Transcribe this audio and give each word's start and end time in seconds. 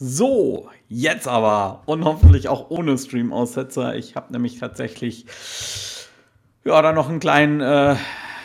So, 0.00 0.70
jetzt 0.88 1.26
aber 1.26 1.82
und 1.86 2.04
hoffentlich 2.04 2.48
auch 2.48 2.70
ohne 2.70 2.96
Stream-Aussetzer. 2.96 3.96
Ich 3.96 4.14
habe 4.14 4.32
nämlich 4.32 4.60
tatsächlich 4.60 5.26
ja 6.64 6.80
da 6.80 6.92
noch 6.92 7.08
einen 7.08 7.18
kleinen, 7.18 7.60
äh, 7.60 7.96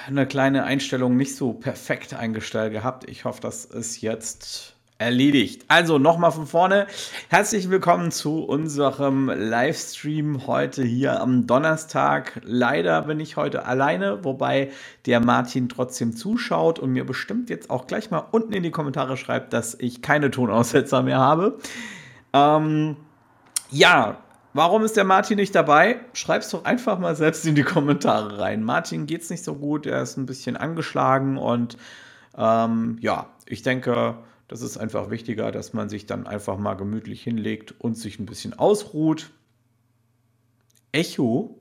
eine 0.08 0.26
kleine 0.26 0.64
Einstellung 0.64 1.16
nicht 1.16 1.36
so 1.36 1.54
perfekt 1.54 2.16
eingestellt 2.16 2.74
gehabt. 2.74 3.08
Ich 3.08 3.26
hoffe, 3.26 3.40
das 3.42 3.66
ist 3.66 4.02
jetzt 4.02 4.76
erledigt. 5.04 5.66
Also 5.68 6.00
nochmal 6.00 6.32
von 6.32 6.48
vorne. 6.48 6.88
Herzlich 7.28 7.70
willkommen 7.70 8.10
zu 8.10 8.46
unserem 8.46 9.28
Livestream 9.28 10.48
heute 10.48 10.82
hier 10.82 11.20
am 11.20 11.46
Donnerstag. 11.46 12.40
Leider 12.46 13.02
bin 13.02 13.20
ich 13.20 13.36
heute 13.36 13.66
alleine, 13.66 14.24
wobei 14.24 14.72
der 15.06 15.20
Martin 15.20 15.68
trotzdem 15.68 16.16
zuschaut 16.16 16.80
und 16.80 16.92
mir 16.92 17.06
bestimmt 17.06 17.50
jetzt 17.50 17.70
auch 17.70 17.86
gleich 17.86 18.12
mal 18.12 18.24
unten 18.32 18.54
in 18.54 18.64
die 18.64 18.72
Kommentare 18.72 19.18
schreibt, 19.18 19.52
dass 19.52 19.76
ich 19.78 20.02
keine 20.02 20.32
Tonaussetzer 20.32 21.04
mehr 21.04 21.20
habe. 21.20 21.58
Ähm, 22.32 22.96
ja, 23.70 24.18
Warum 24.56 24.84
ist 24.84 24.96
der 24.96 25.04
Martin 25.04 25.38
nicht 25.38 25.56
dabei? 25.56 26.02
Schreib's 26.14 26.52
doch 26.52 26.64
einfach 26.64 27.00
mal 27.00 27.16
selbst 27.16 27.44
in 27.48 27.56
die 27.56 27.64
Kommentare 27.64 28.38
rein. 28.38 28.62
Martin 28.62 29.08
geht's 29.08 29.32
nicht 29.32 29.44
so 29.44 29.56
gut, 29.56 29.88
er 29.88 30.04
ist 30.04 30.16
ein 30.16 30.28
bisschen 30.28 30.58
angeschlagen 30.58 31.40
und 31.40 31.76
ähm, 32.38 32.98
ja, 33.02 33.30
ich 33.48 33.64
denke, 33.64 34.16
das 34.54 34.62
ist 34.62 34.78
einfach 34.78 35.10
wichtiger, 35.10 35.52
dass 35.52 35.74
man 35.74 35.90
sich 35.90 36.06
dann 36.06 36.28
einfach 36.28 36.60
mal 36.60 36.76
gemütlich 36.76 37.24
hinlegt 37.24 37.74
und 37.80 37.98
sich 37.98 38.20
ein 38.20 38.28
bisschen 38.28 38.54
ausruht. 38.54 39.32
Echo? 40.92 41.60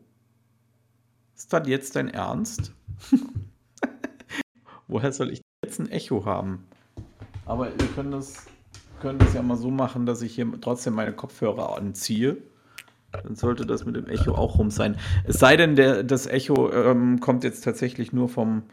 Ist 1.35 1.51
das 1.55 1.67
jetzt 1.69 1.97
dein 1.97 2.09
Ernst? 2.09 2.73
Woher 4.89 5.11
soll 5.11 5.31
ich 5.31 5.41
jetzt 5.65 5.81
ein 5.81 5.89
Echo 5.89 6.27
haben? 6.27 6.67
Aber 7.47 7.71
ihr 7.71 7.87
könnt 7.95 8.13
das, 8.13 8.45
könnt 9.01 9.23
das 9.23 9.33
ja 9.33 9.41
mal 9.41 9.57
so 9.57 9.71
machen, 9.71 10.05
dass 10.05 10.21
ich 10.21 10.35
hier 10.35 10.53
trotzdem 10.61 10.93
meine 10.93 11.15
Kopfhörer 11.15 11.79
anziehe. 11.79 12.37
Dann 13.11 13.37
sollte 13.37 13.65
das 13.65 13.87
mit 13.87 13.97
dem 13.97 14.07
Echo 14.07 14.35
auch 14.35 14.59
rum 14.59 14.71
sein. 14.71 14.99
Es 15.25 15.39
sei 15.39 15.57
denn, 15.57 15.77
der, 15.77 16.03
das 16.03 16.27
Echo 16.27 16.71
ähm, 16.71 17.21
kommt 17.21 17.43
jetzt 17.43 17.65
tatsächlich 17.65 18.13
nur 18.13 18.29
vom 18.29 18.65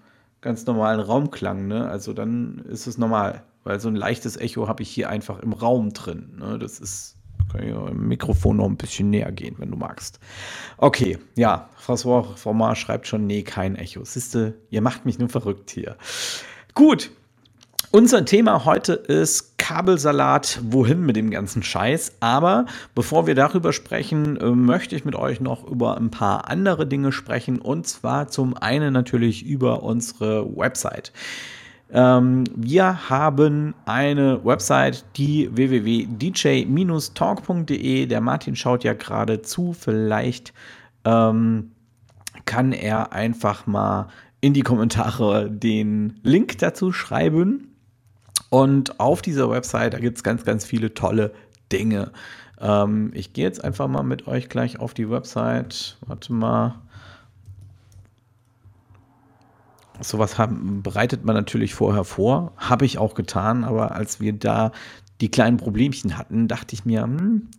ganz 0.42 0.66
normalen 0.66 1.00
Raumklang. 1.00 1.68
Ne? 1.68 1.90
Also 1.90 2.14
dann 2.14 2.60
ist 2.70 2.88
es 2.88 2.98
normal 2.98 3.44
weil 3.64 3.80
so 3.80 3.88
ein 3.88 3.96
leichtes 3.96 4.38
Echo 4.38 4.68
habe 4.68 4.84
ich 4.84 4.90
hier 4.90 5.10
einfach 5.10 5.40
im 5.40 5.54
Raum 5.54 5.94
drin. 5.94 6.38
Ne? 6.40 6.58
Das 6.60 6.80
ist, 6.80 7.16
kann 7.52 7.64
ich 7.64 7.70
im 7.70 8.08
Mikrofon 8.08 8.58
noch 8.58 8.66
ein 8.66 8.78
bisschen 8.78 9.10
näher 9.10 9.32
gehen, 9.32 9.56
wenn 9.60 9.72
du 9.72 9.78
magst. 9.78 10.20
Okay, 10.78 11.18
ja, 11.36 11.70
François 11.80 12.24
Formar 12.36 12.76
schreibt 12.76 13.08
schon, 13.08 13.28
nee, 13.28 13.44
kein 13.44 13.76
Echo. 13.76 14.04
Siehste, 14.04 14.56
ihr 14.70 14.82
macht 14.82 15.06
mich 15.06 15.20
nur 15.20 15.30
verrückt 15.30 15.72
hier. 15.72 15.98
Gut, 16.74 17.12
unser 17.92 18.26
Thema 18.26 18.66
heute 18.66 18.94
ist 18.94 19.58
Kabelsalat, 19.58 20.60
wohin 20.64 21.06
mit 21.06 21.16
dem 21.16 21.30
ganzen 21.30 21.64
Scheiß. 21.64 22.14
Aber 22.20 22.66
bevor 22.96 23.28
wir 23.28 23.36
darüber 23.36 23.72
sprechen, 23.74 24.38
äh, 24.38 24.50
möchte 24.50 24.96
ich 24.96 25.06
mit 25.06 25.16
euch 25.16 25.40
noch 25.42 25.68
über 25.68 25.98
ein 25.98 26.10
paar 26.12 26.50
andere 26.50 26.88
Dinge 26.88 27.12
sprechen. 27.12 27.60
Und 27.60 27.88
zwar 27.88 28.30
zum 28.30 28.56
einen 28.58 28.94
natürlich 28.94 29.46
über 29.46 29.84
unsere 29.84 30.48
Website. 30.56 31.12
Ähm, 31.92 32.44
wir 32.56 33.10
haben 33.10 33.74
eine 33.86 34.46
Website, 34.46 35.06
die 35.18 35.50
www.dj-talk.de. 35.56 38.06
Der 38.06 38.22
Martin 38.22 38.56
schaut 38.56 38.84
ja 38.84 38.94
gerade 38.94 39.42
zu. 39.42 39.74
Vielleicht 39.74 40.54
ähm, 41.06 41.72
kann 42.46 42.72
er 42.72 43.14
einfach 43.14 43.66
mal 43.68 44.08
in 44.42 44.54
die 44.54 44.62
Kommentare 44.62 45.50
den 45.50 46.20
Link 46.24 46.58
dazu 46.60 46.92
schreiben. 46.92 47.66
Und 48.50 49.00
auf 49.00 49.22
dieser 49.22 49.50
Website, 49.50 49.94
da 49.94 50.00
gibt 50.00 50.18
es 50.18 50.24
ganz, 50.24 50.44
ganz 50.44 50.66
viele 50.66 50.94
tolle 50.94 51.32
Dinge. 51.72 52.12
Ähm, 52.60 53.12
ich 53.14 53.34
gehe 53.34 53.46
jetzt 53.46 53.64
einfach 53.64 53.88
mal 53.88 54.04
mit 54.04 54.28
euch 54.28 54.50
gleich 54.50 54.80
auf 54.80 54.94
die 54.94 55.10
Website. 55.10 55.98
Warte 56.06 56.34
mal. 56.34 56.76
sowas 60.02 60.38
haben, 60.38 60.82
bereitet 60.82 61.26
man 61.26 61.36
natürlich 61.36 61.74
vorher 61.74 62.06
vor, 62.06 62.54
habe 62.58 62.86
ich 62.86 62.98
auch 62.98 63.16
getan, 63.16 63.64
aber 63.64 63.96
als 63.96 64.20
wir 64.20 64.34
da 64.34 64.72
die 65.22 65.30
kleinen 65.30 65.58
Problemchen 65.58 66.18
hatten, 66.18 66.48
dachte 66.48 66.74
ich 66.74 66.86
mir, 66.86 67.04
hm, 67.04 67.50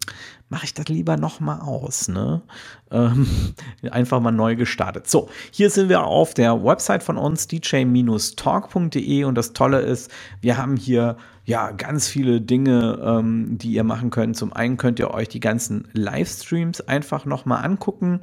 mache 0.49 0.65
ich 0.65 0.75
das 0.75 0.89
lieber 0.89 1.17
noch 1.17 1.41
mal 1.41 1.61
aus, 1.61 2.09
ne? 2.09 2.43
Ähm, 2.91 3.27
einfach 3.91 4.21
mal 4.21 4.33
neu 4.33 4.57
gestartet. 4.57 5.09
So, 5.09 5.29
hier 5.51 5.71
sind 5.71 5.89
wir 5.89 6.05
auf 6.05 6.35
der 6.35 6.65
Website 6.65 7.03
von 7.03 7.17
uns, 7.17 7.49
dj-talk.de 7.49 9.25
und 9.25 9.35
das 9.35 9.53
Tolle 9.53 9.81
ist, 9.81 10.11
wir 10.41 10.57
haben 10.57 10.77
hier 10.77 11.17
ja 11.45 11.71
ganz 11.73 12.09
viele 12.09 12.41
Dinge, 12.41 12.99
ähm, 13.03 13.59
die 13.59 13.73
ihr 13.73 13.85
machen 13.85 14.11
könnt. 14.11 14.37
Zum 14.37 14.53
einen 14.53 14.77
könnt 14.77 14.99
ihr 14.99 15.13
euch 15.13 15.29
die 15.29 15.41
ganzen 15.41 15.89
Livestreams 15.93 16.81
einfach 16.81 17.25
noch 17.25 17.45
mal 17.45 17.61
angucken 17.61 18.21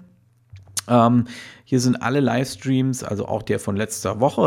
ähm, 0.87 1.25
hier 1.65 1.79
sind 1.79 2.01
alle 2.01 2.19
Livestreams, 2.19 3.03
also 3.03 3.27
auch 3.27 3.43
der 3.43 3.59
von 3.59 3.75
letzter 3.75 4.19
Woche, 4.19 4.41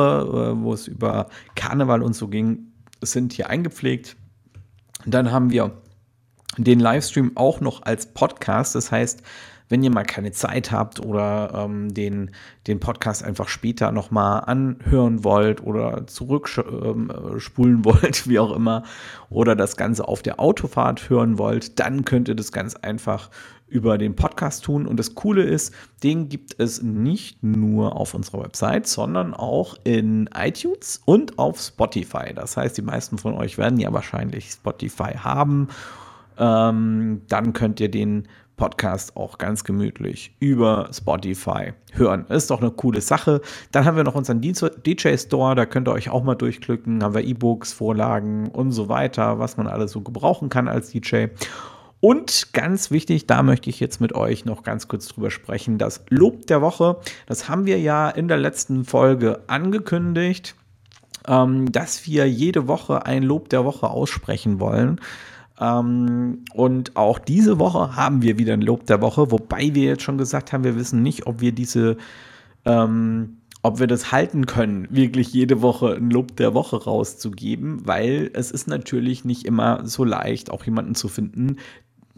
äh, 0.55 0.63
wo 0.63 0.73
es 0.73 0.89
über 0.89 1.29
Karneval 1.55 2.03
und 2.03 2.15
so 2.15 2.29
ging, 2.29 2.73
sind 3.03 3.33
hier 3.33 3.51
eingepflegt. 3.51 4.17
Dann 5.07 5.31
haben 5.31 5.51
wir 5.51 5.73
den 6.57 6.81
Livestream 6.81 7.33
auch 7.37 7.61
noch 7.61 7.83
als 7.83 8.07
Podcast. 8.07 8.75
Das 8.75 8.91
heißt, 8.91 9.23
wenn 9.71 9.85
ihr 9.85 9.91
mal 9.91 10.05
keine 10.05 10.33
Zeit 10.33 10.73
habt 10.73 11.01
oder 11.01 11.53
ähm, 11.55 11.95
den, 11.95 12.33
den 12.67 12.81
Podcast 12.81 13.23
einfach 13.23 13.49
später 13.49 13.93
nochmal 13.93 14.43
anhören 14.47 15.23
wollt 15.25 15.63
oder 15.63 16.07
zurückspulen 16.07 17.09
ähm, 17.15 17.85
wollt, 17.85 18.29
wie 18.29 18.41
auch 18.41 18.55
immer, 18.55 18.83
oder 19.31 19.55
das 19.55 19.77
Ganze 19.77 20.07
auf 20.07 20.23
der 20.23 20.41
Autofahrt 20.41 21.09
hören 21.09 21.39
wollt, 21.39 21.79
dann 21.79 22.05
könnt 22.05 22.29
ihr 22.29 22.35
das 22.35 22.51
ganz 22.51 22.75
einfach 22.75 23.31
über 23.71 23.97
den 23.97 24.17
Podcast 24.17 24.65
tun. 24.65 24.87
Und 24.87 24.99
das 24.99 25.15
Coole 25.15 25.43
ist, 25.43 25.73
den 26.03 26.29
gibt 26.29 26.59
es 26.59 26.83
nicht 26.83 27.43
nur 27.43 27.97
auf 27.97 28.15
unserer 28.15 28.43
Website, 28.43 28.87
sondern 28.87 29.33
auch 29.33 29.77
in 29.85 30.29
iTunes 30.35 31.01
und 31.05 31.39
auf 31.39 31.61
Spotify. 31.61 32.35
Das 32.35 32.57
heißt, 32.57 32.77
die 32.77 32.83
meisten 32.83 33.17
von 33.17 33.35
euch 33.35 33.57
werden 33.57 33.79
ja 33.79 33.93
wahrscheinlich 33.93 34.51
Spotify 34.51 35.15
haben. 35.17 35.69
Ähm, 36.39 37.23
dann 37.29 37.53
könnt 37.53 37.81
ihr 37.81 37.91
den 37.91 38.27
Podcast 38.61 39.17
auch 39.17 39.39
ganz 39.39 39.65
gemütlich 39.65 40.37
über 40.39 40.91
Spotify 40.93 41.73
hören. 41.93 42.27
Ist 42.29 42.51
doch 42.51 42.61
eine 42.61 42.71
coole 42.71 43.01
Sache. 43.01 43.41
Dann 43.73 43.87
haben 43.87 43.97
wir 43.97 44.05
noch 44.05 44.15
unseren 44.15 44.43
DJ 44.43 45.17
Store, 45.17 45.55
da 45.55 45.65
könnt 45.65 45.89
ihr 45.89 45.93
euch 45.93 46.11
auch 46.11 46.23
mal 46.23 46.35
durchklicken. 46.35 47.03
Haben 47.03 47.15
wir 47.15 47.25
E-Books, 47.25 47.73
Vorlagen 47.73 48.49
und 48.49 48.73
so 48.73 48.91
weiter, 48.91 49.39
was 49.39 49.57
man 49.57 49.67
alles 49.67 49.93
so 49.93 50.03
gebrauchen 50.03 50.51
kann 50.51 50.69
als 50.69 50.91
DJ. 50.91 51.29
Und 52.01 52.55
ganz 52.55 52.91
wichtig, 52.91 53.27
da 53.27 53.43
möchte 53.43 53.69
ich 53.69 53.79
jetzt 53.79 54.01
mit 54.01 54.15
euch 54.15 54.47
noch 54.47 54.63
ganz 54.63 54.89
kurz 54.89 55.09
drüber 55.09 55.31
sprechen, 55.31 55.77
das 55.77 56.03
Lob 56.09 56.47
der 56.47 56.63
Woche. 56.63 56.97
Das 57.27 57.49
haben 57.49 57.67
wir 57.67 57.79
ja 57.79 58.09
in 58.09 58.27
der 58.27 58.39
letzten 58.39 58.85
Folge 58.85 59.41
angekündigt, 59.49 60.55
ähm, 61.29 61.71
dass 61.71 62.07
wir 62.07 62.27
jede 62.29 62.69
Woche 62.69 63.05
ein 63.05 63.23
Lob 63.23 63.51
der 63.51 63.67
Woche 63.67 63.91
aussprechen 63.91 64.61
wollen. 64.61 65.01
Ähm, 65.61 66.45
und 66.55 66.97
auch 66.97 67.19
diese 67.19 67.59
Woche 67.59 67.95
haben 67.97 68.23
wir 68.23 68.39
wieder 68.39 68.55
ein 68.55 68.63
Lob 68.63 68.87
der 68.87 69.03
Woche, 69.03 69.31
wobei 69.31 69.75
wir 69.75 69.85
jetzt 69.85 70.03
schon 70.03 70.17
gesagt 70.17 70.55
haben, 70.55 70.65
wir 70.65 70.77
wissen 70.77 71.03
nicht, 71.03 71.27
ob 71.27 71.43
wir 71.43 71.53
diese 71.53 71.99
ähm, 72.65 73.37
ob 73.63 73.79
wir 73.79 73.87
das 73.87 74.11
halten 74.11 74.47
können, 74.47 74.89
wirklich 74.91 75.33
jede 75.33 75.61
Woche 75.61 75.95
ein 75.95 76.11
Lob 76.11 76.37
der 76.37 76.55
Woche 76.55 76.83
rauszugeben, 76.83 77.87
weil 77.87 78.31
es 78.33 78.51
ist 78.51 78.69
natürlich 78.69 79.25
nicht 79.25 79.45
immer 79.45 79.87
so 79.87 80.05
leicht, 80.05 80.51
auch 80.51 80.65
jemanden 80.65 80.95
zu 80.95 81.09
finden, 81.09 81.57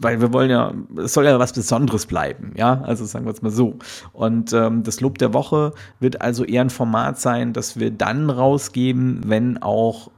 weil 0.03 0.21
wir 0.21 0.33
wollen 0.33 0.49
ja, 0.49 0.73
es 0.97 1.13
soll 1.13 1.25
ja 1.25 1.39
was 1.39 1.53
Besonderes 1.53 2.05
bleiben, 2.05 2.53
ja, 2.55 2.81
also 2.81 3.05
sagen 3.05 3.25
wir 3.25 3.33
es 3.33 3.41
mal 3.41 3.51
so. 3.51 3.77
Und 4.11 4.53
ähm, 4.53 4.83
das 4.83 5.01
Lob 5.01 5.17
der 5.17 5.33
Woche 5.33 5.73
wird 5.99 6.21
also 6.21 6.43
eher 6.43 6.61
ein 6.61 6.69
Format 6.69 7.19
sein, 7.19 7.53
das 7.53 7.79
wir 7.79 7.91
dann 7.91 8.29
rausgeben, 8.29 9.21
wenn 9.25 9.61
auch 9.61 10.11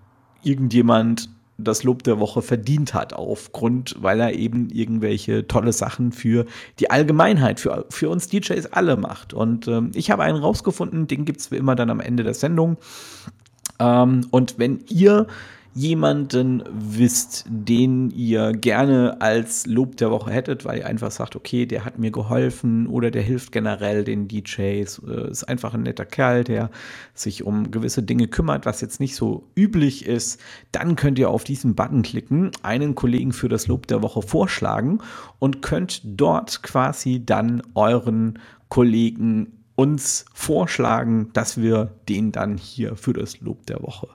irgendjemand 0.43 1.29
das 1.57 1.83
Lob 1.83 2.03
der 2.03 2.19
Woche 2.19 2.41
verdient 2.41 2.93
hat, 2.93 3.13
aufgrund, 3.13 3.95
weil 3.99 4.19
er 4.19 4.33
eben 4.33 4.69
irgendwelche 4.69 5.47
tolle 5.47 5.71
Sachen 5.71 6.11
für 6.11 6.45
die 6.79 6.91
Allgemeinheit, 6.91 7.59
für, 7.59 7.85
für 7.89 8.09
uns 8.09 8.27
DJs 8.27 8.65
alle 8.73 8.97
macht. 8.97 9.33
Und 9.33 9.67
ähm, 9.67 9.91
ich 9.95 10.11
habe 10.11 10.23
einen 10.23 10.37
rausgefunden, 10.37 11.07
den 11.07 11.23
gibt 11.23 11.39
es 11.39 11.51
wie 11.51 11.57
immer 11.57 11.75
dann 11.75 11.89
am 11.89 12.01
Ende 12.01 12.23
der 12.23 12.33
Sendung. 12.33 12.77
Ähm, 13.79 14.27
und 14.31 14.59
wenn 14.59 14.81
ihr 14.89 15.27
jemanden 15.75 16.63
wisst, 16.71 17.43
den 17.49 18.09
ihr 18.09 18.53
gerne 18.53 19.19
als 19.19 19.65
Lob 19.65 19.97
der 19.97 20.09
Woche 20.09 20.31
hättet, 20.31 20.63
weil 20.63 20.79
ihr 20.79 20.87
einfach 20.87 21.11
sagt, 21.11 21.35
okay, 21.35 21.65
der 21.65 21.83
hat 21.83 21.99
mir 21.99 22.11
geholfen 22.11 22.87
oder 22.87 23.11
der 23.11 23.21
hilft 23.21 23.51
generell 23.51 24.05
den 24.05 24.29
DJs, 24.29 25.01
äh, 25.05 25.29
ist 25.29 25.43
einfach 25.43 25.73
ein 25.73 25.83
netter 25.83 26.05
Kerl, 26.05 26.45
der 26.45 26.71
sich 27.13 27.43
um 27.43 27.71
gewisse 27.71 28.03
Dinge 28.03 28.29
kümmert, 28.29 28.65
was 28.65 28.79
jetzt 28.79 29.01
nicht 29.01 29.17
so 29.17 29.49
üblich 29.53 30.05
ist, 30.05 30.39
dann 30.71 30.95
könnt 30.95 31.19
ihr 31.19 31.29
auf 31.29 31.43
diesen 31.43 31.75
Button 31.75 32.03
klicken, 32.03 32.51
einen 32.63 32.95
Kollegen 32.95 33.33
für 33.33 33.49
das 33.49 33.67
Lob 33.67 33.87
der 33.87 34.01
Woche 34.01 34.21
vorschlagen 34.21 34.99
und 35.39 35.61
könnt 35.61 36.01
dort 36.05 36.63
quasi 36.63 37.25
dann 37.25 37.61
euren 37.75 38.39
Kollegen 38.69 39.51
uns 39.75 40.23
vorschlagen, 40.33 41.31
dass 41.33 41.61
wir 41.61 41.91
den 42.07 42.31
dann 42.31 42.55
hier 42.55 42.95
für 42.95 43.11
das 43.11 43.41
Lob 43.41 43.65
der 43.65 43.83
Woche 43.83 44.07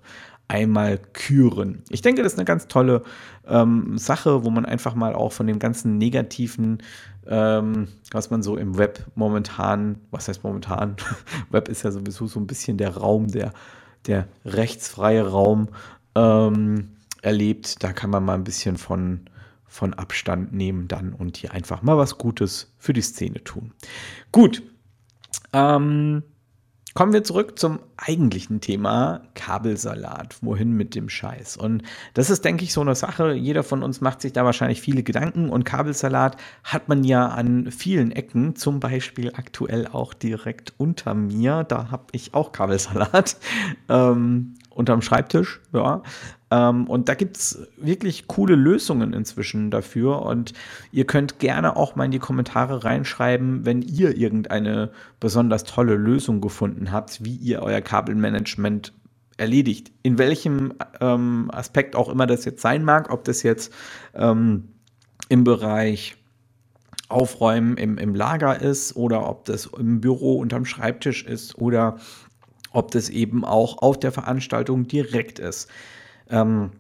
einmal 0.51 0.99
küren. 0.99 1.85
Ich 1.91 2.03
denke, 2.03 2.25
das 2.25 2.33
ist 2.33 2.39
eine 2.39 2.45
ganz 2.45 2.67
tolle 2.67 3.05
ähm, 3.47 3.97
Sache, 3.97 4.45
wo 4.45 4.51
man 4.51 4.67
einfach 4.67 4.97
mal 4.97 5.15
auch 5.15 5.33
von 5.33 5.47
dem 5.47 5.61
ganzen 5.61 5.97
negativen, 5.97 6.83
ähm, 7.27 7.87
was 8.11 8.31
man 8.31 8.43
so 8.43 8.57
im 8.57 8.77
Web 8.77 9.07
momentan, 9.15 10.01
was 10.11 10.27
heißt 10.27 10.43
momentan? 10.43 10.97
Web 11.51 11.69
ist 11.69 11.85
ja 11.85 11.93
sowieso 11.93 12.27
so 12.27 12.41
ein 12.41 12.49
bisschen 12.49 12.79
der 12.79 12.97
Raum, 12.97 13.29
der, 13.29 13.53
der 14.07 14.27
rechtsfreie 14.45 15.29
Raum 15.29 15.69
ähm, 16.17 16.97
erlebt. 17.23 17.85
Da 17.85 17.93
kann 17.93 18.11
man 18.11 18.25
mal 18.25 18.35
ein 18.35 18.45
bisschen 18.45 18.77
von, 18.77 19.21
von 19.67 19.95
Abstand 19.95 20.53
nehmen 20.53 20.89
dann 20.89 21.13
und 21.13 21.37
hier 21.37 21.53
einfach 21.53 21.83
mal 21.83 21.97
was 21.97 22.19
Gutes 22.19 22.73
für 22.77 22.93
die 22.93 23.03
Szene 23.03 23.45
tun. 23.45 23.73
Gut. 24.33 24.65
Ähm, 25.53 26.25
Kommen 26.95 27.13
wir 27.13 27.23
zurück 27.23 27.57
zum 27.57 27.79
eigentlichen 27.97 28.61
Thema 28.61 29.23
Kabelsalat. 29.35 30.37
Wohin 30.43 30.73
mit 30.73 30.97
dem 30.97 31.09
Scheiß? 31.09 31.57
Und 31.57 31.85
das 32.15 32.31
ist, 32.31 32.45
denke 32.45 32.65
ich, 32.65 32.73
so 32.73 32.81
eine 32.81 32.97
Sache. 32.97 33.33
Jeder 33.33 33.63
von 33.63 33.85
uns 33.85 34.01
macht 34.01 34.21
sich 34.21 34.33
da 34.33 34.45
wahrscheinlich 34.45 34.81
viele 34.81 35.05
Gedanken. 35.05 35.51
Und 35.51 35.65
Kabelsalat 35.65 36.37
hat 36.65 36.89
man 36.89 37.05
ja 37.05 37.29
an 37.29 37.71
vielen 37.71 38.11
Ecken, 38.11 38.57
zum 38.57 38.81
Beispiel 38.81 39.33
aktuell 39.35 39.87
auch 39.87 40.15
direkt 40.15 40.75
unter 40.79 41.15
mir. 41.15 41.63
Da 41.63 41.93
habe 41.93 42.07
ich 42.13 42.35
auch 42.35 42.53
Kabelsalat. 42.53 43.37
Ähm, 43.89 44.55
unterm 44.81 45.03
Schreibtisch, 45.03 45.61
ja. 45.73 46.03
Ähm, 46.51 46.89
und 46.89 47.09
da 47.09 47.15
gibt 47.15 47.37
es 47.37 47.69
wirklich 47.77 48.27
coole 48.27 48.57
Lösungen 48.57 49.13
inzwischen 49.13 49.71
dafür. 49.71 50.23
Und 50.23 50.53
ihr 50.91 51.07
könnt 51.07 51.39
gerne 51.39 51.77
auch 51.77 51.95
mal 51.95 52.07
in 52.07 52.11
die 52.11 52.19
Kommentare 52.19 52.85
reinschreiben, 52.85 53.65
wenn 53.65 53.83
ihr 53.83 54.17
irgendeine 54.17 54.91
besonders 55.21 55.65
tolle 55.65 55.95
Lösung 55.95 56.41
gefunden 56.41 56.91
habt, 56.91 57.25
wie 57.25 57.37
ihr 57.37 57.63
euer 57.63 57.81
Kabelmanagement 57.81 58.93
erledigt. 59.37 59.93
In 60.03 60.19
welchem 60.19 60.75
ähm, 61.01 61.51
Aspekt 61.53 61.95
auch 61.95 62.09
immer 62.09 62.27
das 62.27 62.45
jetzt 62.45 62.63
sein 62.63 62.85
mag, 62.85 63.11
ob 63.11 63.25
das 63.25 63.43
jetzt 63.43 63.73
ähm, 64.15 64.69
im 65.29 65.45
Bereich 65.45 66.17
Aufräumen 67.09 67.77
im, 67.77 67.99
im 67.99 68.15
Lager 68.15 68.61
ist 68.61 68.95
oder 68.95 69.29
ob 69.29 69.45
das 69.45 69.67
im 69.67 70.01
Büro 70.01 70.39
unterm 70.39 70.65
Schreibtisch 70.65 71.25
ist 71.25 71.59
oder 71.59 71.99
ob 72.71 72.91
das 72.91 73.09
eben 73.09 73.45
auch 73.45 73.79
auf 73.79 73.99
der 73.99 74.13
Veranstaltung 74.13 74.87
direkt 74.87 75.39
ist. 75.39 75.69
Ähm, 76.29 76.71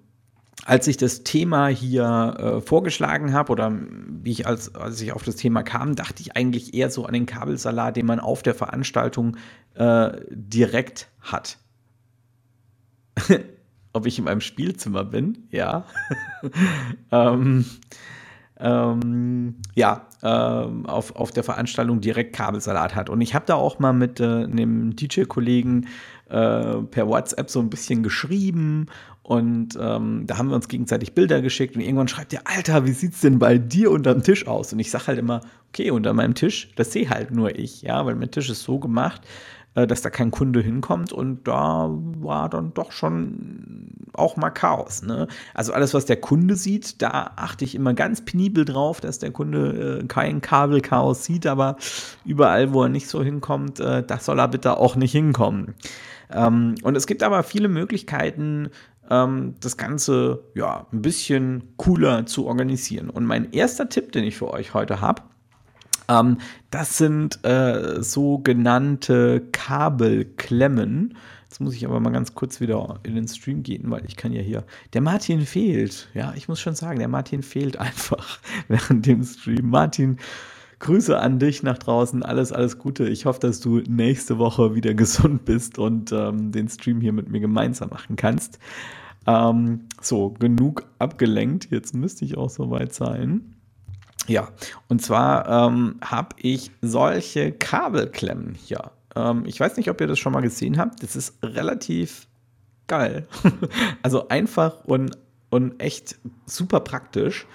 als 0.65 0.87
ich 0.87 0.97
das 0.97 1.23
Thema 1.25 1.69
hier 1.69 2.37
äh, 2.39 2.61
vorgeschlagen 2.61 3.33
habe 3.33 3.53
oder 3.53 3.73
wie 3.73 4.31
ich 4.31 4.47
als, 4.47 4.75
als 4.75 5.01
ich 5.01 5.13
auf 5.13 5.23
das 5.23 5.37
Thema 5.37 5.63
kam, 5.63 5.97
dachte 5.97 6.23
ich 6.23 6.37
eigentlich 6.37 6.75
eher 6.75 6.91
so 6.91 7.07
an 7.07 7.15
den 7.15 7.27
Kabelsalat, 7.27 7.97
den 7.97 8.07
man 8.07 8.21
auf 8.21 8.43
der 8.43 8.55
Veranstaltung 8.55 9.37
äh, 9.75 10.11
direkt 10.31 11.09
hat. 11.21 11.59
Ob 13.93 14.07
ich 14.07 14.19
in 14.19 14.25
meinem 14.25 14.41
Spielzimmer 14.41 15.05
bin? 15.05 15.49
Ja. 15.51 15.87
ähm, 17.11 17.65
ähm, 18.61 19.57
ja, 19.75 20.07
ähm, 20.23 20.87
auf, 20.87 21.17
auf 21.17 21.31
der 21.31 21.45
Veranstaltung 21.45 22.01
direkt 22.01 22.35
Kabelsalat 22.35 22.95
hat. 22.95 23.11
Und 23.11 23.21
ich 23.21 23.35
habe 23.35 23.47
da 23.47 23.55
auch 23.55 23.79
mal 23.79 23.93
mit 23.93 24.21
äh, 24.21 24.25
einem 24.25 24.95
DJ-Kollegen 24.95 25.87
äh, 26.29 26.77
per 26.77 27.09
WhatsApp 27.09 27.51
so 27.51 27.61
ein 27.61 27.71
bisschen 27.71 28.03
geschrieben 28.03 28.87
und 29.31 29.79
ähm, 29.81 30.25
da 30.27 30.39
haben 30.39 30.49
wir 30.49 30.57
uns 30.57 30.67
gegenseitig 30.67 31.13
Bilder 31.13 31.41
geschickt 31.41 31.77
und 31.77 31.83
irgendwann 31.83 32.09
schreibt 32.09 32.33
er, 32.33 32.41
Alter, 32.47 32.85
wie 32.85 32.91
sieht's 32.91 33.21
denn 33.21 33.39
bei 33.39 33.59
dir 33.59 33.93
unterm 33.93 34.25
Tisch 34.25 34.49
aus? 34.49 34.73
Und 34.73 34.81
ich 34.81 34.91
sage 34.91 35.07
halt 35.07 35.19
immer, 35.21 35.43
okay, 35.69 35.93
unter 35.93 36.13
meinem 36.15 36.35
Tisch, 36.35 36.73
das 36.75 36.91
sehe 36.91 37.09
halt 37.09 37.31
nur 37.31 37.57
ich, 37.57 37.83
ja, 37.83 38.05
weil 38.05 38.17
mein 38.17 38.33
Tisch 38.33 38.51
ist 38.51 38.65
so 38.65 38.81
gemacht, 38.81 39.23
dass 39.75 40.03
da 40.03 40.11
kein 40.11 40.31
Kunde 40.31 40.61
hinkommt 40.61 41.13
und 41.13 41.47
da 41.47 41.89
war 41.89 42.49
dann 42.49 42.75
doch 42.75 42.91
schon 42.93 43.91
auch 44.15 44.37
mal 44.37 44.51
Chaos. 44.51 45.03
Ne? 45.03 45.29
Also 45.55 45.73
alles, 45.73 45.95
was 45.95 46.07
der 46.07 46.17
Kunde 46.17 46.57
sieht, 46.57 47.01
da 47.03 47.33
achte 47.37 47.65
ich 47.65 47.75
immer 47.75 47.95
ganz 47.95 48.25
penibel 48.25 48.65
drauf, 48.65 49.01
dass 49.01 49.19
der 49.19 49.31
Kunde 49.31 50.01
äh, 50.03 50.07
kein 50.07 50.41
Kabelchaos 50.41 51.25
sieht, 51.25 51.47
aber 51.47 51.77
überall, 52.25 52.73
wo 52.73 52.83
er 52.83 52.89
nicht 52.89 53.09
so 53.09 53.23
hinkommt, 53.23 53.81
äh, 53.81 54.03
das 54.05 54.25
soll 54.25 54.41
er 54.41 54.49
bitte 54.49 54.77
auch 54.77 54.97
nicht 54.97 55.13
hinkommen. 55.13 55.75
Ähm, 56.33 56.75
und 56.83 56.97
es 56.97 57.07
gibt 57.07 57.23
aber 57.23 57.43
viele 57.43 57.69
Möglichkeiten, 57.69 58.71
ähm, 59.09 59.55
das 59.61 59.77
Ganze 59.77 60.45
ja 60.55 60.87
ein 60.93 61.03
bisschen 61.03 61.75
cooler 61.77 62.27
zu 62.27 62.47
organisieren. 62.47 63.11
Und 63.11 63.25
mein 63.25 63.53
erster 63.53 63.89
Tipp, 63.89 64.13
den 64.13 64.25
ich 64.25 64.37
für 64.37 64.51
euch 64.51 64.75
heute 64.75 65.01
habe, 65.01 65.23
ähm, 66.11 66.39
das 66.71 66.99
sind 66.99 67.45
äh, 67.45 68.03
sogenannte 68.03 69.43
Kabelklemmen. 69.53 71.15
Jetzt 71.45 71.61
muss 71.61 71.75
ich 71.75 71.87
aber 71.87 72.01
mal 72.01 72.11
ganz 72.11 72.35
kurz 72.35 72.61
wieder 72.61 73.01
in 73.03 73.15
den 73.15 73.29
Stream 73.29 73.63
gehen, 73.63 73.91
weil 73.91 74.05
ich 74.07 74.17
kann 74.17 74.33
ja 74.33 74.43
hier. 74.43 74.65
Der 74.93 75.01
Martin 75.01 75.43
fehlt. 75.43 76.09
Ja, 76.15 76.35
ich 76.37 76.49
muss 76.49 76.61
schon 76.61 76.75
sagen, 76.75 76.99
der 76.99 77.09
Martin 77.09 77.43
fehlt 77.43 77.77
einfach 77.81 78.39
während 78.69 79.07
dem 79.07 79.25
Stream. 79.25 79.71
Martin, 79.71 80.19
Grüße 80.81 81.19
an 81.19 81.39
dich 81.39 81.63
nach 81.63 81.79
draußen. 81.79 82.23
Alles, 82.23 82.53
alles 82.53 82.79
Gute. 82.79 83.09
Ich 83.09 83.27
hoffe, 83.27 83.41
dass 83.41 83.61
du 83.61 83.79
nächste 83.89 84.39
Woche 84.39 84.75
wieder 84.75 84.95
gesund 84.95 85.45
bist 85.45 85.79
und 85.79 86.11
ähm, 86.13 86.53
den 86.53 86.69
Stream 86.69 87.01
hier 87.01 87.13
mit 87.13 87.31
mir 87.31 87.41
gemeinsam 87.41 87.91
machen 87.91 88.17
kannst. 88.17 88.59
Ähm, 89.27 89.87
so, 90.01 90.31
genug 90.31 90.87
abgelenkt. 90.99 91.71
Jetzt 91.71 91.95
müsste 91.95 92.25
ich 92.25 92.37
auch 92.37 92.51
soweit 92.51 92.95
sein. 92.95 93.60
Ja, 94.31 94.49
und 94.87 95.03
zwar 95.03 95.49
ähm, 95.49 95.97
habe 96.01 96.37
ich 96.39 96.71
solche 96.83 97.51
Kabelklemmen 97.51 98.55
hier. 98.55 98.93
Ähm, 99.17 99.43
ich 99.45 99.59
weiß 99.59 99.77
nicht, 99.77 99.91
ob 99.91 100.01
ihr 100.01 100.07
das 100.07 100.21
schon 100.21 100.33
mal 100.33 100.41
gesehen 100.41 100.79
habt. 100.79 101.03
Das 101.03 101.17
ist 101.17 101.43
relativ 101.43 102.29
geil. 102.87 103.27
also 104.05 104.29
einfach 104.29 104.85
und, 104.85 105.19
und 105.51 105.83
echt 105.83 106.17
super 106.47 106.79
praktisch. 106.79 107.49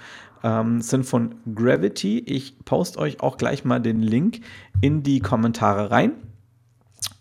Ähm, 0.44 0.82
sind 0.82 1.04
von 1.04 1.36
Gravity. 1.54 2.18
Ich 2.18 2.62
poste 2.66 2.98
euch 2.98 3.20
auch 3.20 3.38
gleich 3.38 3.64
mal 3.64 3.80
den 3.80 4.02
Link 4.02 4.42
in 4.82 5.02
die 5.02 5.20
Kommentare 5.20 5.90
rein. 5.90 6.12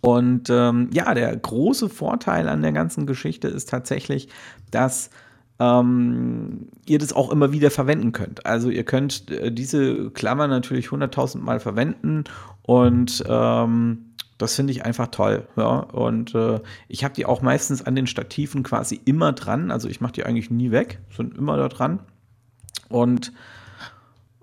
Und 0.02 0.50
ähm, 0.50 0.90
ja, 0.92 1.14
der 1.14 1.34
große 1.34 1.88
Vorteil 1.88 2.50
an 2.50 2.62
der 2.62 2.74
ganzen 2.74 3.06
Geschichte 3.06 3.48
ist 3.48 3.70
tatsächlich, 3.70 4.28
dass 4.70 5.12
ähm, 5.60 6.68
ihr 6.86 7.00
das 7.00 7.14
auch 7.14 7.32
immer 7.32 7.52
wieder 7.52 7.72
verwenden 7.72 8.12
könnt. 8.12 8.46
Also 8.46 8.70
ihr 8.70 8.84
könnt 8.84 9.30
äh, 9.32 9.52
diese 9.52 10.12
Klammer 10.12 10.48
natürlich 10.48 10.88
100.000 10.88 11.40
Mal 11.40 11.60
verwenden 11.60 12.26
und 12.64 13.24
ähm, 13.28 14.06
das 14.38 14.56
finde 14.56 14.72
ich 14.72 14.84
einfach 14.84 15.08
toll. 15.08 15.48
Ja? 15.56 15.80
Und 15.80 16.36
äh, 16.36 16.60
ich 16.88 17.04
habe 17.04 17.14
die 17.14 17.26
auch 17.26 17.42
meistens 17.42 17.82
an 17.86 17.96
den 17.96 18.08
Stativen 18.08 18.64
quasi 18.64 19.00
immer 19.06 19.32
dran. 19.32 19.72
Also 19.72 19.88
ich 19.88 20.02
mache 20.02 20.14
die 20.14 20.26
eigentlich 20.26 20.52
nie 20.52 20.72
weg, 20.72 21.00
sind 21.16 21.38
immer 21.38 21.56
da 21.56 21.70
dran. 21.70 22.00
Und 22.90 23.32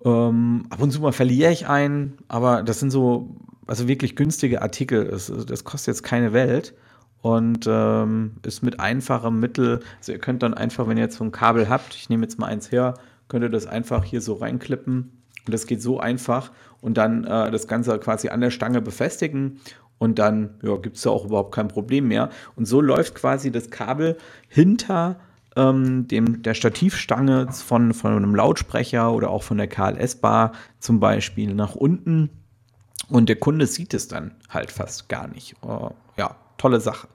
ähm, 0.05 0.67
ab 0.71 0.81
und 0.81 0.91
zu 0.93 1.01
mal 1.01 1.13
verliere 1.13 1.53
ich 1.53 1.69
einen, 1.69 2.19
aber 2.29 2.63
das 2.63 2.81
sind 2.81 2.91
so, 2.91 3.37
also 3.67 3.87
wirklich 3.87 4.17
günstige 4.17 4.63
Artikel. 4.63 5.05
Das, 5.05 5.31
das 5.47 5.65
kostet 5.65 5.89
jetzt 5.89 6.03
keine 6.03 6.33
Welt 6.33 6.75
und 7.23 7.67
ähm, 7.69 8.33
ist 8.43 8.63
mit 8.63 8.81
einfachem 8.81 9.41
Mittel, 9.41 9.81
also 9.99 10.13
ihr 10.13 10.19
könnt 10.19 10.43
dann 10.43 10.55
einfach, 10.55 10.89
wenn 10.89 10.97
ihr 10.97 11.05
jetzt 11.05 11.17
so 11.17 11.25
ein 11.25 11.33
Kabel 11.33 11.69
habt, 11.69 11.95
ich 11.95 12.09
nehme 12.09 12.25
jetzt 12.25 12.39
mal 12.39 12.47
eins 12.47 12.71
her, 12.71 12.95
könnt 13.29 13.45
ihr 13.45 13.49
das 13.49 13.67
einfach 13.67 14.05
hier 14.05 14.21
so 14.21 14.35
reinklippen 14.35 15.23
und 15.47 15.55
das 15.55 15.67
geht 15.67 15.81
so 15.81 16.01
einfach 16.01 16.51
und 16.81 16.99
dann 16.99 17.25
äh, 17.25 17.51
das 17.51 17.69
Ganze 17.69 17.99
quasi 17.99 18.29
an 18.29 18.41
der 18.41 18.51
Stange 18.51 18.83
befestigen 18.83 19.61
und 19.99 20.19
dann 20.19 20.55
ja, 20.63 20.77
gibt 20.77 20.97
es 20.97 21.03
da 21.03 21.11
auch 21.11 21.25
überhaupt 21.25 21.55
kein 21.55 21.69
Problem 21.69 22.09
mehr. 22.09 22.31
Und 22.57 22.67
so 22.67 22.81
läuft 22.81 23.15
quasi 23.15 23.53
das 23.53 23.71
Kabel 23.71 24.19
hinter 24.49 25.21
ähm, 25.55 26.09
dem, 26.09 26.43
der 26.43 26.55
Stativstange 26.55 27.53
von, 27.53 27.95
von 27.95 28.17
einem 28.17 28.35
Lautsprecher 28.35 29.13
oder 29.13 29.31
auch 29.31 29.45
von 29.45 29.59
der 29.59 29.69
KLS-Bar 29.69 30.53
zum 30.81 30.99
Beispiel 30.99 31.55
nach 31.55 31.77
unten 31.77 32.31
und 33.09 33.29
der 33.29 33.37
Kunde 33.37 33.67
sieht 33.67 33.95
es 33.95 34.09
dann 34.09 34.33
halt 34.49 34.73
fast 34.73 35.09
gar 35.09 35.29
nicht. 35.29 35.55
Uh, 35.63 35.91
ja, 36.17 36.35
tolle 36.63 36.81
Sache. 36.81 37.09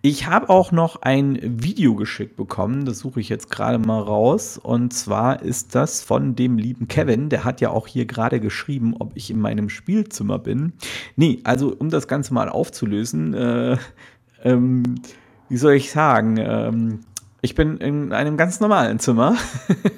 Ich 0.00 0.28
habe 0.28 0.48
auch 0.48 0.70
noch 0.70 1.02
ein 1.02 1.40
Video 1.42 1.96
geschickt 1.96 2.36
bekommen, 2.36 2.84
das 2.84 3.00
suche 3.00 3.18
ich 3.18 3.28
jetzt 3.28 3.50
gerade 3.50 3.80
mal 3.80 4.00
raus. 4.00 4.56
Und 4.56 4.92
zwar 4.92 5.42
ist 5.42 5.74
das 5.74 6.04
von 6.04 6.36
dem 6.36 6.56
lieben 6.56 6.86
Kevin, 6.86 7.28
der 7.28 7.42
hat 7.42 7.60
ja 7.60 7.70
auch 7.70 7.88
hier 7.88 8.06
gerade 8.06 8.38
geschrieben, 8.38 8.94
ob 9.00 9.10
ich 9.16 9.32
in 9.32 9.40
meinem 9.40 9.68
Spielzimmer 9.68 10.38
bin. 10.38 10.74
Nee, 11.16 11.40
also 11.42 11.74
um 11.76 11.90
das 11.90 12.06
Ganze 12.06 12.32
mal 12.32 12.48
aufzulösen, 12.48 13.34
äh, 13.34 13.76
ähm, 14.44 15.00
wie 15.48 15.56
soll 15.56 15.72
ich 15.72 15.90
sagen, 15.90 16.36
ähm, 16.38 17.00
ich 17.40 17.54
bin 17.54 17.76
in 17.78 18.12
einem 18.12 18.36
ganz 18.36 18.58
normalen 18.58 18.98
Zimmer, 18.98 19.36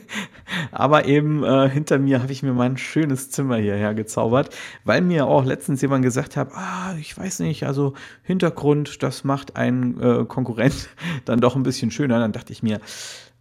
aber 0.73 1.07
eben 1.07 1.43
äh, 1.43 1.71
hinter 1.71 1.99
mir 1.99 2.23
habe 2.23 2.33
ich 2.33 2.43
mir 2.43 2.53
mein 2.53 2.77
schönes 2.77 3.31
Zimmer 3.31 3.57
hierher 3.57 3.95
gezaubert, 3.95 4.55
weil 4.85 5.01
mir 5.01 5.27
auch 5.27 5.45
letztens 5.45 5.81
jemand 5.81 6.05
gesagt 6.05 6.37
hat, 6.37 6.53
ah, 6.53 6.95
ich 7.01 7.17
weiß 7.17 7.41
nicht, 7.41 7.65
also 7.65 7.95
Hintergrund, 8.23 9.03
das 9.03 9.25
macht 9.25 9.57
ein 9.57 9.99
äh, 10.01 10.25
Konkurrent 10.27 10.91
dann 11.25 11.41
doch 11.41 11.57
ein 11.57 11.63
bisschen 11.63 11.91
schöner. 11.91 12.19
Dann 12.19 12.33
dachte 12.33 12.53
ich 12.53 12.63
mir, 12.63 12.81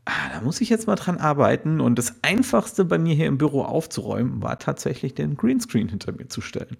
ah, 0.05 0.29
da 0.33 0.41
muss 0.41 0.61
ich 0.61 0.69
jetzt 0.69 0.87
mal 0.87 0.95
dran 0.95 1.17
arbeiten. 1.17 1.81
Und 1.81 1.99
das 1.99 2.15
Einfachste 2.21 2.85
bei 2.85 2.97
mir 2.97 3.15
hier 3.15 3.27
im 3.27 3.37
Büro 3.37 3.63
aufzuräumen, 3.63 4.41
war 4.41 4.59
tatsächlich 4.59 5.13
den 5.13 5.35
Greenscreen 5.35 5.89
hinter 5.89 6.13
mir 6.13 6.29
zu 6.29 6.39
stellen. 6.39 6.77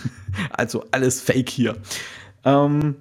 also 0.50 0.84
alles 0.90 1.20
Fake 1.20 1.50
hier. 1.50 1.76
Ähm, 2.44 2.96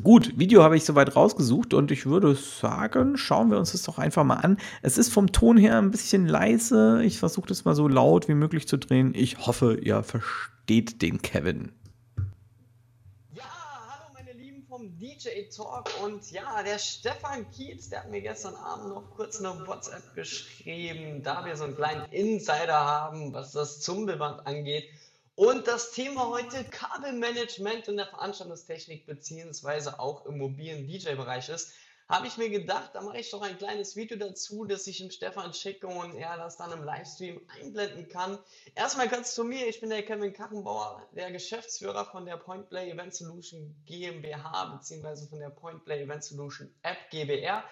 Gut, 0.00 0.36
Video 0.38 0.62
habe 0.64 0.76
ich 0.76 0.84
soweit 0.84 1.14
rausgesucht 1.14 1.74
und 1.74 1.90
ich 1.90 2.06
würde 2.06 2.34
sagen, 2.34 3.18
schauen 3.18 3.50
wir 3.50 3.58
uns 3.58 3.72
das 3.72 3.82
doch 3.82 3.98
einfach 3.98 4.24
mal 4.24 4.36
an. 4.36 4.56
Es 4.80 4.96
ist 4.96 5.12
vom 5.12 5.30
Ton 5.32 5.58
her 5.58 5.76
ein 5.78 5.90
bisschen 5.90 6.26
leise. 6.26 7.04
Ich 7.04 7.18
versuche 7.18 7.46
das 7.46 7.66
mal 7.66 7.74
so 7.74 7.86
laut 7.86 8.26
wie 8.26 8.34
möglich 8.34 8.66
zu 8.66 8.78
drehen. 8.78 9.12
Ich 9.14 9.46
hoffe, 9.46 9.78
ihr 9.80 10.02
versteht 10.02 11.02
den 11.02 11.20
Kevin. 11.20 11.72
Ja, 13.34 13.44
hallo 13.90 14.14
meine 14.14 14.32
Lieben 14.32 14.64
vom 14.66 14.98
DJ 14.98 15.28
Talk 15.54 15.88
und 16.02 16.28
ja, 16.32 16.62
der 16.64 16.78
Stefan 16.78 17.48
Kietz, 17.50 17.90
der 17.90 18.00
hat 18.00 18.10
mir 18.10 18.22
gestern 18.22 18.54
Abend 18.54 18.88
noch 18.88 19.10
kurz 19.14 19.40
eine 19.40 19.66
WhatsApp 19.66 20.14
geschrieben, 20.14 21.22
da 21.22 21.44
wir 21.44 21.54
so 21.54 21.64
einen 21.64 21.76
kleinen 21.76 22.06
Insider 22.10 22.80
haben, 22.80 23.34
was 23.34 23.52
das 23.52 23.80
Zumbelband 23.80 24.46
angeht. 24.46 24.88
Und 25.34 25.66
das 25.66 25.92
Thema 25.92 26.28
heute 26.28 26.62
Kabelmanagement 26.64 27.88
in 27.88 27.96
der 27.96 28.06
Veranstaltungstechnik 28.06 29.06
beziehungsweise 29.06 29.98
auch 29.98 30.26
im 30.26 30.38
mobilen 30.38 30.86
DJ-Bereich 30.86 31.48
ist, 31.48 31.72
habe 32.12 32.26
ich 32.26 32.36
mir 32.36 32.50
gedacht, 32.50 32.90
da 32.92 33.00
mache 33.00 33.18
ich 33.18 33.30
doch 33.30 33.40
ein 33.40 33.56
kleines 33.56 33.96
Video 33.96 34.18
dazu, 34.18 34.66
das 34.66 34.86
ich 34.86 34.98
dem 34.98 35.10
Stefan 35.10 35.54
schicke 35.54 35.86
und 35.86 36.14
er 36.14 36.36
das 36.36 36.58
dann 36.58 36.70
im 36.70 36.84
Livestream 36.84 37.40
einblenden 37.58 38.06
kann. 38.08 38.38
Erstmal 38.74 39.08
ganz 39.08 39.34
zu 39.34 39.44
mir, 39.44 39.66
ich 39.66 39.80
bin 39.80 39.88
der 39.88 40.02
Kevin 40.02 40.34
Kachenbauer, 40.34 41.08
der 41.12 41.32
Geschäftsführer 41.32 42.04
von 42.04 42.26
der 42.26 42.36
Pointplay 42.36 42.90
Event 42.90 43.14
Solution 43.14 43.74
GmbH 43.86 44.76
beziehungsweise 44.76 45.26
von 45.26 45.38
der 45.38 45.48
Pointplay 45.48 46.02
Event 46.02 46.22
Solution 46.22 46.70
App 46.82 46.98
GBR. 47.10 47.64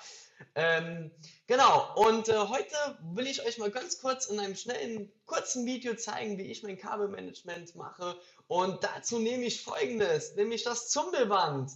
Ähm, 0.54 1.10
genau, 1.46 1.94
und 1.96 2.30
äh, 2.30 2.38
heute 2.38 2.74
will 3.12 3.26
ich 3.26 3.44
euch 3.44 3.58
mal 3.58 3.70
ganz 3.70 4.00
kurz 4.00 4.24
in 4.24 4.40
einem 4.40 4.56
schnellen, 4.56 5.12
kurzen 5.26 5.66
Video 5.66 5.94
zeigen, 5.96 6.38
wie 6.38 6.50
ich 6.50 6.62
mein 6.62 6.78
Kabelmanagement 6.78 7.76
mache. 7.76 8.16
Und 8.48 8.82
dazu 8.82 9.18
nehme 9.18 9.44
ich 9.44 9.62
folgendes, 9.62 10.34
nämlich 10.36 10.64
das 10.64 10.88
Zumbelband. 10.88 11.70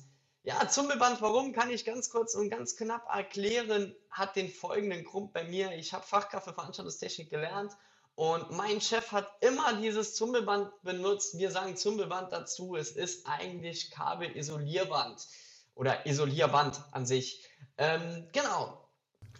Ja, 0.46 0.68
Zumbelband, 0.68 1.22
warum, 1.22 1.54
kann 1.54 1.70
ich 1.70 1.86
ganz 1.86 2.10
kurz 2.10 2.34
und 2.34 2.50
ganz 2.50 2.76
knapp 2.76 3.08
erklären, 3.08 3.96
hat 4.10 4.36
den 4.36 4.50
folgenden 4.50 5.02
Grund 5.02 5.32
bei 5.32 5.42
mir. 5.42 5.72
Ich 5.72 5.94
habe 5.94 6.04
Fachkraft 6.04 6.44
für 6.44 6.52
Veranstaltungstechnik 6.52 7.30
gelernt 7.30 7.72
und 8.14 8.50
mein 8.50 8.82
Chef 8.82 9.10
hat 9.10 9.26
immer 9.40 9.72
dieses 9.80 10.14
Zumbelband 10.14 10.70
benutzt. 10.82 11.38
Wir 11.38 11.50
sagen 11.50 11.78
Zumbelband 11.78 12.30
dazu, 12.30 12.76
es 12.76 12.90
ist 12.90 13.26
eigentlich 13.26 13.90
Kabelisolierband 13.90 15.26
oder 15.74 16.04
Isolierband 16.04 16.78
an 16.92 17.06
sich. 17.06 17.48
Ähm, 17.78 18.28
genau. 18.32 18.86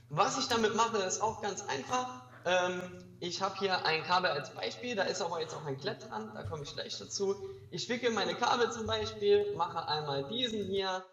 Was 0.09 0.39
ich 0.39 0.49
damit 0.49 0.75
mache, 0.75 1.03
ist 1.03 1.21
auch 1.21 1.43
ganz 1.43 1.61
einfach. 1.61 2.24
Ähm, 2.45 2.81
ich 3.21 3.41
habe 3.41 3.59
hier 3.59 3.85
ein 3.87 4.03
Kabel 4.05 4.31
als 4.31 4.53
Beispiel, 4.55 4.95
da 4.95 5.05
ist 5.05 5.23
aber 5.23 5.41
jetzt 5.41 5.55
auch 5.55 5.65
ein 5.65 5.79
Klett 5.79 6.09
dran, 6.09 6.31
da 6.35 6.43
komme 6.43 6.63
ich 6.63 6.75
gleich 6.75 6.99
dazu. 6.99 7.35
Ich 7.71 7.89
wickel 7.89 8.11
meine 8.11 8.35
Kabel 8.35 8.71
zum 8.71 8.87
Beispiel, 8.87 9.55
mache 9.57 9.89
einmal 9.89 10.25
diesen 10.29 10.65
hier 10.65 11.05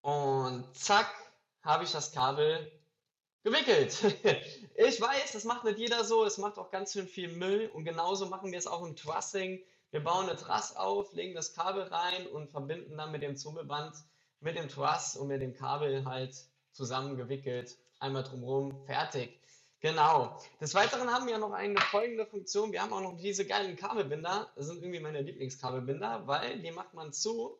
und 0.00 0.64
zack, 0.76 1.08
habe 1.62 1.84
ich 1.84 1.92
das 1.92 2.12
Kabel 2.12 2.70
gewickelt. 3.44 3.96
ich 4.74 5.00
weiß, 5.00 5.32
das 5.32 5.44
macht 5.44 5.64
nicht 5.64 5.78
jeder 5.78 6.04
so, 6.04 6.24
es 6.24 6.38
macht 6.38 6.58
auch 6.58 6.70
ganz 6.70 6.92
schön 6.92 7.06
viel 7.06 7.28
Müll 7.28 7.70
und 7.72 7.84
genauso 7.84 8.26
machen 8.26 8.50
wir 8.50 8.58
es 8.58 8.66
auch 8.66 8.82
im 8.82 8.96
Trussing. 8.96 9.60
Wir 9.92 10.02
bauen 10.02 10.28
eine 10.28 10.36
Truss 10.36 10.74
auf, 10.74 11.12
legen 11.12 11.34
das 11.34 11.54
Kabel 11.54 11.82
rein 11.82 12.26
und 12.26 12.50
verbinden 12.50 12.96
dann 12.96 13.12
mit 13.12 13.22
dem 13.22 13.36
Zumbeband, 13.36 13.94
mit 14.40 14.56
dem 14.56 14.68
Truss 14.68 15.16
und 15.16 15.28
mit 15.28 15.42
dem 15.42 15.54
Kabel 15.54 16.04
halt 16.04 16.34
zusammengewickelt, 16.72 17.76
einmal 18.00 18.24
drumherum, 18.24 18.84
fertig. 18.86 19.41
Genau. 19.82 20.38
Des 20.60 20.74
Weiteren 20.74 21.12
haben 21.12 21.26
wir 21.26 21.38
noch 21.38 21.50
eine 21.50 21.80
folgende 21.80 22.24
Funktion. 22.24 22.70
Wir 22.70 22.82
haben 22.82 22.92
auch 22.92 23.00
noch 23.00 23.16
diese 23.16 23.44
geilen 23.44 23.76
Kabelbinder. 23.76 24.48
Das 24.54 24.66
sind 24.66 24.80
irgendwie 24.80 25.00
meine 25.00 25.22
Lieblingskabelbinder, 25.22 26.28
weil 26.28 26.60
die 26.60 26.70
macht 26.70 26.94
man 26.94 27.12
zu. 27.12 27.58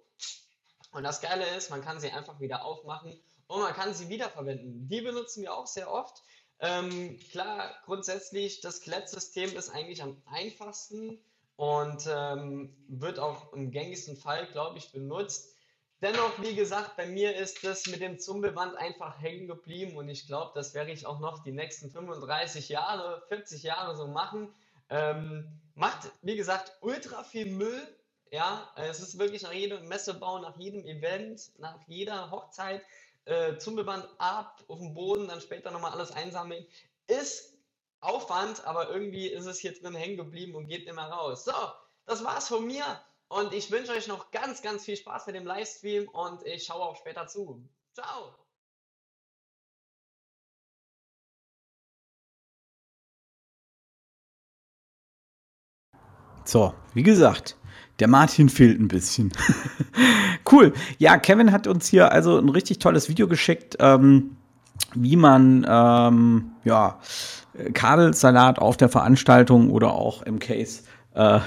Und 0.93 1.03
das 1.03 1.21
Geile 1.21 1.45
ist, 1.57 1.71
man 1.71 1.83
kann 1.83 1.99
sie 1.99 2.11
einfach 2.11 2.39
wieder 2.39 2.65
aufmachen 2.65 3.21
und 3.49 3.61
man 3.61 3.73
kann 3.73 3.93
sie 3.93 4.09
wiederverwenden. 4.09 4.89
Die 4.89 5.01
benutzen 5.01 5.43
wir 5.43 5.53
auch 5.53 5.67
sehr 5.67 5.91
oft. 5.91 6.23
Ähm, 6.61 7.19
klar, 7.33 7.75
grundsätzlich, 7.87 8.61
das 8.61 8.83
Klettsystem 8.83 9.57
ist 9.57 9.71
eigentlich 9.71 10.01
am 10.01 10.23
einfachsten 10.27 11.19
und 11.57 12.09
ähm, 12.09 12.73
wird 12.87 13.19
auch 13.19 13.53
im 13.53 13.73
gängigsten 13.73 14.17
Fall, 14.17 14.47
glaube 14.53 14.79
ich, 14.79 14.93
benutzt. 14.93 15.57
Dennoch, 16.03 16.43
wie 16.43 16.57
gesagt, 16.57 16.97
bei 16.97 17.07
mir 17.07 17.37
ist 17.37 17.63
das 17.63 17.87
mit 17.87 18.01
dem 18.01 18.19
Zumbelband 18.19 18.77
einfach 18.77 19.23
hängen 19.23 19.47
geblieben 19.47 19.97
und 19.97 20.09
ich 20.09 20.27
glaube, 20.27 20.51
das 20.53 20.75
werde 20.75 20.91
ich 20.91 21.07
auch 21.07 21.21
noch 21.21 21.45
die 21.45 21.53
nächsten 21.53 21.93
35 21.93 22.69
Jahre, 22.69 23.23
40 23.29 23.63
Jahre 23.63 23.97
so 23.97 24.09
machen. 24.09 24.53
Ähm, 24.91 25.47
macht, 25.77 26.11
wie 26.23 26.35
gesagt, 26.35 26.73
ultra 26.81 27.23
viel 27.23 27.47
Müll. 27.47 27.87
Ja, 28.33 28.69
es 28.75 28.99
ist 28.99 29.17
wirklich 29.17 29.43
nach 29.43 29.53
jedem 29.53 29.87
Messebau, 29.87 30.41
nach 30.41 30.57
jedem 30.57 30.85
Event, 30.87 31.53
nach 31.59 31.79
jeder 31.87 32.33
Hochzeit 32.33 32.83
äh, 33.27 33.57
Zumbelband 33.59 34.09
ab, 34.19 34.61
auf 34.67 34.81
dem 34.81 34.95
Boden, 34.95 35.29
dann 35.29 35.41
später 35.41 35.71
nochmal 35.71 35.93
alles 35.93 36.11
einsammeln. 36.11 36.67
Ist 37.07 37.55
Aufwand, 38.01 38.67
aber 38.67 38.91
irgendwie 38.91 39.29
ist 39.29 39.47
es 39.47 39.61
hier 39.61 39.79
drin 39.79 39.95
hängen 39.95 40.17
geblieben 40.17 40.57
und 40.57 40.67
geht 40.67 40.93
mehr 40.93 41.05
raus. 41.05 41.45
So, 41.45 41.53
das 42.07 42.25
war's 42.25 42.49
von 42.49 42.67
mir. 42.67 42.85
Und 43.33 43.55
ich 43.55 43.71
wünsche 43.71 43.93
euch 43.93 44.09
noch 44.09 44.31
ganz, 44.31 44.61
ganz 44.61 44.85
viel 44.85 44.95
Spaß 44.95 45.27
mit 45.27 45.37
dem 45.37 45.47
Livestream 45.47 46.07
und 46.07 46.43
ich 46.45 46.65
schaue 46.65 46.83
auch 46.83 46.97
später 46.97 47.27
zu. 47.27 47.67
Ciao! 47.95 48.35
So, 56.45 56.75
wie 56.93 57.03
gesagt, 57.03 57.57
der 58.01 58.09
Martin 58.09 58.51
fehlt 58.51 58.79
ein 58.79 58.89
bisschen. 58.89 59.33
cool. 60.53 60.75
Ja, 60.99 61.17
Kevin 61.17 61.53
hat 61.53 61.67
uns 61.67 61.89
hier 61.89 62.13
also 62.13 62.37
ein 62.37 62.51
richtig 62.51 62.81
tolles 62.81 63.09
Video 63.09 63.29
geschickt, 63.29 63.77
ähm, 63.81 64.37
wie 64.95 65.17
man 65.17 65.65
ähm, 65.67 66.53
ja, 66.65 67.01
Kabelsalat 67.73 68.59
auf 68.59 68.77
der 68.77 68.91
Veranstaltung 68.91 69.71
oder 69.71 69.95
auch 69.95 70.21
im 70.21 70.39
Case 70.39 70.83
äh, 71.15 71.41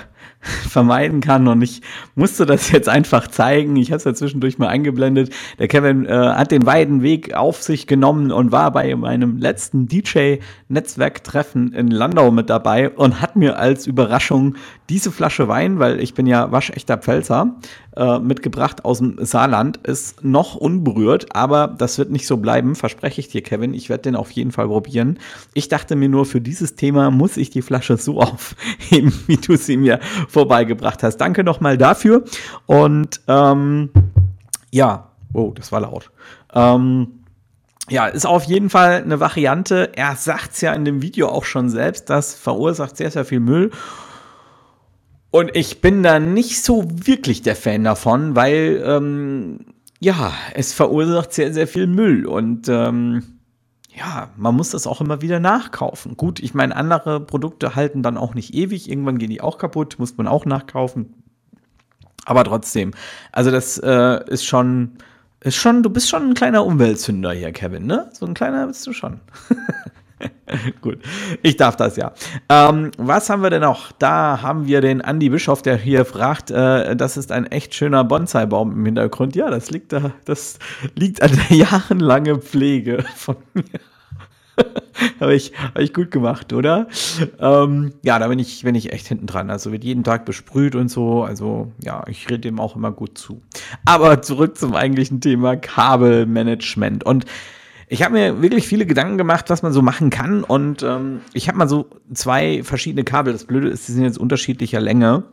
vermeiden 0.69 1.21
kann. 1.21 1.47
Und 1.47 1.61
ich 1.61 1.81
musste 2.15 2.45
das 2.45 2.71
jetzt 2.71 2.89
einfach 2.89 3.27
zeigen. 3.27 3.75
Ich 3.75 3.91
habe 3.91 3.97
es 3.97 4.03
ja 4.03 4.13
zwischendurch 4.13 4.57
mal 4.57 4.67
eingeblendet. 4.67 5.33
Der 5.59 5.67
Kevin 5.67 6.05
äh, 6.05 6.11
hat 6.11 6.51
den 6.51 6.65
weiten 6.65 7.01
Weg 7.01 7.33
auf 7.33 7.61
sich 7.61 7.87
genommen 7.87 8.31
und 8.31 8.51
war 8.51 8.71
bei 8.71 8.95
meinem 8.95 9.37
letzten 9.37 9.87
DJ-Netzwerktreffen 9.87 11.73
in 11.73 11.89
Landau 11.89 12.31
mit 12.31 12.49
dabei 12.49 12.89
und 12.89 13.21
hat 13.21 13.35
mir 13.35 13.57
als 13.59 13.87
Überraschung 13.87 14.55
diese 14.89 15.11
Flasche 15.11 15.47
Wein, 15.47 15.79
weil 15.79 15.99
ich 15.99 16.13
bin 16.13 16.27
ja 16.27 16.51
waschechter 16.51 16.97
Pfälzer, 16.97 17.55
äh, 17.95 18.19
mitgebracht 18.19 18.85
aus 18.85 18.99
dem 18.99 19.17
Saarland, 19.19 19.77
ist 19.77 20.23
noch 20.23 20.55
unberührt, 20.55 21.35
aber 21.35 21.67
das 21.67 21.97
wird 21.97 22.11
nicht 22.11 22.27
so 22.27 22.37
bleiben, 22.37 22.75
verspreche 22.75 23.21
ich 23.21 23.29
dir, 23.29 23.41
Kevin. 23.41 23.73
Ich 23.73 23.89
werde 23.89 24.03
den 24.03 24.15
auf 24.15 24.31
jeden 24.31 24.51
Fall 24.51 24.67
probieren. 24.67 25.17
Ich 25.53 25.69
dachte 25.69 25.95
mir 25.95 26.09
nur, 26.09 26.25
für 26.25 26.41
dieses 26.41 26.75
Thema 26.75 27.09
muss 27.09 27.37
ich 27.37 27.49
die 27.49 27.61
Flasche 27.61 27.97
so 27.97 28.19
aufheben, 28.21 29.13
wie 29.27 29.37
du 29.37 29.55
sie 29.55 29.77
mir 29.77 29.99
vorbeigebracht 30.27 31.03
hast. 31.03 31.17
Danke 31.17 31.43
nochmal 31.43 31.77
dafür. 31.77 32.23
Und 32.65 33.21
ähm, 33.27 33.89
ja, 34.71 35.11
oh, 35.33 35.51
das 35.55 35.71
war 35.71 35.81
laut. 35.81 36.11
Ähm, 36.53 37.25
ja, 37.89 38.07
ist 38.07 38.25
auf 38.25 38.43
jeden 38.45 38.69
Fall 38.69 39.03
eine 39.03 39.19
Variante. 39.19 39.91
Er 39.95 40.15
sagt 40.15 40.53
es 40.53 40.61
ja 40.61 40.73
in 40.73 40.85
dem 40.85 41.01
Video 41.01 41.27
auch 41.29 41.45
schon 41.45 41.69
selbst, 41.69 42.09
das 42.09 42.33
verursacht 42.33 42.97
sehr, 42.97 43.11
sehr 43.11 43.25
viel 43.25 43.39
Müll. 43.39 43.71
Und 45.29 45.55
ich 45.55 45.81
bin 45.81 46.01
da 46.01 46.19
nicht 46.19 46.63
so 46.63 46.85
wirklich 46.89 47.41
der 47.41 47.55
Fan 47.55 47.83
davon, 47.83 48.35
weil 48.35 48.81
ähm, 48.85 49.59
ja, 49.99 50.33
es 50.53 50.73
verursacht 50.73 51.33
sehr, 51.33 51.53
sehr 51.53 51.67
viel 51.67 51.87
Müll. 51.87 52.25
Und 52.25 52.69
ähm, 52.69 53.34
ja, 53.97 54.29
man 54.35 54.55
muss 54.55 54.71
das 54.71 54.87
auch 54.87 55.01
immer 55.01 55.21
wieder 55.21 55.39
nachkaufen. 55.39 56.17
Gut, 56.17 56.39
ich 56.39 56.53
meine, 56.53 56.75
andere 56.75 57.19
Produkte 57.19 57.75
halten 57.75 58.03
dann 58.03 58.17
auch 58.17 58.33
nicht 58.33 58.53
ewig. 58.53 58.89
Irgendwann 58.89 59.17
gehen 59.17 59.29
die 59.29 59.41
auch 59.41 59.57
kaputt, 59.57 59.95
muss 59.99 60.17
man 60.17 60.27
auch 60.27 60.45
nachkaufen. 60.45 61.13
Aber 62.25 62.43
trotzdem, 62.43 62.91
also 63.31 63.51
das 63.51 63.77
äh, 63.77 64.19
ist 64.27 64.45
schon, 64.45 64.97
ist 65.41 65.55
schon, 65.55 65.83
du 65.83 65.89
bist 65.89 66.09
schon 66.09 66.29
ein 66.29 66.33
kleiner 66.33 66.65
Umweltzünder 66.65 67.31
hier, 67.31 67.51
Kevin, 67.51 67.85
ne? 67.85 68.09
So 68.13 68.25
ein 68.25 68.33
kleiner 68.33 68.67
bist 68.67 68.85
du 68.87 68.93
schon. 68.93 69.19
Gut, 70.81 70.99
ich 71.41 71.57
darf 71.57 71.75
das 71.75 71.97
ja. 71.97 72.13
Ähm, 72.49 72.91
was 72.97 73.29
haben 73.29 73.43
wir 73.43 73.49
denn 73.49 73.61
noch? 73.61 73.91
Da 73.93 74.41
haben 74.41 74.67
wir 74.67 74.81
den 74.81 75.01
Andy 75.01 75.29
Bischof, 75.29 75.61
der 75.61 75.77
hier 75.77 76.05
fragt, 76.05 76.51
äh, 76.51 76.95
das 76.95 77.17
ist 77.17 77.31
ein 77.31 77.45
echt 77.47 77.73
schöner 77.75 78.03
Bonsai-Baum 78.03 78.71
im 78.71 78.85
Hintergrund. 78.85 79.35
Ja, 79.35 79.49
das 79.49 79.71
liegt 79.71 79.91
da, 79.91 80.11
das 80.25 80.59
liegt 80.95 81.21
an 81.21 81.31
der 81.31 81.57
jahrelange 81.57 82.39
Pflege 82.39 83.03
von 83.15 83.37
mir. 83.53 83.63
Habe 85.19 85.35
ich, 85.35 85.51
hab 85.57 85.79
ich 85.79 85.93
gut 85.93 86.11
gemacht, 86.11 86.53
oder? 86.53 86.87
Ähm, 87.39 87.93
ja, 88.03 88.19
da 88.19 88.27
bin 88.29 88.39
ich, 88.39 88.63
bin 88.63 88.75
ich 88.75 88.93
echt 88.93 89.07
hinten 89.07 89.27
dran. 89.27 89.49
Also 89.49 89.71
wird 89.71 89.83
jeden 89.83 90.03
Tag 90.03 90.25
besprüht 90.25 90.75
und 90.75 90.89
so. 90.89 91.23
Also 91.23 91.71
ja, 91.83 92.03
ich 92.07 92.29
rede 92.29 92.39
dem 92.39 92.59
auch 92.59 92.75
immer 92.75 92.91
gut 92.91 93.17
zu. 93.17 93.41
Aber 93.83 94.21
zurück 94.21 94.57
zum 94.57 94.73
eigentlichen 94.73 95.19
Thema 95.19 95.57
Kabelmanagement. 95.57 97.03
Und 97.03 97.25
ich 97.87 98.03
habe 98.03 98.13
mir 98.13 98.41
wirklich 98.41 98.67
viele 98.67 98.85
Gedanken 98.85 99.17
gemacht, 99.17 99.49
was 99.49 99.61
man 99.61 99.73
so 99.73 99.81
machen 99.81 100.09
kann. 100.09 100.43
Und 100.43 100.83
ähm, 100.83 101.21
ich 101.33 101.47
habe 101.47 101.57
mal 101.57 101.69
so 101.69 101.87
zwei 102.13 102.63
verschiedene 102.63 103.03
Kabel. 103.03 103.33
Das 103.33 103.45
Blöde 103.45 103.69
ist, 103.69 103.87
die 103.87 103.91
sind 103.91 104.03
jetzt 104.03 104.17
unterschiedlicher 104.17 104.79
Länge. 104.79 105.23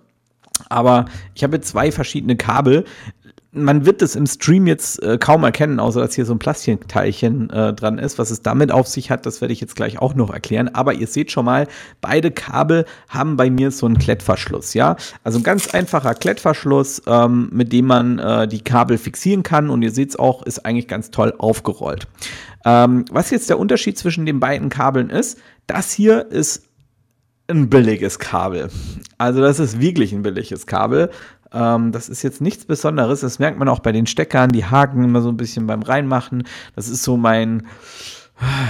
Aber 0.69 1.07
ich 1.35 1.45
habe 1.45 1.61
zwei 1.61 1.91
verschiedene 1.91 2.37
Kabel. 2.37 2.85
Man 3.55 3.85
wird 3.85 4.01
es 4.01 4.17
im 4.17 4.27
Stream 4.27 4.67
jetzt 4.67 5.03
äh, 5.03 5.19
kaum 5.19 5.45
erkennen, 5.45 5.79
außer 5.79 6.01
dass 6.01 6.15
hier 6.15 6.25
so 6.25 6.33
ein 6.33 6.39
Plastikteilchen 6.39 7.51
äh, 7.51 7.75
dran 7.75 7.99
ist. 7.99 8.19
Was 8.19 8.31
es 8.31 8.41
damit 8.41 8.73
auf 8.73 8.89
sich 8.89 9.11
hat, 9.11 9.27
das 9.27 9.43
werde 9.43 9.53
ich 9.53 9.61
jetzt 9.61 9.77
gleich 9.77 10.01
auch 10.01 10.15
noch 10.15 10.31
erklären. 10.31 10.75
Aber 10.75 10.95
ihr 10.95 11.07
seht 11.07 11.31
schon 11.31 11.45
mal, 11.45 11.69
beide 12.01 12.31
Kabel 12.31 12.87
haben 13.09 13.37
bei 13.37 13.51
mir 13.51 13.71
so 13.71 13.85
einen 13.85 13.99
Klettverschluss, 13.99 14.73
ja. 14.73 14.97
Also 15.23 15.39
ein 15.39 15.43
ganz 15.43 15.75
einfacher 15.75 16.15
Klettverschluss, 16.15 17.03
ähm, 17.07 17.51
mit 17.53 17.75
dem 17.75 17.87
man 17.87 18.19
äh, 18.19 18.49
die 18.49 18.65
Kabel 18.65 18.97
fixieren 18.97 19.43
kann. 19.43 19.69
Und 19.69 19.83
ihr 19.83 19.93
seht 19.93 20.11
es 20.11 20.17
auch, 20.17 20.43
ist 20.45 20.65
eigentlich 20.65 20.89
ganz 20.89 21.11
toll 21.11 21.35
aufgerollt. 21.37 22.09
Ähm, 22.65 23.05
was 23.11 23.31
jetzt 23.31 23.51
der 23.51 23.59
Unterschied 23.59 23.99
zwischen 23.99 24.25
den 24.25 24.41
beiden 24.41 24.71
Kabeln 24.71 25.11
ist, 25.11 25.39
das 25.67 25.93
hier 25.93 26.31
ist 26.31 26.65
ein 27.49 27.69
billiges 27.69 28.19
Kabel. 28.19 28.71
Also 29.19 29.43
das 29.43 29.59
ist 29.59 29.79
wirklich 29.79 30.13
ein 30.13 30.23
billiges 30.23 30.67
Kabel. 30.67 31.11
Ähm, 31.53 31.93
das 31.93 32.09
ist 32.09 32.23
jetzt 32.23 32.41
nichts 32.41 32.65
Besonderes. 32.65 33.21
Das 33.21 33.39
merkt 33.39 33.59
man 33.59 33.69
auch 33.69 33.81
bei 33.81 33.93
den 33.93 34.07
Steckern. 34.07 34.51
Die 34.51 34.65
haken 34.65 35.05
immer 35.05 35.23
so 35.23 35.29
ein 35.29 35.37
bisschen 35.37 35.67
beim 35.67 35.83
Reinmachen. 35.83 36.45
Das 36.75 36.89
ist 36.89 37.03
so 37.03 37.17
mein, 37.17 37.67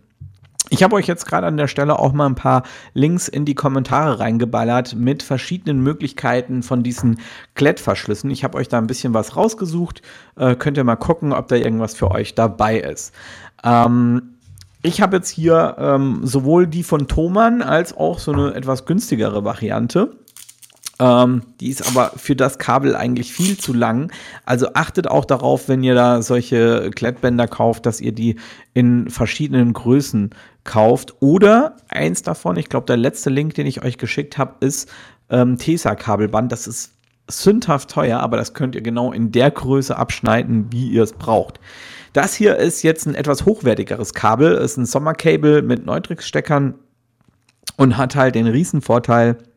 Ich 0.69 0.81
habe 0.81 0.95
euch 0.95 1.07
jetzt 1.07 1.25
gerade 1.25 1.45
an 1.45 1.57
der 1.57 1.67
Stelle 1.67 1.99
auch 1.99 2.13
mal 2.13 2.25
ein 2.25 2.35
paar 2.35 2.63
Links 2.93 3.27
in 3.27 3.45
die 3.45 3.53
Kommentare 3.53 4.19
reingeballert 4.19 4.95
mit 4.95 5.21
verschiedenen 5.21 5.81
Möglichkeiten 5.81 6.63
von 6.63 6.83
diesen 6.83 7.19
Klettverschlüssen. 7.55 8.31
Ich 8.31 8.43
habe 8.43 8.57
euch 8.57 8.69
da 8.69 8.77
ein 8.77 8.87
bisschen 8.87 9.13
was 9.13 9.35
rausgesucht. 9.35 10.01
Äh, 10.37 10.55
könnt 10.55 10.77
ihr 10.77 10.83
mal 10.83 10.95
gucken, 10.95 11.33
ob 11.33 11.49
da 11.49 11.55
irgendwas 11.55 11.95
für 11.95 12.11
euch 12.11 12.33
dabei 12.33 12.79
ist. 12.79 13.13
Ähm, 13.63 14.33
ich 14.81 15.01
habe 15.01 15.17
jetzt 15.17 15.29
hier 15.29 15.75
ähm, 15.79 16.21
sowohl 16.23 16.67
die 16.67 16.83
von 16.83 17.07
Thomann 17.07 17.61
als 17.61 17.95
auch 17.95 18.19
so 18.19 18.31
eine 18.31 18.53
etwas 18.53 18.85
günstigere 18.85 19.43
Variante. 19.45 20.17
Ähm, 21.03 21.41
die 21.59 21.67
ist 21.67 21.85
aber 21.85 22.13
für 22.15 22.33
das 22.33 22.59
Kabel 22.59 22.95
eigentlich 22.95 23.33
viel 23.33 23.57
zu 23.57 23.73
lang. 23.73 24.09
Also 24.45 24.73
achtet 24.73 25.05
auch 25.05 25.25
darauf, 25.25 25.67
wenn 25.67 25.83
ihr 25.83 25.95
da 25.95 26.21
solche 26.21 26.91
Klettbänder 26.91 27.45
kauft, 27.49 27.85
dass 27.85 27.99
ihr 27.99 28.13
die 28.13 28.37
in 28.73 29.09
verschiedenen 29.09 29.73
Größen 29.73 30.29
kauft. 30.63 31.15
Oder 31.19 31.75
eins 31.89 32.21
davon, 32.21 32.55
ich 32.55 32.69
glaube, 32.69 32.85
der 32.85 32.95
letzte 32.95 33.29
Link, 33.29 33.53
den 33.55 33.67
ich 33.67 33.83
euch 33.83 33.97
geschickt 33.97 34.37
habe, 34.37 34.65
ist 34.65 34.89
ähm, 35.29 35.57
Tesa-Kabelband. 35.57 36.53
Das 36.53 36.67
ist 36.67 36.93
sündhaft 37.29 37.89
teuer, 37.89 38.21
aber 38.21 38.37
das 38.37 38.53
könnt 38.53 38.73
ihr 38.73 38.81
genau 38.81 39.11
in 39.11 39.33
der 39.33 39.51
Größe 39.51 39.97
abschneiden, 39.97 40.67
wie 40.71 40.87
ihr 40.87 41.03
es 41.03 41.11
braucht. 41.11 41.59
Das 42.13 42.33
hier 42.33 42.55
ist 42.55 42.81
jetzt 42.81 43.07
ein 43.07 43.15
etwas 43.15 43.45
hochwertigeres 43.45 44.13
Kabel, 44.13 44.53
ist 44.53 44.77
ein 44.77 44.85
Sommercable 44.85 45.63
mit 45.63 45.85
Neutrix-Steckern 45.85 46.75
und 47.75 47.97
hat 47.97 48.15
halt 48.15 48.35
den 48.35 48.47
Riesenvorteil, 48.47 49.33
Vorteil, 49.33 49.52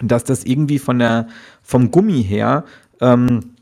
dass 0.00 0.24
das 0.24 0.44
irgendwie 0.44 0.78
von 0.78 0.98
der, 0.98 1.28
vom 1.62 1.90
Gummi 1.90 2.22
her 2.22 2.64
ähm, 3.00 3.54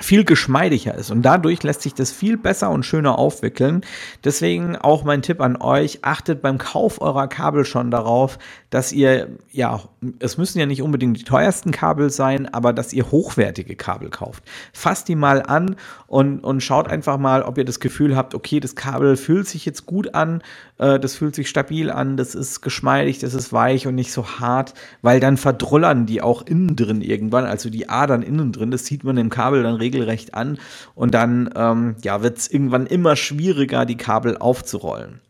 viel 0.00 0.24
geschmeidiger 0.24 0.94
ist 0.94 1.10
und 1.10 1.20
dadurch 1.20 1.62
lässt 1.62 1.82
sich 1.82 1.92
das 1.92 2.12
viel 2.12 2.38
besser 2.38 2.70
und 2.70 2.84
schöner 2.84 3.18
aufwickeln. 3.18 3.82
Deswegen 4.24 4.74
auch 4.74 5.04
mein 5.04 5.20
Tipp 5.20 5.40
an 5.42 5.60
euch, 5.60 5.98
achtet 6.00 6.40
beim 6.40 6.56
Kauf 6.56 7.02
eurer 7.02 7.28
Kabel 7.28 7.66
schon 7.66 7.90
darauf, 7.90 8.38
dass 8.70 8.90
ihr, 8.92 9.28
ja, 9.50 9.82
es 10.18 10.38
müssen 10.38 10.58
ja 10.58 10.64
nicht 10.64 10.80
unbedingt 10.80 11.18
die 11.18 11.24
teuersten 11.24 11.72
Kabel 11.72 12.08
sein, 12.08 12.52
aber 12.52 12.72
dass 12.72 12.94
ihr 12.94 13.10
hochwertige 13.10 13.76
Kabel 13.76 14.08
kauft. 14.08 14.44
Fasst 14.72 15.08
die 15.08 15.14
mal 15.14 15.42
an 15.42 15.76
und, 16.06 16.40
und 16.40 16.62
schaut 16.62 16.88
einfach 16.88 17.18
mal, 17.18 17.42
ob 17.42 17.58
ihr 17.58 17.66
das 17.66 17.78
Gefühl 17.78 18.16
habt, 18.16 18.34
okay, 18.34 18.60
das 18.60 18.74
Kabel 18.74 19.16
fühlt 19.18 19.46
sich 19.46 19.66
jetzt 19.66 19.84
gut 19.84 20.14
an, 20.14 20.42
das 20.82 21.14
fühlt 21.14 21.34
sich 21.34 21.48
stabil 21.48 21.90
an, 21.90 22.16
das 22.16 22.34
ist 22.34 22.60
geschmeidig, 22.60 23.18
das 23.20 23.34
ist 23.34 23.52
weich 23.52 23.86
und 23.86 23.94
nicht 23.94 24.12
so 24.12 24.40
hart, 24.40 24.74
weil 25.00 25.20
dann 25.20 25.36
verdrullern 25.36 26.06
die 26.06 26.22
auch 26.22 26.42
innen 26.42 26.74
drin 26.74 27.02
irgendwann, 27.02 27.44
also 27.44 27.70
die 27.70 27.88
Adern 27.88 28.22
innen 28.22 28.52
drin, 28.52 28.70
das 28.70 28.86
sieht 28.86 29.04
man 29.04 29.16
im 29.16 29.30
Kabel 29.30 29.62
dann 29.62 29.76
regelrecht 29.76 30.34
an 30.34 30.58
und 30.94 31.14
dann 31.14 31.50
ähm, 31.54 31.96
ja, 32.02 32.22
wird 32.22 32.38
es 32.38 32.50
irgendwann 32.50 32.86
immer 32.86 33.14
schwieriger, 33.14 33.86
die 33.86 33.96
Kabel 33.96 34.36
aufzurollen. 34.36 35.20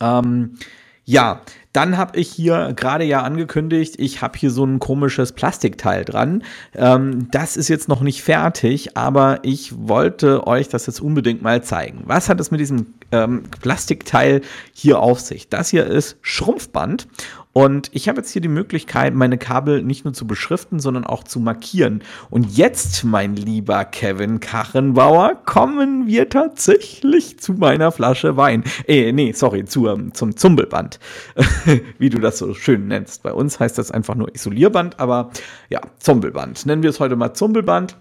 Ähm, 0.00 0.58
ja, 1.04 1.42
dann 1.76 1.98
habe 1.98 2.18
ich 2.18 2.30
hier 2.30 2.72
gerade 2.74 3.04
ja 3.04 3.22
angekündigt, 3.22 3.96
ich 3.98 4.22
habe 4.22 4.38
hier 4.38 4.50
so 4.50 4.64
ein 4.64 4.78
komisches 4.78 5.32
Plastikteil 5.32 6.06
dran. 6.06 6.42
Ähm, 6.74 7.28
das 7.30 7.58
ist 7.58 7.68
jetzt 7.68 7.86
noch 7.86 8.00
nicht 8.00 8.22
fertig, 8.22 8.96
aber 8.96 9.40
ich 9.42 9.74
wollte 9.76 10.46
euch 10.46 10.68
das 10.68 10.86
jetzt 10.86 11.00
unbedingt 11.00 11.42
mal 11.42 11.62
zeigen. 11.62 12.02
Was 12.06 12.30
hat 12.30 12.40
es 12.40 12.50
mit 12.50 12.60
diesem 12.60 12.94
ähm, 13.12 13.42
Plastikteil 13.60 14.40
hier 14.72 15.00
auf 15.00 15.20
sich? 15.20 15.50
Das 15.50 15.68
hier 15.68 15.86
ist 15.86 16.16
Schrumpfband 16.22 17.08
und 17.56 17.88
ich 17.94 18.06
habe 18.06 18.18
jetzt 18.18 18.32
hier 18.32 18.42
die 18.42 18.48
Möglichkeit, 18.48 19.14
meine 19.14 19.38
Kabel 19.38 19.82
nicht 19.82 20.04
nur 20.04 20.12
zu 20.12 20.26
beschriften, 20.26 20.78
sondern 20.78 21.06
auch 21.06 21.24
zu 21.24 21.40
markieren. 21.40 22.02
Und 22.28 22.54
jetzt, 22.54 23.02
mein 23.02 23.34
lieber 23.34 23.86
Kevin 23.86 24.40
Kachenbauer, 24.40 25.36
kommen 25.46 26.06
wir 26.06 26.28
tatsächlich 26.28 27.38
zu 27.38 27.54
meiner 27.54 27.92
Flasche 27.92 28.36
Wein. 28.36 28.62
Äh, 28.86 29.10
nee, 29.12 29.32
sorry, 29.32 29.64
zu, 29.64 29.88
ähm, 29.88 30.12
zum 30.12 30.36
Zumbelband, 30.36 31.00
wie 31.98 32.10
du 32.10 32.18
das 32.18 32.36
so 32.36 32.52
schön 32.52 32.88
nennst. 32.88 33.22
Bei 33.22 33.32
uns 33.32 33.58
heißt 33.58 33.78
das 33.78 33.90
einfach 33.90 34.16
nur 34.16 34.34
Isolierband, 34.34 35.00
aber 35.00 35.30
ja, 35.70 35.80
Zumbelband. 35.98 36.66
Nennen 36.66 36.82
wir 36.82 36.90
es 36.90 37.00
heute 37.00 37.16
mal 37.16 37.32
Zumbelband. 37.32 37.96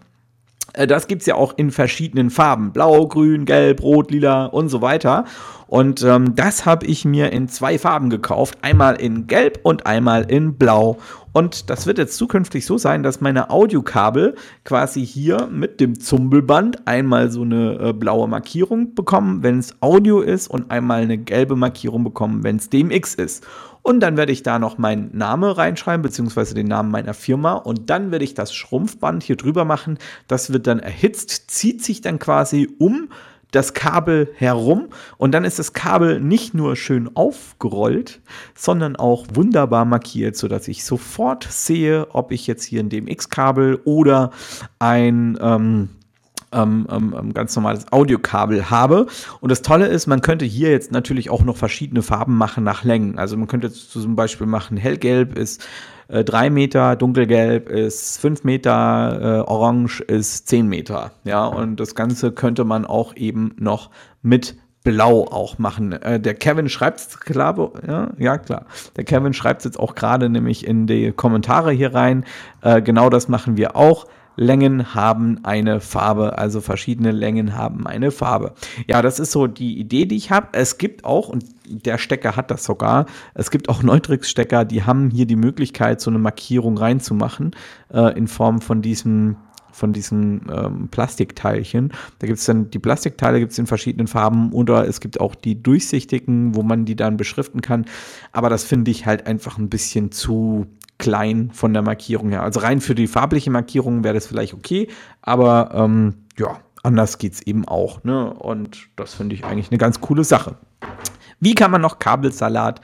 Äh, 0.73 0.88
das 0.88 1.08
gibt 1.08 1.21
es 1.21 1.25
ja 1.25 1.36
auch 1.36 1.54
in 1.58 1.71
verschiedenen 1.71 2.30
Farben. 2.30 2.71
Blau, 2.71 3.08
grün, 3.08 3.45
gelb, 3.45 3.82
rot, 3.82 4.12
lila 4.12 4.45
und 4.45 4.69
so 4.69 4.82
weiter. 4.82 5.25
Und 5.67 6.04
ähm, 6.04 6.36
das 6.36 6.65
habe 6.65 6.86
ich 6.86 7.06
mir 7.06 7.32
in 7.32 7.47
zwei 7.47 7.80
Farben 7.80 8.10
gekauft. 8.10 8.60
Einmal 8.62 8.95
in 9.01 9.28
Gelb 9.28 9.60
und 9.63 9.88
einmal 9.88 10.30
in 10.30 10.56
Blau. 10.56 10.97
Und 11.34 11.69
das 11.69 11.86
wird 11.86 11.97
jetzt 11.97 12.17
zukünftig 12.17 12.65
so 12.65 12.78
sein, 12.78 13.04
dass 13.04 13.19
meine 13.19 13.49
Audiokabel 13.49 14.36
quasi 14.63 15.06
hier 15.06 15.49
mit 15.51 15.82
dem 15.82 15.99
Zumbelband 15.99 16.88
einmal 16.88 17.30
so 17.30 17.41
eine 17.41 17.80
äh, 17.80 17.93
blaue 17.93 18.28
Markierung 18.28 18.95
bekommen, 18.95 19.43
wenn 19.43 19.60
es 19.60 19.75
Audio 19.82 20.21
ist, 20.21 20.47
und 20.47 20.71
einmal 20.71 21.01
eine 21.01 21.17
gelbe 21.17 21.56
Markierung 21.56 22.04
bekommen, 22.04 22.43
wenn 22.43 22.58
es 22.58 22.69
DMX 22.69 23.15
ist. 23.15 23.45
Und 23.85 23.99
dann 23.99 24.17
werde 24.17 24.31
ich 24.31 24.41
da 24.41 24.57
noch 24.57 24.79
meinen 24.79 25.15
Namen 25.15 25.51
reinschreiben, 25.51 26.01
beziehungsweise 26.01 26.55
den 26.55 26.65
Namen 26.65 26.89
meiner 26.89 27.13
Firma. 27.13 27.53
Und 27.53 27.91
dann 27.91 28.09
werde 28.09 28.25
ich 28.25 28.33
das 28.33 28.51
Schrumpfband 28.51 29.21
hier 29.21 29.35
drüber 29.35 29.63
machen. 29.63 29.99
Das 30.27 30.51
wird 30.51 30.65
dann 30.65 30.79
erhitzt, 30.79 31.51
zieht 31.51 31.83
sich 31.83 32.01
dann 32.01 32.17
quasi 32.17 32.67
um 32.79 33.09
das 33.51 33.75
Kabel 33.75 34.33
herum 34.37 34.89
und 35.17 35.33
dann 35.33 35.45
ist 35.45 35.59
das 35.59 35.71
Kabel 35.71 36.19
nicht 36.19 36.55
nur 36.55 36.75
schön 36.75 37.15
aufgerollt, 37.15 38.21
sondern 38.55 38.95
auch 38.95 39.27
wunderbar 39.33 39.85
markiert, 39.85 40.35
sodass 40.35 40.67
ich 40.67 40.83
sofort 40.83 41.47
sehe, 41.49 42.07
ob 42.09 42.31
ich 42.31 42.47
jetzt 42.47 42.63
hier 42.63 42.81
ein 42.81 42.89
DMX-Kabel 42.89 43.81
oder 43.85 44.31
ein 44.79 45.37
ähm, 45.39 45.89
ähm, 46.55 46.87
ähm, 46.89 47.15
ähm, 47.17 47.33
ganz 47.33 47.55
normales 47.55 47.91
Audiokabel 47.91 48.69
habe. 48.69 49.07
Und 49.41 49.51
das 49.51 49.61
Tolle 49.61 49.87
ist, 49.87 50.07
man 50.07 50.21
könnte 50.21 50.45
hier 50.45 50.71
jetzt 50.71 50.91
natürlich 50.91 51.29
auch 51.29 51.43
noch 51.43 51.57
verschiedene 51.57 52.01
Farben 52.01 52.37
machen 52.37 52.63
nach 52.63 52.83
Längen. 52.83 53.19
Also 53.19 53.37
man 53.37 53.47
könnte 53.47 53.67
jetzt 53.67 53.91
zum 53.91 54.15
Beispiel 54.15 54.47
machen, 54.47 54.77
hellgelb 54.77 55.37
ist 55.37 55.65
äh, 56.07 56.23
3 56.23 56.49
Meter, 56.49 56.95
dunkelgelb 56.95 57.69
ist 57.69 58.19
5 58.19 58.43
Meter, 58.43 59.43
äh, 59.45 59.49
orange 59.49 60.01
ist 60.01 60.47
10 60.47 60.67
Meter. 60.67 61.11
Ja, 61.23 61.45
und 61.45 61.79
das 61.79 61.95
Ganze 61.95 62.31
könnte 62.31 62.63
man 62.63 62.85
auch 62.85 63.15
eben 63.15 63.55
noch 63.59 63.89
mit 64.21 64.55
Blau 64.85 65.25
auch 65.25 65.57
machen. 65.57 65.93
Äh, 65.93 66.19
der 66.19 66.35
Kevin 66.35 66.69
schreibt 66.69 66.99
es 66.99 67.19
klar, 67.19 67.71
ja, 67.85 68.11
ja 68.17 68.37
klar. 68.37 68.67
Der 68.95 69.03
Kevin 69.03 69.33
schreibt 69.33 69.61
es 69.61 69.65
jetzt 69.65 69.79
auch 69.79 69.95
gerade 69.95 70.29
nämlich 70.29 70.65
in 70.65 70.85
die 70.85 71.11
Kommentare 71.11 71.71
hier 71.71 71.93
rein. 71.93 72.23
Äh, 72.61 72.81
genau 72.83 73.09
das 73.09 73.27
machen 73.27 73.57
wir 73.57 73.75
auch. 73.75 74.05
Längen 74.35 74.93
haben 74.93 75.39
eine 75.43 75.79
Farbe, 75.79 76.37
also 76.37 76.61
verschiedene 76.61 77.11
Längen 77.11 77.55
haben 77.55 77.87
eine 77.87 78.11
Farbe. 78.11 78.53
Ja, 78.87 79.01
das 79.01 79.19
ist 79.19 79.31
so 79.31 79.47
die 79.47 79.79
Idee, 79.79 80.05
die 80.05 80.15
ich 80.15 80.31
habe. 80.31 80.49
Es 80.53 80.77
gibt 80.77 81.05
auch, 81.05 81.29
und 81.29 81.45
der 81.67 81.97
Stecker 81.97 82.35
hat 82.35 82.51
das 82.51 82.63
sogar, 82.63 83.05
es 83.33 83.51
gibt 83.51 83.69
auch 83.69 83.83
Neutrix-Stecker, 83.83 84.65
die 84.65 84.83
haben 84.83 85.09
hier 85.09 85.25
die 85.25 85.35
Möglichkeit, 85.35 86.01
so 86.01 86.09
eine 86.09 86.19
Markierung 86.19 86.77
reinzumachen, 86.77 87.55
äh, 87.93 88.17
in 88.17 88.27
Form 88.27 88.61
von 88.61 88.81
diesem 88.81 89.37
von 89.75 89.91
diesen 89.91 90.43
ähm, 90.49 90.87
Plastikteilchen. 90.87 91.91
Da 92.19 92.27
gibt 92.27 92.39
es 92.39 92.45
dann 92.45 92.69
die 92.69 92.79
Plastikteile 92.79 93.39
gibt 93.39 93.51
es 93.51 93.59
in 93.59 93.67
verschiedenen 93.67 94.07
Farben 94.07 94.53
oder 94.53 94.87
es 94.87 95.01
gibt 95.01 95.19
auch 95.19 95.35
die 95.35 95.61
durchsichtigen, 95.61 96.55
wo 96.55 96.63
man 96.63 96.85
die 96.85 96.95
dann 96.95 97.17
beschriften 97.17 97.59
kann. 97.59 97.85
Aber 98.31 98.49
das 98.49 98.63
finde 98.63 98.91
ich 98.91 99.05
halt 99.05 99.27
einfach 99.27 99.57
ein 99.57 99.67
bisschen 99.69 100.13
zu 100.13 100.65
klein 100.97 101.51
von 101.53 101.73
der 101.73 101.81
Markierung 101.81 102.29
her. 102.29 102.43
Also 102.43 102.60
rein 102.60 102.81
für 102.81 102.95
die 102.95 103.08
farbliche 103.08 103.51
Markierung 103.51 104.03
wäre 104.03 104.13
das 104.13 104.27
vielleicht 104.27 104.53
okay, 104.53 104.88
aber 105.21 105.71
ähm, 105.73 106.25
ja, 106.38 106.60
anders 106.84 107.17
geht 107.17 107.34
es 107.34 107.41
eben 107.41 107.67
auch. 107.67 108.03
Ne? 108.03 108.34
Und 108.34 108.88
das 108.95 109.13
finde 109.13 109.36
ich 109.36 109.43
eigentlich 109.43 109.71
eine 109.71 109.77
ganz 109.77 110.01
coole 110.01 110.23
Sache. 110.23 110.55
Wie 111.39 111.55
kann 111.55 111.71
man 111.71 111.81
noch 111.81 111.99
Kabelsalat 111.99 112.81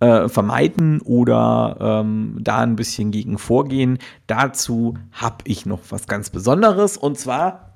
äh, 0.00 0.28
vermeiden 0.28 1.00
oder 1.00 1.76
ähm, 1.80 2.36
da 2.40 2.58
ein 2.58 2.76
bisschen 2.76 3.10
gegen 3.10 3.36
vorgehen. 3.36 3.98
Dazu 4.28 4.94
habe 5.10 5.38
ich 5.44 5.66
noch 5.66 5.80
was 5.88 6.06
ganz 6.06 6.30
Besonderes 6.30 6.96
und 6.96 7.18
zwar 7.18 7.68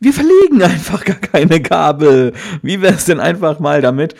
wir 0.00 0.14
verlegen 0.14 0.62
einfach 0.62 1.04
gar 1.04 1.16
keine 1.16 1.60
Kabel. 1.60 2.32
Wie 2.62 2.80
wäre 2.80 2.94
es 2.94 3.04
denn 3.04 3.20
einfach 3.20 3.60
mal 3.60 3.82
damit, 3.82 4.14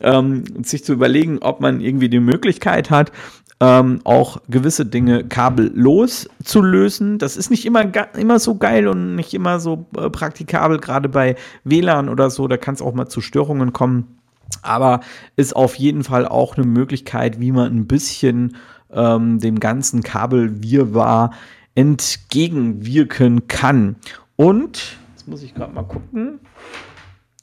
ähm, 0.00 0.44
sich 0.64 0.84
zu 0.84 0.92
überlegen, 0.92 1.38
ob 1.40 1.60
man 1.60 1.80
irgendwie 1.80 2.08
die 2.08 2.18
Möglichkeit 2.20 2.90
hat, 2.90 3.12
ähm, 3.60 4.00
auch 4.04 4.38
gewisse 4.48 4.86
Dinge 4.86 5.24
kabellos 5.24 6.28
zu 6.42 6.62
lösen. 6.62 7.18
Das 7.18 7.36
ist 7.36 7.50
nicht 7.50 7.66
immer, 7.66 7.84
immer 8.16 8.38
so 8.38 8.56
geil 8.56 8.88
und 8.88 9.14
nicht 9.16 9.34
immer 9.34 9.60
so 9.60 9.86
äh, 9.96 10.08
praktikabel, 10.08 10.78
gerade 10.78 11.08
bei 11.10 11.36
WLAN 11.64 12.08
oder 12.08 12.30
so. 12.30 12.48
Da 12.48 12.56
kann 12.56 12.74
es 12.74 12.82
auch 12.82 12.94
mal 12.94 13.08
zu 13.08 13.20
Störungen 13.20 13.72
kommen. 13.72 14.16
Aber 14.62 15.00
ist 15.36 15.54
auf 15.54 15.76
jeden 15.76 16.02
Fall 16.02 16.26
auch 16.26 16.56
eine 16.56 16.66
Möglichkeit, 16.66 17.38
wie 17.38 17.52
man 17.52 17.72
ein 17.72 17.86
bisschen 17.86 18.56
ähm, 18.90 19.38
dem 19.38 19.60
ganzen 19.60 20.02
Kabelwirrwarr 20.02 21.30
entgegenwirken 21.74 23.46
kann. 23.46 23.96
Und, 24.36 24.96
jetzt 25.12 25.28
muss 25.28 25.42
ich 25.42 25.54
gerade 25.54 25.72
mal 25.72 25.84
gucken. 25.84 26.40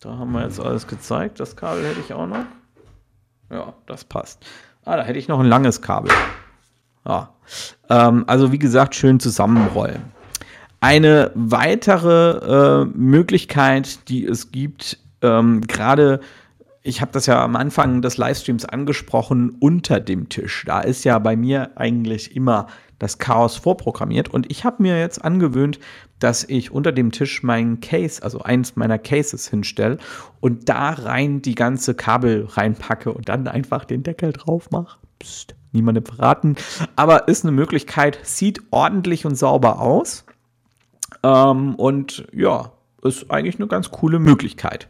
Da 0.02 0.18
haben 0.18 0.32
wir 0.32 0.44
jetzt 0.44 0.60
alles 0.60 0.88
gezeigt. 0.88 1.40
Das 1.40 1.56
Kabel 1.56 1.86
hätte 1.86 2.00
ich 2.02 2.14
auch 2.14 2.28
noch. 2.28 2.46
Ja, 3.50 3.74
das 3.86 4.04
passt. 4.04 4.46
Ah, 4.88 4.96
da 4.96 5.04
hätte 5.04 5.20
ich 5.20 5.28
noch 5.28 5.42
ein 5.42 5.48
langes 5.48 5.82
Kabel. 5.82 6.10
Ja. 7.06 7.32
Ähm, 7.90 8.24
also 8.26 8.54
wie 8.54 8.58
gesagt, 8.58 8.96
schön 8.96 9.20
zusammenrollen. 9.20 10.02
Eine 10.80 11.32
weitere 11.36 12.84
äh, 12.84 12.86
Möglichkeit, 12.96 14.08
die 14.08 14.26
es 14.26 14.54
gibt, 14.54 14.98
ähm, 15.22 15.60
gerade 15.68 16.22
ich 16.88 17.02
habe 17.02 17.12
das 17.12 17.26
ja 17.26 17.44
am 17.44 17.56
Anfang 17.56 18.02
des 18.02 18.18
Livestreams 18.18 18.64
angesprochen, 18.66 19.58
unter 19.60 20.00
dem 20.00 20.30
Tisch. 20.30 20.64
Da 20.66 20.80
ist 20.80 21.04
ja 21.04 21.20
bei 21.20 21.36
mir 21.36 21.72
eigentlich 21.76 22.36
immer 22.36 22.68
das 22.98 23.18
Chaos 23.20 23.58
vorprogrammiert. 23.58 24.30
Und 24.30 24.50
ich 24.50 24.64
habe 24.64 24.82
mir 24.82 24.98
jetzt 24.98 25.24
angewöhnt, 25.24 25.80
dass 26.20 26.46
ich 26.46 26.72
unter 26.72 26.92
dem 26.94 27.12
Tisch 27.12 27.44
meinen 27.44 27.82
Case, 27.82 28.24
also 28.24 28.40
eins 28.40 28.76
meiner 28.76 28.98
Cases 28.98 29.48
hinstelle 29.50 29.98
und 30.40 30.70
da 30.70 30.92
rein 30.92 31.42
die 31.42 31.56
ganze 31.56 31.94
Kabel 31.94 32.46
reinpacke 32.50 33.12
und 33.12 33.30
dann 33.30 33.48
einfach 33.48 33.86
den 33.86 34.04
Deckel 34.04 34.32
drauf 34.32 34.72
mache. 34.72 34.98
Psst, 35.20 35.56
niemandem 35.74 36.06
verraten. 36.06 36.56
Aber 36.96 37.28
ist 37.28 37.44
eine 37.44 37.52
Möglichkeit, 37.52 38.20
sieht 38.24 38.62
ordentlich 38.72 39.26
und 39.26 39.36
sauber 39.36 39.82
aus. 39.82 40.26
Ähm, 41.22 41.76
und 41.76 42.28
ja, 42.32 42.72
ist 43.04 43.30
eigentlich 43.30 43.58
eine 43.58 43.68
ganz 43.68 43.92
coole 43.92 44.20
Möglichkeit. 44.20 44.88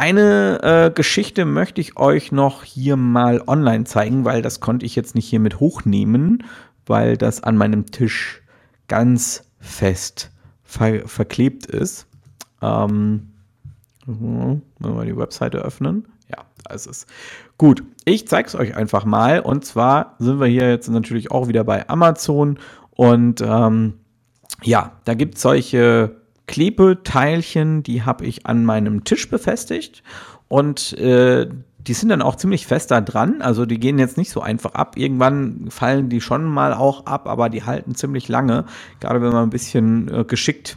Eine 0.00 0.60
äh, 0.62 0.90
Geschichte 0.90 1.44
möchte 1.44 1.82
ich 1.82 1.98
euch 1.98 2.32
noch 2.32 2.64
hier 2.64 2.96
mal 2.96 3.42
online 3.46 3.84
zeigen, 3.84 4.24
weil 4.24 4.40
das 4.40 4.58
konnte 4.58 4.86
ich 4.86 4.96
jetzt 4.96 5.14
nicht 5.14 5.28
hier 5.28 5.40
mit 5.40 5.60
hochnehmen, 5.60 6.42
weil 6.86 7.18
das 7.18 7.42
an 7.42 7.58
meinem 7.58 7.84
Tisch 7.84 8.40
ganz 8.88 9.44
fest 9.58 10.30
ver 10.62 11.06
verklebt 11.06 11.66
ist. 11.66 12.06
Ähm, 12.62 13.28
wenn 14.06 14.62
wir 14.78 15.04
die 15.04 15.18
Webseite 15.18 15.58
öffnen. 15.58 16.08
Ja, 16.30 16.46
da 16.64 16.72
ist 16.74 16.86
es. 16.86 17.06
Gut, 17.58 17.82
ich 18.06 18.26
zeige 18.26 18.48
es 18.48 18.54
euch 18.54 18.74
einfach 18.74 19.04
mal. 19.04 19.40
Und 19.40 19.66
zwar 19.66 20.16
sind 20.18 20.40
wir 20.40 20.46
hier 20.46 20.70
jetzt 20.70 20.88
natürlich 20.88 21.30
auch 21.30 21.46
wieder 21.46 21.62
bei 21.62 21.86
Amazon. 21.90 22.58
Und 22.92 23.42
ähm, 23.42 23.98
ja, 24.62 24.92
da 25.04 25.12
gibt 25.12 25.34
es 25.34 25.42
solche 25.42 26.19
Klebeteilchen, 26.50 27.84
die 27.84 28.02
habe 28.02 28.26
ich 28.26 28.44
an 28.44 28.64
meinem 28.64 29.04
Tisch 29.04 29.30
befestigt. 29.30 30.02
Und 30.48 30.98
äh, 30.98 31.48
die 31.78 31.94
sind 31.94 32.08
dann 32.08 32.22
auch 32.22 32.34
ziemlich 32.34 32.66
fest 32.66 32.90
da 32.90 33.00
dran. 33.00 33.40
Also 33.40 33.66
die 33.66 33.78
gehen 33.78 34.00
jetzt 34.00 34.18
nicht 34.18 34.32
so 34.32 34.40
einfach 34.40 34.74
ab. 34.74 34.96
Irgendwann 34.96 35.70
fallen 35.70 36.08
die 36.08 36.20
schon 36.20 36.44
mal 36.44 36.74
auch 36.74 37.06
ab, 37.06 37.28
aber 37.28 37.50
die 37.50 37.62
halten 37.62 37.94
ziemlich 37.94 38.26
lange. 38.26 38.64
Gerade 38.98 39.22
wenn 39.22 39.32
man 39.32 39.44
ein 39.44 39.50
bisschen 39.50 40.12
äh, 40.12 40.24
geschickt 40.24 40.76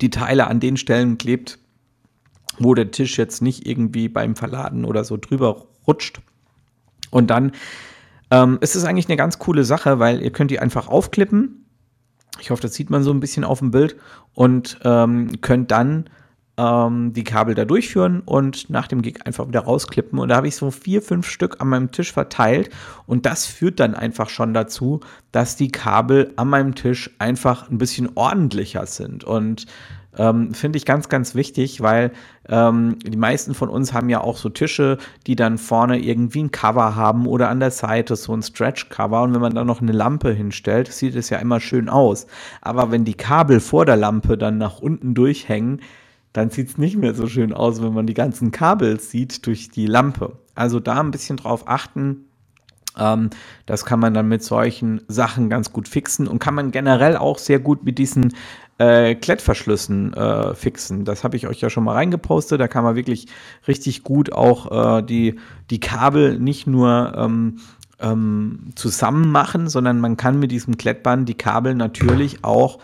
die 0.00 0.10
Teile 0.10 0.46
an 0.46 0.60
den 0.60 0.76
Stellen 0.76 1.18
klebt, 1.18 1.58
wo 2.60 2.72
der 2.74 2.92
Tisch 2.92 3.18
jetzt 3.18 3.42
nicht 3.42 3.66
irgendwie 3.66 4.08
beim 4.08 4.36
Verladen 4.36 4.84
oder 4.84 5.02
so 5.02 5.16
drüber 5.16 5.66
rutscht. 5.84 6.20
Und 7.10 7.28
dann 7.28 7.50
ähm, 8.30 8.58
ist 8.60 8.76
es 8.76 8.84
eigentlich 8.84 9.08
eine 9.08 9.16
ganz 9.16 9.40
coole 9.40 9.64
Sache, 9.64 9.98
weil 9.98 10.22
ihr 10.22 10.30
könnt 10.30 10.52
die 10.52 10.60
einfach 10.60 10.86
aufklippen. 10.86 11.65
Ich 12.40 12.50
hoffe, 12.50 12.62
das 12.62 12.74
sieht 12.74 12.90
man 12.90 13.02
so 13.02 13.12
ein 13.12 13.20
bisschen 13.20 13.44
auf 13.44 13.60
dem 13.60 13.70
Bild 13.70 13.96
und 14.34 14.78
ähm, 14.84 15.40
könnt 15.40 15.70
dann 15.70 16.08
ähm, 16.56 17.12
die 17.12 17.24
Kabel 17.24 17.54
da 17.54 17.64
durchführen 17.64 18.22
und 18.24 18.70
nach 18.70 18.88
dem 18.88 19.02
Gig 19.02 19.26
einfach 19.26 19.46
wieder 19.48 19.60
rausklippen. 19.60 20.18
Und 20.18 20.28
da 20.28 20.36
habe 20.36 20.48
ich 20.48 20.56
so 20.56 20.70
vier, 20.70 21.02
fünf 21.02 21.28
Stück 21.28 21.60
an 21.60 21.68
meinem 21.68 21.92
Tisch 21.92 22.12
verteilt. 22.12 22.70
Und 23.06 23.26
das 23.26 23.46
führt 23.46 23.80
dann 23.80 23.94
einfach 23.94 24.28
schon 24.28 24.54
dazu, 24.54 25.00
dass 25.32 25.56
die 25.56 25.70
Kabel 25.70 26.32
an 26.36 26.48
meinem 26.48 26.74
Tisch 26.74 27.10
einfach 27.18 27.70
ein 27.70 27.78
bisschen 27.78 28.10
ordentlicher 28.14 28.86
sind. 28.86 29.24
Und 29.24 29.66
ähm, 30.16 30.54
Finde 30.54 30.78
ich 30.78 30.86
ganz, 30.86 31.08
ganz 31.08 31.34
wichtig, 31.34 31.80
weil 31.82 32.10
ähm, 32.48 32.98
die 33.04 33.16
meisten 33.16 33.54
von 33.54 33.68
uns 33.68 33.92
haben 33.92 34.08
ja 34.08 34.20
auch 34.20 34.38
so 34.38 34.48
Tische, 34.48 34.98
die 35.26 35.36
dann 35.36 35.58
vorne 35.58 35.98
irgendwie 35.98 36.44
ein 36.44 36.50
Cover 36.50 36.96
haben 36.96 37.26
oder 37.26 37.50
an 37.50 37.60
der 37.60 37.70
Seite 37.70 38.16
so 38.16 38.34
ein 38.34 38.42
Stretch-Cover. 38.42 39.22
Und 39.22 39.34
wenn 39.34 39.40
man 39.40 39.54
da 39.54 39.64
noch 39.64 39.82
eine 39.82 39.92
Lampe 39.92 40.32
hinstellt, 40.32 40.90
sieht 40.90 41.16
es 41.16 41.30
ja 41.30 41.38
immer 41.38 41.60
schön 41.60 41.88
aus. 41.88 42.26
Aber 42.62 42.90
wenn 42.90 43.04
die 43.04 43.14
Kabel 43.14 43.60
vor 43.60 43.84
der 43.84 43.96
Lampe 43.96 44.38
dann 44.38 44.58
nach 44.58 44.78
unten 44.78 45.14
durchhängen, 45.14 45.80
dann 46.32 46.50
sieht 46.50 46.68
es 46.68 46.78
nicht 46.78 46.96
mehr 46.96 47.14
so 47.14 47.26
schön 47.26 47.52
aus, 47.52 47.82
wenn 47.82 47.94
man 47.94 48.06
die 48.06 48.14
ganzen 48.14 48.50
Kabel 48.50 49.00
sieht 49.00 49.46
durch 49.46 49.70
die 49.70 49.86
Lampe. 49.86 50.38
Also 50.54 50.80
da 50.80 51.00
ein 51.00 51.10
bisschen 51.10 51.36
drauf 51.36 51.64
achten. 51.66 52.26
Ähm, 52.98 53.30
das 53.66 53.84
kann 53.84 54.00
man 54.00 54.14
dann 54.14 54.28
mit 54.28 54.42
solchen 54.42 55.02
Sachen 55.08 55.50
ganz 55.50 55.72
gut 55.72 55.88
fixen 55.88 56.26
und 56.26 56.38
kann 56.38 56.54
man 56.54 56.70
generell 56.70 57.16
auch 57.16 57.38
sehr 57.38 57.58
gut 57.58 57.84
mit 57.84 57.98
diesen 57.98 58.34
äh, 58.78 59.14
Klettverschlüssen 59.14 60.12
äh, 60.14 60.54
fixen. 60.54 61.04
Das 61.04 61.24
habe 61.24 61.36
ich 61.36 61.46
euch 61.46 61.60
ja 61.60 61.70
schon 61.70 61.84
mal 61.84 61.94
reingepostet. 61.94 62.60
Da 62.60 62.68
kann 62.68 62.84
man 62.84 62.96
wirklich 62.96 63.26
richtig 63.66 64.02
gut 64.02 64.32
auch 64.32 64.98
äh, 64.98 65.02
die, 65.02 65.36
die 65.70 65.80
Kabel 65.80 66.38
nicht 66.38 66.66
nur 66.66 67.14
ähm, 67.16 67.58
ähm, 68.00 68.72
zusammen 68.74 69.30
machen, 69.30 69.68
sondern 69.68 70.00
man 70.00 70.16
kann 70.16 70.38
mit 70.38 70.50
diesem 70.50 70.76
Klettband 70.76 71.28
die 71.28 71.34
Kabel 71.34 71.74
natürlich 71.74 72.44
auch 72.44 72.78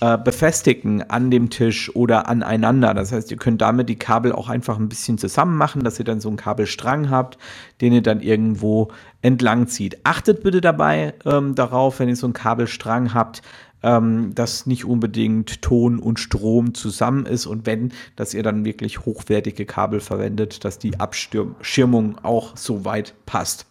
äh, 0.00 0.18
befestigen 0.18 1.02
an 1.10 1.30
dem 1.30 1.50
Tisch 1.50 1.94
oder 1.94 2.28
aneinander. 2.28 2.94
Das 2.94 3.12
heißt, 3.12 3.30
ihr 3.30 3.36
könnt 3.36 3.60
damit 3.60 3.88
die 3.88 3.98
Kabel 3.98 4.32
auch 4.32 4.48
einfach 4.48 4.78
ein 4.78 4.88
bisschen 4.88 5.18
zusammen 5.18 5.56
machen, 5.56 5.84
dass 5.84 5.98
ihr 5.98 6.04
dann 6.04 6.20
so 6.20 6.28
einen 6.28 6.36
Kabelstrang 6.36 7.10
habt, 7.10 7.38
den 7.80 7.92
ihr 7.92 8.02
dann 8.02 8.20
irgendwo 8.20 8.88
entlang 9.20 9.68
zieht. 9.68 9.98
Achtet 10.04 10.42
bitte 10.42 10.60
dabei 10.60 11.14
ähm, 11.24 11.54
darauf, 11.54 12.00
wenn 12.00 12.08
ihr 12.08 12.16
so 12.16 12.26
einen 12.26 12.32
Kabelstrang 12.32 13.14
habt, 13.14 13.42
ähm, 13.82 14.34
dass 14.34 14.66
nicht 14.66 14.84
unbedingt 14.84 15.62
Ton 15.62 15.98
und 15.98 16.20
Strom 16.20 16.74
zusammen 16.74 17.26
ist 17.26 17.46
und 17.46 17.66
wenn, 17.66 17.92
dass 18.16 18.34
ihr 18.34 18.42
dann 18.42 18.64
wirklich 18.64 19.04
hochwertige 19.04 19.66
Kabel 19.66 20.00
verwendet, 20.00 20.64
dass 20.64 20.78
die 20.78 20.98
Abschirmung 20.98 22.18
auch 22.22 22.56
so 22.56 22.84
weit 22.84 23.14
passt. 23.26 23.66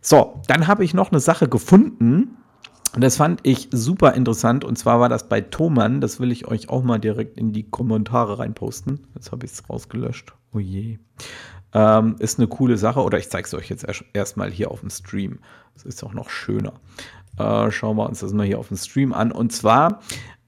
So, 0.00 0.40
dann 0.46 0.66
habe 0.66 0.84
ich 0.84 0.94
noch 0.94 1.10
eine 1.10 1.20
Sache 1.20 1.48
gefunden, 1.48 2.36
und 2.94 3.02
das 3.02 3.16
fand 3.16 3.40
ich 3.42 3.68
super 3.70 4.14
interessant. 4.14 4.64
Und 4.64 4.76
zwar 4.78 4.98
war 5.00 5.08
das 5.08 5.28
bei 5.28 5.40
Thomann. 5.40 6.00
Das 6.00 6.20
will 6.20 6.32
ich 6.32 6.48
euch 6.48 6.68
auch 6.68 6.82
mal 6.82 6.98
direkt 6.98 7.36
in 7.38 7.52
die 7.52 7.68
Kommentare 7.68 8.38
reinposten. 8.38 9.00
Jetzt 9.14 9.30
habe 9.30 9.46
ich 9.46 9.52
es 9.52 9.68
rausgelöscht. 9.68 10.32
Oh 10.52 10.58
je. 10.58 10.98
Ähm, 11.74 12.16
ist 12.18 12.38
eine 12.38 12.48
coole 12.48 12.76
Sache. 12.76 13.00
Oder 13.00 13.18
ich 13.18 13.28
zeige 13.28 13.46
es 13.46 13.54
euch 13.54 13.68
jetzt 13.68 13.86
erstmal 14.12 14.50
hier 14.50 14.70
auf 14.70 14.80
dem 14.80 14.90
Stream. 14.90 15.38
Das 15.74 15.84
ist 15.84 16.02
auch 16.02 16.14
noch 16.14 16.30
schöner. 16.30 16.74
Äh, 17.38 17.70
schauen 17.70 17.96
wir 17.96 18.06
uns 18.06 18.20
das 18.20 18.32
mal 18.32 18.46
hier 18.46 18.58
auf 18.58 18.68
dem 18.68 18.76
Stream 18.76 19.12
an. 19.12 19.32
Und 19.32 19.52
zwar 19.52 20.00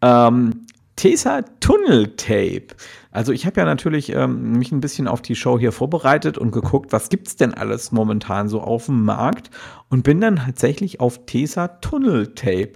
ähm, 0.03 0.67
Tesa 0.97 1.43
Tunnel 1.61 2.15
Tape. 2.17 2.69
Also 3.11 3.33
ich 3.33 3.47
habe 3.47 3.61
ja 3.61 3.65
natürlich 3.65 4.13
ähm, 4.13 4.53
mich 4.53 4.71
ein 4.71 4.83
bisschen 4.83 5.09
auf 5.09 5.23
die 5.23 5.35
Show 5.35 5.59
hier 5.59 5.73
vorbereitet 5.73 6.37
und 6.37 6.51
geguckt, 6.51 6.93
was 6.93 7.09
gibt 7.09 7.27
es 7.27 7.37
denn 7.37 7.55
alles 7.55 7.91
momentan 7.91 8.49
so 8.49 8.61
auf 8.61 8.87
dem 8.87 9.05
Markt 9.05 9.51
und 9.89 10.05
bin 10.05 10.21
dann 10.21 10.37
tatsächlich 10.37 11.01
auf 11.01 11.25
Tesa 11.25 11.69
Tunnel 11.69 12.35
Tape 12.35 12.73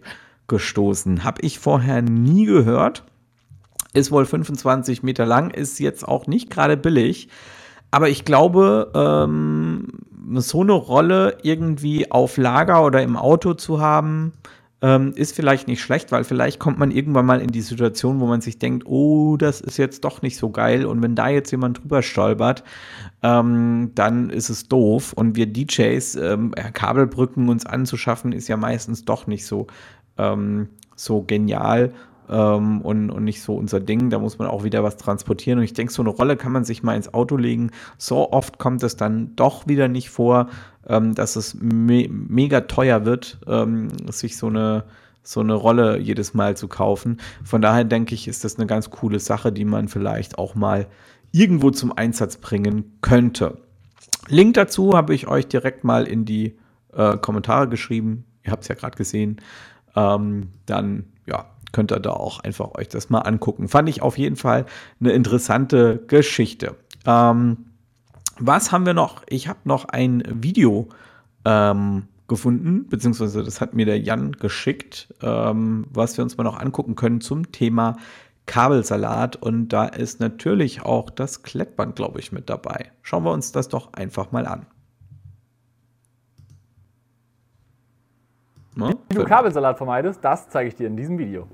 gestoßen. 0.48 1.22
Habe 1.22 1.42
ich 1.42 1.58
vorher 1.58 2.00
nie 2.02 2.46
gehört. 2.46 3.04
Ist 3.92 4.10
wohl 4.10 4.24
25 4.24 5.02
Meter 5.02 5.26
lang, 5.26 5.50
ist 5.50 5.78
jetzt 5.78 6.06
auch 6.06 6.26
nicht 6.26 6.50
gerade 6.50 6.76
billig. 6.76 7.28
Aber 7.94 8.08
ich 8.08 8.24
glaube, 8.24 8.90
ähm, 8.92 9.86
so 10.34 10.62
eine 10.62 10.72
Rolle 10.72 11.38
irgendwie 11.44 12.10
auf 12.10 12.38
Lager 12.38 12.84
oder 12.84 13.00
im 13.04 13.16
Auto 13.16 13.54
zu 13.54 13.80
haben, 13.80 14.32
ähm, 14.82 15.12
ist 15.14 15.36
vielleicht 15.36 15.68
nicht 15.68 15.80
schlecht, 15.80 16.10
weil 16.10 16.24
vielleicht 16.24 16.58
kommt 16.58 16.76
man 16.76 16.90
irgendwann 16.90 17.24
mal 17.24 17.40
in 17.40 17.52
die 17.52 17.60
Situation, 17.60 18.18
wo 18.18 18.26
man 18.26 18.40
sich 18.40 18.58
denkt, 18.58 18.84
oh, 18.88 19.36
das 19.36 19.60
ist 19.60 19.76
jetzt 19.76 20.02
doch 20.02 20.22
nicht 20.22 20.38
so 20.38 20.50
geil. 20.50 20.86
Und 20.86 21.02
wenn 21.02 21.14
da 21.14 21.28
jetzt 21.28 21.52
jemand 21.52 21.84
drüber 21.84 22.02
stolpert, 22.02 22.64
ähm, 23.22 23.92
dann 23.94 24.28
ist 24.28 24.48
es 24.48 24.66
doof. 24.66 25.12
Und 25.12 25.36
wir 25.36 25.46
DJs, 25.46 26.16
ähm, 26.16 26.50
Kabelbrücken 26.50 27.48
uns 27.48 27.64
anzuschaffen, 27.64 28.32
ist 28.32 28.48
ja 28.48 28.56
meistens 28.56 29.04
doch 29.04 29.28
nicht 29.28 29.46
so, 29.46 29.68
ähm, 30.18 30.66
so 30.96 31.22
genial. 31.22 31.92
Ähm, 32.28 32.80
und, 32.80 33.10
und 33.10 33.24
nicht 33.24 33.42
so 33.42 33.54
unser 33.56 33.80
Ding. 33.80 34.10
Da 34.10 34.18
muss 34.18 34.38
man 34.38 34.48
auch 34.48 34.64
wieder 34.64 34.82
was 34.82 34.96
transportieren. 34.96 35.58
Und 35.58 35.64
ich 35.64 35.74
denke, 35.74 35.92
so 35.92 36.02
eine 36.02 36.10
Rolle 36.10 36.36
kann 36.36 36.52
man 36.52 36.64
sich 36.64 36.82
mal 36.82 36.96
ins 36.96 37.12
Auto 37.12 37.36
legen. 37.36 37.70
So 37.98 38.32
oft 38.32 38.58
kommt 38.58 38.82
es 38.82 38.96
dann 38.96 39.34
doch 39.36 39.66
wieder 39.66 39.88
nicht 39.88 40.10
vor, 40.10 40.48
ähm, 40.86 41.14
dass 41.14 41.36
es 41.36 41.54
me 41.54 42.08
mega 42.08 42.62
teuer 42.62 43.04
wird, 43.04 43.38
ähm, 43.46 43.88
sich 44.10 44.36
so 44.36 44.48
eine 44.48 44.84
so 45.26 45.40
eine 45.40 45.54
Rolle 45.54 45.98
jedes 45.98 46.34
Mal 46.34 46.54
zu 46.54 46.68
kaufen. 46.68 47.18
Von 47.42 47.62
daher 47.62 47.84
denke 47.84 48.14
ich, 48.14 48.28
ist 48.28 48.44
das 48.44 48.56
eine 48.56 48.66
ganz 48.66 48.90
coole 48.90 49.18
Sache, 49.18 49.52
die 49.52 49.64
man 49.64 49.88
vielleicht 49.88 50.36
auch 50.36 50.54
mal 50.54 50.86
irgendwo 51.32 51.70
zum 51.70 51.96
Einsatz 51.96 52.36
bringen 52.36 52.98
könnte. 53.00 53.56
Link 54.28 54.54
dazu 54.54 54.94
habe 54.94 55.14
ich 55.14 55.26
euch 55.26 55.48
direkt 55.48 55.82
mal 55.82 56.06
in 56.06 56.26
die 56.26 56.58
äh, 56.92 57.16
Kommentare 57.16 57.68
geschrieben. 57.68 58.24
Ihr 58.44 58.52
habt 58.52 58.62
es 58.62 58.68
ja 58.68 58.74
gerade 58.74 58.96
gesehen. 58.96 59.40
Ähm, 59.96 60.50
dann 60.66 61.06
ja, 61.26 61.46
könnt 61.74 61.92
ihr 61.92 62.00
da 62.00 62.12
auch 62.12 62.40
einfach 62.40 62.74
euch 62.76 62.88
das 62.88 63.10
mal 63.10 63.18
angucken. 63.18 63.68
Fand 63.68 63.88
ich 63.90 64.00
auf 64.00 64.16
jeden 64.16 64.36
Fall 64.36 64.64
eine 65.00 65.12
interessante 65.12 66.02
Geschichte. 66.06 66.76
Ähm, 67.04 67.66
was 68.38 68.72
haben 68.72 68.86
wir 68.86 68.94
noch? 68.94 69.22
Ich 69.28 69.48
habe 69.48 69.58
noch 69.64 69.86
ein 69.86 70.22
Video 70.26 70.88
ähm, 71.44 72.04
gefunden, 72.28 72.86
beziehungsweise 72.88 73.42
das 73.42 73.60
hat 73.60 73.74
mir 73.74 73.84
der 73.84 73.98
Jan 74.00 74.32
geschickt, 74.32 75.12
ähm, 75.20 75.86
was 75.90 76.16
wir 76.16 76.24
uns 76.24 76.36
mal 76.36 76.44
noch 76.44 76.58
angucken 76.58 76.94
können 76.94 77.20
zum 77.20 77.52
Thema 77.52 77.96
Kabelsalat. 78.46 79.36
Und 79.36 79.68
da 79.68 79.84
ist 79.84 80.20
natürlich 80.20 80.82
auch 80.82 81.10
das 81.10 81.42
Klettband, 81.42 81.96
glaube 81.96 82.20
ich, 82.20 82.32
mit 82.32 82.48
dabei. 82.48 82.92
Schauen 83.02 83.24
wir 83.24 83.32
uns 83.32 83.52
das 83.52 83.68
doch 83.68 83.92
einfach 83.92 84.32
mal 84.32 84.46
an. 84.46 84.66
Ne? 88.76 88.96
Wie 89.08 89.14
du 89.14 89.24
Kabelsalat 89.24 89.76
vermeidest, 89.76 90.24
das 90.24 90.48
zeige 90.48 90.68
ich 90.68 90.74
dir 90.74 90.86
in 90.86 90.96
diesem 90.96 91.18
Video. 91.18 91.48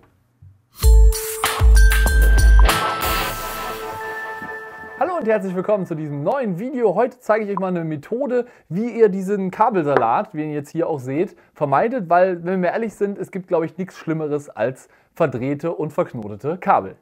Hallo 5.00 5.16
und 5.16 5.26
herzlich 5.26 5.56
willkommen 5.56 5.86
zu 5.86 5.94
diesem 5.94 6.22
neuen 6.22 6.58
Video. 6.58 6.94
Heute 6.94 7.18
zeige 7.20 7.46
ich 7.46 7.50
euch 7.50 7.58
mal 7.58 7.68
eine 7.68 7.84
Methode, 7.84 8.44
wie 8.68 8.90
ihr 8.90 9.08
diesen 9.08 9.50
Kabelsalat, 9.50 10.34
wie 10.34 10.40
ihr 10.40 10.44
ihn 10.44 10.52
jetzt 10.52 10.72
hier 10.72 10.90
auch 10.90 11.00
seht, 11.00 11.38
vermeidet, 11.54 12.10
weil, 12.10 12.44
wenn 12.44 12.60
wir 12.60 12.72
ehrlich 12.72 12.92
sind, 12.92 13.16
es 13.16 13.30
gibt, 13.30 13.48
glaube 13.48 13.64
ich, 13.64 13.78
nichts 13.78 13.96
Schlimmeres 13.96 14.50
als 14.50 14.90
verdrehte 15.14 15.72
und 15.72 15.94
verknotete 15.94 16.58
Kabel. 16.58 16.96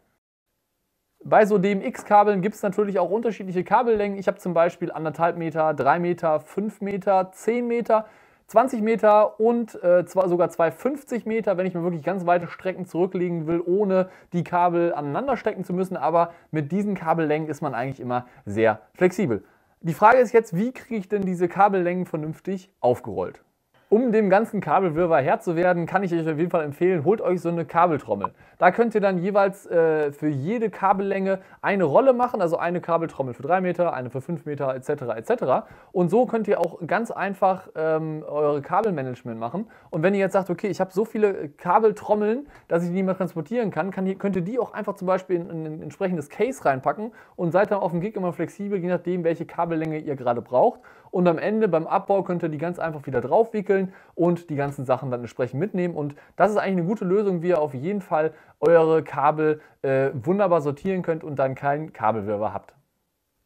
Bei 1.25 1.45
so 1.45 1.59
DMX-Kabeln 1.59 2.41
gibt 2.41 2.55
es 2.55 2.63
natürlich 2.63 3.01
auch 3.01 3.11
unterschiedliche 3.11 3.65
Kabellängen. 3.65 4.17
Ich 4.17 4.29
habe 4.29 4.39
zum 4.39 4.55
Beispiel 4.55 4.93
anderthalb 4.93 5.37
Meter, 5.37 5.75
drei 5.75 5.99
Meter, 5.99 6.39
fünf 6.39 6.81
Meter, 6.81 7.33
zehn 7.33 7.67
Meter. 7.67 8.07
20 8.49 8.81
Meter 8.81 9.39
und 9.41 9.83
äh, 9.85 10.07
zwar 10.07 10.29
sogar 10.29 10.49
250 10.49 11.27
Meter, 11.27 11.59
wenn 11.59 11.67
ich 11.67 11.75
mir 11.75 11.83
wirklich 11.83 12.03
ganz 12.03 12.25
weite 12.25 12.49
Strecken 12.49 12.87
zurücklegen 12.87 13.47
will, 13.47 13.61
ohne 13.61 14.09
die 14.33 14.43
Kabel 14.43 14.95
aneinander 14.95 15.37
stecken 15.37 15.65
zu 15.65 15.75
müssen. 15.75 15.99
Aber 15.99 16.33
mit 16.51 16.73
diesen 16.73 16.95
Kabellängen 16.95 17.49
ist 17.49 17.61
man 17.61 17.75
eigentlich 17.75 18.01
immer 18.01 18.27
sehr 18.47 18.81
flexibel. 18.95 19.45
Die 19.83 19.93
Frage 19.93 20.19
ist 20.19 20.33
jetzt, 20.33 20.57
wie 20.57 20.73
kriege 20.73 20.97
ich 20.97 21.09
denn 21.09 21.23
diese 21.23 21.47
Kabellängen 21.47 22.07
vernünftig 22.07 22.73
aufgerollt? 22.81 23.45
Um 23.91 24.13
dem 24.13 24.29
ganzen 24.29 24.61
Kabelwirrwarr 24.61 25.23
Herr 25.23 25.41
zu 25.41 25.57
werden, 25.57 25.87
kann 25.87 26.03
ich 26.03 26.13
euch 26.13 26.29
auf 26.29 26.37
jeden 26.37 26.51
Fall 26.51 26.63
empfehlen, 26.63 27.07
holt 27.07 27.23
euch 27.23 27.41
so 27.41 27.49
eine 27.49 27.65
Kabeltrommel. 27.65 28.33
Da 28.59 28.71
könnt 28.71 28.95
ihr 28.95 29.01
dann 29.01 29.17
jeweils 29.17 29.65
äh, 29.65 30.13
für 30.13 30.29
jede 30.29 30.69
Kabellänge 30.69 31.39
eine 31.63 31.85
Rolle 31.85 32.13
machen, 32.13 32.43
also 32.43 32.59
eine 32.59 32.83
Kabeltrommel 32.83 33.33
für 33.33 33.45
3 33.45 33.63
Meter, 33.63 33.95
eine 33.95 34.11
für 34.11 34.21
5 34.21 34.45
Meter 34.45 34.75
etc. 34.75 34.91
etc. 35.17 35.71
Und 35.91 36.11
so 36.11 36.27
könnt 36.27 36.49
ihr 36.49 36.61
auch 36.61 36.87
ganz 36.87 37.11
einfach 37.11 37.69
ähm, 37.77 38.25
eure 38.29 38.61
Kabelmanagement 38.61 39.41
machen. 39.41 39.71
Und 39.89 40.03
wenn 40.03 40.13
ihr 40.13 40.21
jetzt 40.21 40.35
sagt, 40.35 40.51
okay, 40.51 40.69
ich 40.69 40.81
habe 40.81 40.93
so 40.93 41.07
viele 41.07 41.49
Kabeltrommeln, 41.49 42.47
dass 42.67 42.83
ich 42.83 42.91
die 42.91 42.97
nicht 42.97 43.07
mehr 43.07 43.17
transportieren 43.17 43.71
kann, 43.71 43.91
kann 43.91 44.19
könnt 44.19 44.37
ihr 44.37 44.43
die 44.43 44.59
auch 44.59 44.75
einfach 44.75 44.97
zum 44.97 45.07
Beispiel 45.07 45.37
in, 45.37 45.49
in 45.49 45.65
ein 45.65 45.83
entsprechendes 45.83 46.29
Case 46.29 46.63
reinpacken 46.63 47.13
und 47.37 47.53
seid 47.53 47.71
dann 47.71 47.79
auf 47.79 47.93
dem 47.93 48.03
Gig 48.03 48.17
immer 48.17 48.35
flexibel, 48.35 48.79
je 48.79 48.89
nachdem, 48.89 49.25
welche 49.25 49.47
Kabellänge 49.47 49.99
ihr 49.99 50.15
gerade 50.15 50.43
braucht. 50.43 50.81
Und 51.11 51.27
am 51.29 51.39
Ende 51.39 51.69
beim 51.69 51.87
Abbau 51.87 52.23
könnt 52.23 52.43
ihr 52.43 52.49
die 52.49 52.59
ganz 52.59 52.79
einfach 52.79 53.07
wieder 53.07 53.21
draufwickeln 53.21 53.93
und 54.15 54.51
die 54.51 54.57
ganzen 54.57 54.85
Sachen 54.85 55.11
dann 55.11 55.21
entsprechend 55.21 55.61
mitnehmen. 55.61 55.95
Und 55.95 56.15
das 56.37 56.51
ist 56.51 56.57
eigentlich 56.57 56.79
eine 56.79 56.87
gute 56.87 57.05
Lösung, 57.05 57.43
wie 57.43 57.49
ihr 57.49 57.61
auf 57.61 57.75
jeden 57.75 58.01
Fall 58.01 58.33
eure 58.61 59.03
Kabel 59.03 59.61
äh, 59.83 60.11
wunderbar 60.15 60.61
sortieren 60.61 61.03
könnt 61.03 61.25
und 61.25 61.39
dann 61.39 61.55
keinen 61.55 61.93
Kabelwirrwarr 61.93 62.55
habt. 62.55 62.78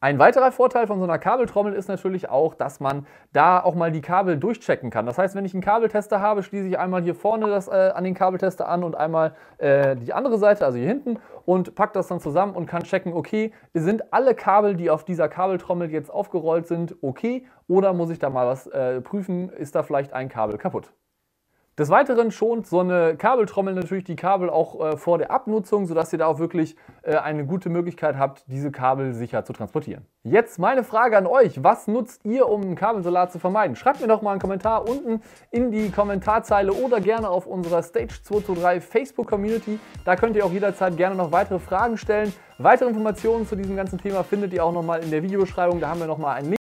Ein 0.02 0.18
weiterer 0.18 0.50
Vorteil 0.50 0.88
von 0.88 0.98
so 0.98 1.04
einer 1.04 1.20
Kabeltrommel 1.20 1.74
ist 1.74 1.86
natürlich 1.86 2.28
auch, 2.28 2.56
dass 2.56 2.80
man 2.80 3.06
da 3.32 3.62
auch 3.62 3.76
mal 3.76 3.92
die 3.92 4.00
Kabel 4.00 4.36
durchchecken 4.36 4.90
kann. 4.90 5.06
Das 5.06 5.16
heißt, 5.16 5.36
wenn 5.36 5.44
ich 5.44 5.54
einen 5.54 5.62
Kabeltester 5.62 6.20
habe, 6.20 6.42
schließe 6.42 6.66
ich 6.66 6.76
einmal 6.76 7.02
hier 7.02 7.14
vorne 7.14 7.46
das 7.46 7.68
äh, 7.68 7.92
an 7.94 8.02
den 8.02 8.14
Kabeltester 8.14 8.68
an 8.68 8.82
und 8.82 8.96
einmal 8.96 9.36
äh, 9.58 9.94
die 9.94 10.12
andere 10.12 10.38
Seite, 10.38 10.66
also 10.66 10.76
hier 10.76 10.88
hinten, 10.88 11.20
und 11.44 11.76
packe 11.76 11.92
das 11.92 12.08
dann 12.08 12.18
zusammen 12.18 12.56
und 12.56 12.66
kann 12.66 12.82
checken, 12.82 13.12
okay, 13.12 13.52
sind 13.74 14.12
alle 14.12 14.34
Kabel, 14.34 14.74
die 14.74 14.90
auf 14.90 15.04
dieser 15.04 15.28
Kabeltrommel 15.28 15.88
jetzt 15.92 16.10
aufgerollt 16.10 16.66
sind, 16.66 16.96
okay, 17.00 17.46
oder 17.68 17.92
muss 17.92 18.10
ich 18.10 18.18
da 18.18 18.28
mal 18.28 18.48
was 18.48 18.66
äh, 18.66 19.00
prüfen, 19.02 19.50
ist 19.50 19.76
da 19.76 19.84
vielleicht 19.84 20.12
ein 20.14 20.28
Kabel 20.28 20.58
kaputt. 20.58 20.90
Des 21.82 21.90
Weiteren 21.90 22.30
schont 22.30 22.68
so 22.68 22.78
eine 22.78 23.16
Kabeltrommel 23.16 23.74
natürlich 23.74 24.04
die 24.04 24.14
Kabel 24.14 24.48
auch 24.48 24.80
äh, 24.80 24.96
vor 24.96 25.18
der 25.18 25.32
Abnutzung, 25.32 25.86
sodass 25.86 26.12
ihr 26.12 26.20
da 26.20 26.26
auch 26.26 26.38
wirklich 26.38 26.76
äh, 27.02 27.16
eine 27.16 27.44
gute 27.44 27.70
Möglichkeit 27.70 28.16
habt, 28.16 28.44
diese 28.46 28.70
Kabel 28.70 29.14
sicher 29.14 29.44
zu 29.44 29.52
transportieren. 29.52 30.06
Jetzt 30.22 30.60
meine 30.60 30.84
Frage 30.84 31.18
an 31.18 31.26
euch. 31.26 31.64
Was 31.64 31.88
nutzt 31.88 32.24
ihr, 32.24 32.48
um 32.48 32.62
einen 32.62 32.76
Kabelsalat 32.76 33.32
zu 33.32 33.40
vermeiden? 33.40 33.74
Schreibt 33.74 34.00
mir 34.00 34.06
doch 34.06 34.22
mal 34.22 34.30
einen 34.30 34.40
Kommentar 34.40 34.88
unten 34.88 35.22
in 35.50 35.72
die 35.72 35.90
Kommentarzeile 35.90 36.72
oder 36.72 37.00
gerne 37.00 37.28
auf 37.28 37.48
unserer 37.48 37.82
Stage 37.82 38.14
223 38.22 38.88
Facebook 38.88 39.26
Community. 39.26 39.80
Da 40.04 40.14
könnt 40.14 40.36
ihr 40.36 40.46
auch 40.46 40.52
jederzeit 40.52 40.96
gerne 40.96 41.16
noch 41.16 41.32
weitere 41.32 41.58
Fragen 41.58 41.96
stellen. 41.96 42.32
Weitere 42.58 42.90
Informationen 42.90 43.44
zu 43.44 43.56
diesem 43.56 43.74
ganzen 43.74 43.98
Thema 43.98 44.22
findet 44.22 44.52
ihr 44.52 44.64
auch 44.64 44.72
nochmal 44.72 45.02
in 45.02 45.10
der 45.10 45.24
Videobeschreibung. 45.24 45.80
Da 45.80 45.88
haben 45.88 45.98
wir 45.98 46.06
nochmal 46.06 46.36
einen 46.36 46.50
Link. 46.50 46.61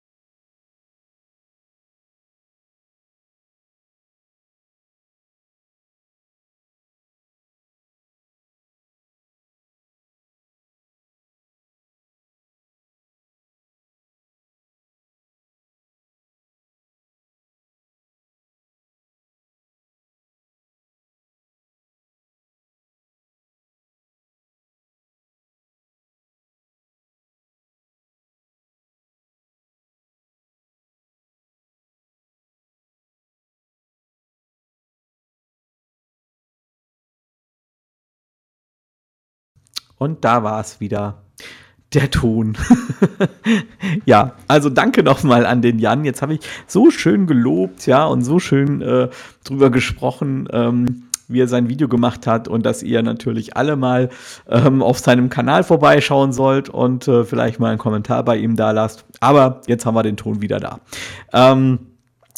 Und 40.01 40.25
da 40.25 40.41
war 40.41 40.59
es 40.59 40.79
wieder 40.79 41.21
der 41.93 42.09
Ton. 42.09 42.57
ja, 44.07 44.33
also 44.47 44.71
danke 44.71 45.03
nochmal 45.03 45.45
an 45.45 45.61
den 45.61 45.77
Jan. 45.77 46.05
Jetzt 46.05 46.23
habe 46.23 46.33
ich 46.33 46.39
so 46.65 46.89
schön 46.89 47.27
gelobt, 47.27 47.85
ja, 47.85 48.05
und 48.05 48.23
so 48.23 48.39
schön 48.39 48.81
äh, 48.81 49.09
drüber 49.43 49.69
gesprochen, 49.69 50.47
ähm, 50.51 51.03
wie 51.27 51.41
er 51.41 51.47
sein 51.47 51.69
Video 51.69 51.87
gemacht 51.87 52.25
hat 52.25 52.47
und 52.47 52.65
dass 52.65 52.81
ihr 52.81 53.03
natürlich 53.03 53.55
alle 53.55 53.75
mal 53.75 54.09
ähm, 54.49 54.81
auf 54.81 54.97
seinem 54.97 55.29
Kanal 55.29 55.63
vorbeischauen 55.63 56.33
sollt 56.33 56.67
und 56.67 57.07
äh, 57.07 57.23
vielleicht 57.23 57.59
mal 57.59 57.69
einen 57.69 57.77
Kommentar 57.77 58.25
bei 58.25 58.37
ihm 58.37 58.55
da 58.55 58.71
lasst. 58.71 59.05
Aber 59.19 59.61
jetzt 59.67 59.85
haben 59.85 59.93
wir 59.93 60.01
den 60.01 60.17
Ton 60.17 60.41
wieder 60.41 60.59
da. 60.59 60.79
Ähm, 61.31 61.77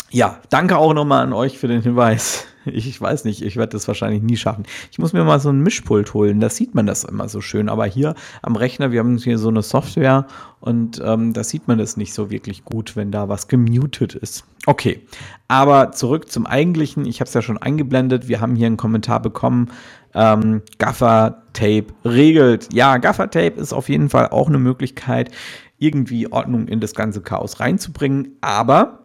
ja, 0.09 0.39
danke 0.49 0.77
auch 0.77 0.93
nochmal 0.93 1.23
an 1.23 1.31
euch 1.31 1.57
für 1.57 1.69
den 1.69 1.81
Hinweis. 1.81 2.45
Ich 2.65 2.99
weiß 2.99 3.25
nicht, 3.25 3.41
ich 3.41 3.57
werde 3.57 3.73
das 3.73 3.87
wahrscheinlich 3.87 4.23
nie 4.23 4.37
schaffen. 4.37 4.63
Ich 4.91 4.99
muss 4.99 5.13
mir 5.13 5.23
mal 5.23 5.39
so 5.39 5.49
ein 5.49 5.61
Mischpult 5.61 6.13
holen, 6.13 6.39
da 6.39 6.49
sieht 6.49 6.75
man 6.75 6.85
das 6.85 7.03
immer 7.03 7.27
so 7.27 7.41
schön. 7.41 7.69
Aber 7.69 7.85
hier 7.85 8.15
am 8.41 8.55
Rechner, 8.55 8.91
wir 8.91 8.99
haben 8.99 9.17
hier 9.17 9.37
so 9.37 9.49
eine 9.49 9.61
Software 9.61 10.27
und 10.59 11.01
ähm, 11.03 11.33
da 11.33 11.43
sieht 11.43 11.67
man 11.67 11.77
das 11.77 11.97
nicht 11.97 12.13
so 12.13 12.29
wirklich 12.29 12.63
gut, 12.63 12.95
wenn 12.95 13.11
da 13.11 13.27
was 13.27 13.47
gemutet 13.47 14.15
ist. 14.15 14.45
Okay, 14.65 15.01
aber 15.49 15.91
zurück 15.91 16.31
zum 16.31 16.45
Eigentlichen. 16.45 17.05
Ich 17.05 17.19
habe 17.19 17.27
es 17.27 17.33
ja 17.33 17.41
schon 17.41 17.57
eingeblendet. 17.57 18.29
Wir 18.29 18.39
haben 18.39 18.55
hier 18.55 18.67
einen 18.67 18.77
Kommentar 18.77 19.21
bekommen. 19.21 19.71
Ähm, 20.13 20.61
Gaffer 20.77 21.43
Tape 21.53 21.87
regelt. 22.05 22.73
Ja, 22.73 22.97
Gaffer 22.97 23.29
Tape 23.29 23.59
ist 23.59 23.73
auf 23.73 23.89
jeden 23.89 24.09
Fall 24.09 24.29
auch 24.29 24.47
eine 24.47 24.59
Möglichkeit, 24.59 25.31
irgendwie 25.79 26.31
Ordnung 26.31 26.67
in 26.67 26.79
das 26.79 26.95
ganze 26.95 27.21
Chaos 27.21 27.59
reinzubringen. 27.59 28.37
Aber, 28.41 28.99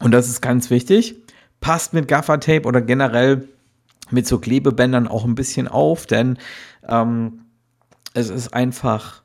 und 0.00 0.12
das 0.12 0.28
ist 0.28 0.40
ganz 0.42 0.68
wichtig, 0.68 1.19
passt 1.60 1.92
mit 1.92 2.08
Gaffertape 2.08 2.66
oder 2.66 2.80
generell 2.80 3.48
mit 4.10 4.26
so 4.26 4.38
Klebebändern 4.38 5.08
auch 5.08 5.24
ein 5.24 5.34
bisschen 5.34 5.68
auf, 5.68 6.06
denn 6.06 6.38
ähm, 6.88 7.42
es 8.14 8.28
ist 8.28 8.52
einfach 8.52 9.22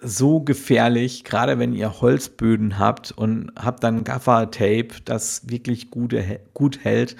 so 0.00 0.40
gefährlich, 0.40 1.24
gerade 1.24 1.58
wenn 1.58 1.72
ihr 1.72 2.00
Holzböden 2.00 2.78
habt 2.78 3.10
und 3.12 3.50
habt 3.56 3.82
dann 3.82 4.04
Gaffertape, 4.04 4.88
das 5.04 5.48
wirklich 5.48 5.90
gute, 5.90 6.40
gut 6.54 6.84
hält. 6.84 7.16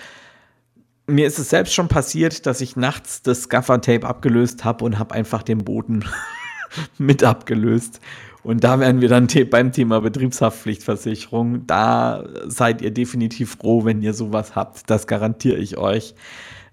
mir 1.07 1.27
ist 1.27 1.39
es 1.39 1.51
selbst 1.51 1.75
schon 1.75 1.89
passiert, 1.89 2.47
dass 2.47 2.61
ich 2.61 2.77
nachts 2.77 3.23
das 3.23 3.49
Gaffer-Tape 3.49 4.07
abgelöst 4.07 4.65
habe 4.65 4.85
und 4.85 4.99
habe 4.99 5.15
einfach 5.15 5.43
den 5.43 5.59
Boden 5.59 6.05
mit 6.99 7.25
abgelöst. 7.25 8.01
Und 8.43 8.65
da 8.65 8.79
wären 8.81 9.01
wir 9.01 9.09
dann 9.09 9.29
beim 9.51 9.73
Thema 9.73 10.01
Betriebshaftpflichtversicherung. 10.01 11.67
Da 11.67 12.25
seid 12.47 12.83
ihr 12.83 12.91
definitiv 12.91 13.57
froh, 13.57 13.85
wenn 13.85 14.01
ihr 14.03 14.15
sowas 14.15 14.55
habt. 14.55 14.89
Das 14.89 15.07
garantiere 15.07 15.57
ich 15.57 15.77
euch. 15.77 16.15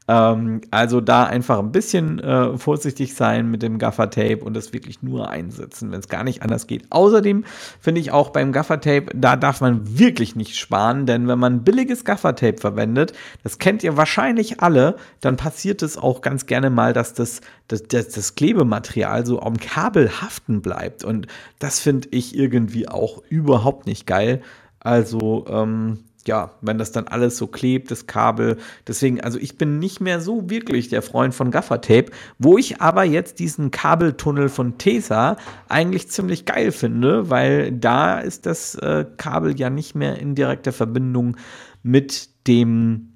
Ähm, 0.08 0.62
also 0.70 1.02
da 1.02 1.24
einfach 1.24 1.60
ein 1.60 1.72
bisschen 1.72 2.20
äh, 2.20 2.58
vorsichtig 2.58 3.16
sein 3.16 3.50
mit 3.50 3.64
dem 3.64 3.80
Gaffer-Tape 3.80 4.44
und 4.44 4.54
das 4.54 4.72
wirklich 4.72 5.02
nur 5.02 5.30
einsetzen, 5.30 5.92
wenn 5.92 6.00
es 6.00 6.10
gar 6.10 6.24
nicht 6.24 6.44
anders 6.44 6.68
geht. 6.68 6.92
Außerdem 6.92 7.44
finde 7.80 8.02
ich 8.02 8.12
auch 8.12 8.30
beim 8.30 8.52
Gaffer-Tape, 8.52 9.08
da 9.16 9.36
darf 9.36 9.62
man 9.62 9.98
wirklich 9.98 10.36
nicht 10.36 10.58
sparen, 10.58 11.08
denn 11.08 11.28
wenn 11.28 11.40
man 11.40 11.64
billiges 11.64 12.06
Gaffer-Tape 12.06 12.60
verwendet, 12.60 13.14
das 13.44 13.58
kennt 13.58 13.84
ihr 13.84 13.98
wahrscheinlich 13.98 14.62
alle, 14.62 14.98
dann 15.22 15.38
passiert 15.38 15.82
es 15.82 15.98
auch 15.98 16.22
ganz 16.22 16.46
gerne 16.46 16.70
mal, 16.70 16.94
dass 16.94 17.16
das, 17.16 17.42
das, 17.68 17.84
das, 17.84 18.10
das 18.10 18.36
Klebematerial 18.36 19.26
so 19.26 19.42
am 19.42 19.58
Kabel 19.58 20.22
haften 20.22 20.62
bleibt 20.62 21.04
und 21.04 21.26
das 21.58 21.80
finde 21.80 22.10
ich 22.12 22.36
irgendwie 22.36 22.88
auch 22.88 23.24
überhaupt 23.30 23.88
nicht 23.88 24.06
geil. 24.06 24.42
Also, 24.80 25.46
ähm, 25.50 26.04
ja, 26.28 26.52
wenn 26.62 26.78
das 26.78 26.92
dann 26.92 27.08
alles 27.08 27.38
so 27.38 27.48
klebt, 27.48 27.92
das 27.92 28.08
Kabel. 28.08 28.58
Deswegen, 28.88 29.22
also 29.22 29.40
ich 29.40 29.58
bin 29.58 29.80
nicht 29.80 30.02
mehr 30.02 30.20
so 30.20 30.50
wirklich 30.50 30.90
der 30.90 31.02
Freund 31.02 31.34
von 31.34 31.52
Gaffertape, 31.52 32.12
wo 32.40 32.58
ich 32.58 32.82
aber 32.82 33.04
jetzt 33.04 33.40
diesen 33.40 33.72
Kabeltunnel 33.72 34.50
von 34.50 34.78
Tesa 34.78 35.38
eigentlich 35.70 36.10
ziemlich 36.10 36.46
geil 36.46 36.72
finde, 36.72 37.30
weil 37.30 37.72
da 37.72 38.20
ist 38.20 38.46
das 38.46 38.76
äh, 38.76 39.06
Kabel 39.18 39.60
ja 39.60 39.70
nicht 39.70 39.96
mehr 39.96 40.18
in 40.20 40.36
direkter 40.36 40.74
Verbindung 40.74 41.38
mit 41.84 42.30
dem 42.48 43.15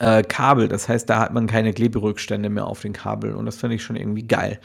äh, 0.00 0.22
Kabel. 0.22 0.68
Das 0.68 0.88
heißt, 0.88 1.08
da 1.08 1.18
hat 1.18 1.32
man 1.32 1.46
keine 1.46 1.72
Kleberückstände 1.72 2.48
mehr 2.48 2.66
auf 2.66 2.80
den 2.80 2.92
Kabeln 2.92 3.34
und 3.34 3.46
das 3.46 3.56
finde 3.56 3.76
ich 3.76 3.82
schon 3.82 3.96
irgendwie 3.96 4.26
geil. 4.26 4.58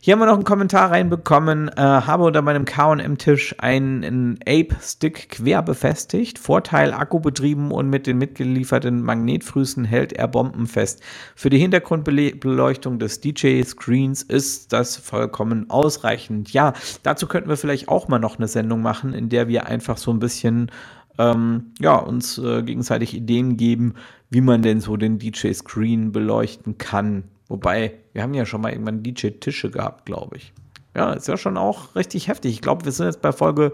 Hier 0.00 0.12
haben 0.12 0.20
wir 0.20 0.26
noch 0.26 0.34
einen 0.34 0.44
Kommentar 0.44 0.90
reinbekommen. 0.90 1.68
Äh, 1.68 1.80
habe 1.80 2.24
unter 2.24 2.42
meinem 2.42 2.64
KM-Tisch 2.64 3.56
einen 3.58 4.38
Ape-Stick 4.46 5.30
quer 5.30 5.62
befestigt. 5.62 6.38
Vorteil 6.38 6.92
Akku 6.92 7.20
betrieben 7.20 7.70
und 7.70 7.88
mit 7.90 8.06
den 8.06 8.18
mitgelieferten 8.18 9.02
Magnetfrüßen 9.02 9.84
hält 9.84 10.12
er 10.12 10.28
Bomben 10.28 10.66
fest. 10.66 11.02
Für 11.34 11.50
die 11.50 11.58
Hintergrundbeleuchtung 11.58 12.98
des 12.98 13.20
DJ-Screens 13.20 14.22
ist 14.22 14.72
das 14.72 14.96
vollkommen 14.96 15.70
ausreichend. 15.70 16.52
Ja, 16.52 16.74
dazu 17.02 17.26
könnten 17.26 17.48
wir 17.48 17.56
vielleicht 17.56 17.88
auch 17.88 18.08
mal 18.08 18.18
noch 18.18 18.38
eine 18.38 18.48
Sendung 18.48 18.82
machen, 18.82 19.14
in 19.14 19.28
der 19.28 19.48
wir 19.48 19.66
einfach 19.66 19.96
so 19.96 20.10
ein 20.12 20.18
bisschen 20.18 20.70
ähm, 21.18 21.72
ja, 21.80 21.96
uns 21.96 22.38
äh, 22.38 22.62
gegenseitig 22.62 23.14
Ideen 23.14 23.56
geben, 23.56 23.94
wie 24.30 24.40
man 24.40 24.62
denn 24.62 24.80
so 24.80 24.96
den 24.96 25.18
DJ-Screen 25.18 26.12
beleuchten 26.12 26.78
kann. 26.78 27.24
Wobei, 27.48 27.94
wir 28.12 28.22
haben 28.22 28.34
ja 28.34 28.46
schon 28.46 28.60
mal 28.60 28.72
irgendwann 28.72 29.02
DJ-Tische 29.02 29.70
gehabt, 29.70 30.06
glaube 30.06 30.36
ich. 30.36 30.52
Ja, 30.96 31.12
ist 31.12 31.28
ja 31.28 31.36
schon 31.36 31.56
auch 31.56 31.94
richtig 31.96 32.28
heftig. 32.28 32.52
Ich 32.52 32.62
glaube, 32.62 32.84
wir 32.84 32.92
sind 32.92 33.06
jetzt 33.06 33.22
bei 33.22 33.32
Folge 33.32 33.72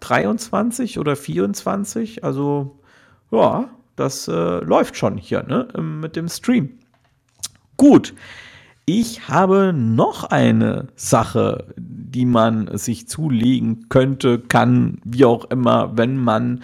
23 0.00 0.98
oder 0.98 1.16
24. 1.16 2.24
Also, 2.24 2.78
ja, 3.30 3.68
das 3.96 4.28
äh, 4.28 4.58
läuft 4.58 4.96
schon 4.96 5.16
hier 5.16 5.42
ne, 5.42 5.68
mit 5.80 6.16
dem 6.16 6.28
Stream. 6.28 6.78
Gut. 7.76 8.14
Ich 8.94 9.26
habe 9.26 9.72
noch 9.72 10.24
eine 10.24 10.88
Sache, 10.96 11.72
die 11.78 12.26
man 12.26 12.76
sich 12.76 13.08
zulegen 13.08 13.88
könnte, 13.88 14.38
kann, 14.38 14.98
wie 15.02 15.24
auch 15.24 15.46
immer, 15.46 15.96
wenn 15.96 16.18
man 16.18 16.62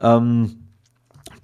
ähm, 0.00 0.70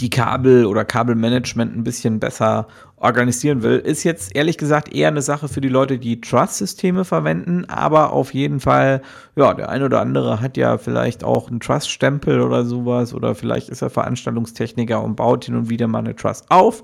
die 0.00 0.08
Kabel 0.08 0.64
oder 0.64 0.86
Kabelmanagement 0.86 1.76
ein 1.76 1.84
bisschen 1.84 2.18
besser 2.18 2.66
organisieren 2.96 3.62
will, 3.62 3.76
ist 3.76 4.04
jetzt 4.04 4.34
ehrlich 4.34 4.56
gesagt 4.56 4.94
eher 4.94 5.08
eine 5.08 5.20
Sache 5.20 5.48
für 5.48 5.60
die 5.60 5.68
Leute, 5.68 5.98
die 5.98 6.22
Trust-Systeme 6.22 7.04
verwenden, 7.04 7.66
aber 7.68 8.14
auf 8.14 8.32
jeden 8.32 8.60
Fall, 8.60 9.02
ja, 9.36 9.52
der 9.52 9.68
eine 9.68 9.84
oder 9.84 10.00
andere 10.00 10.40
hat 10.40 10.56
ja 10.56 10.78
vielleicht 10.78 11.24
auch 11.24 11.50
einen 11.50 11.60
Trust-Stempel 11.60 12.40
oder 12.40 12.64
sowas 12.64 13.12
oder 13.12 13.34
vielleicht 13.34 13.68
ist 13.68 13.82
er 13.82 13.90
Veranstaltungstechniker 13.90 15.02
und 15.04 15.14
baut 15.14 15.44
hin 15.44 15.56
und 15.56 15.68
wieder 15.68 15.88
mal 15.88 15.98
eine 15.98 16.16
Trust 16.16 16.50
auf. 16.50 16.80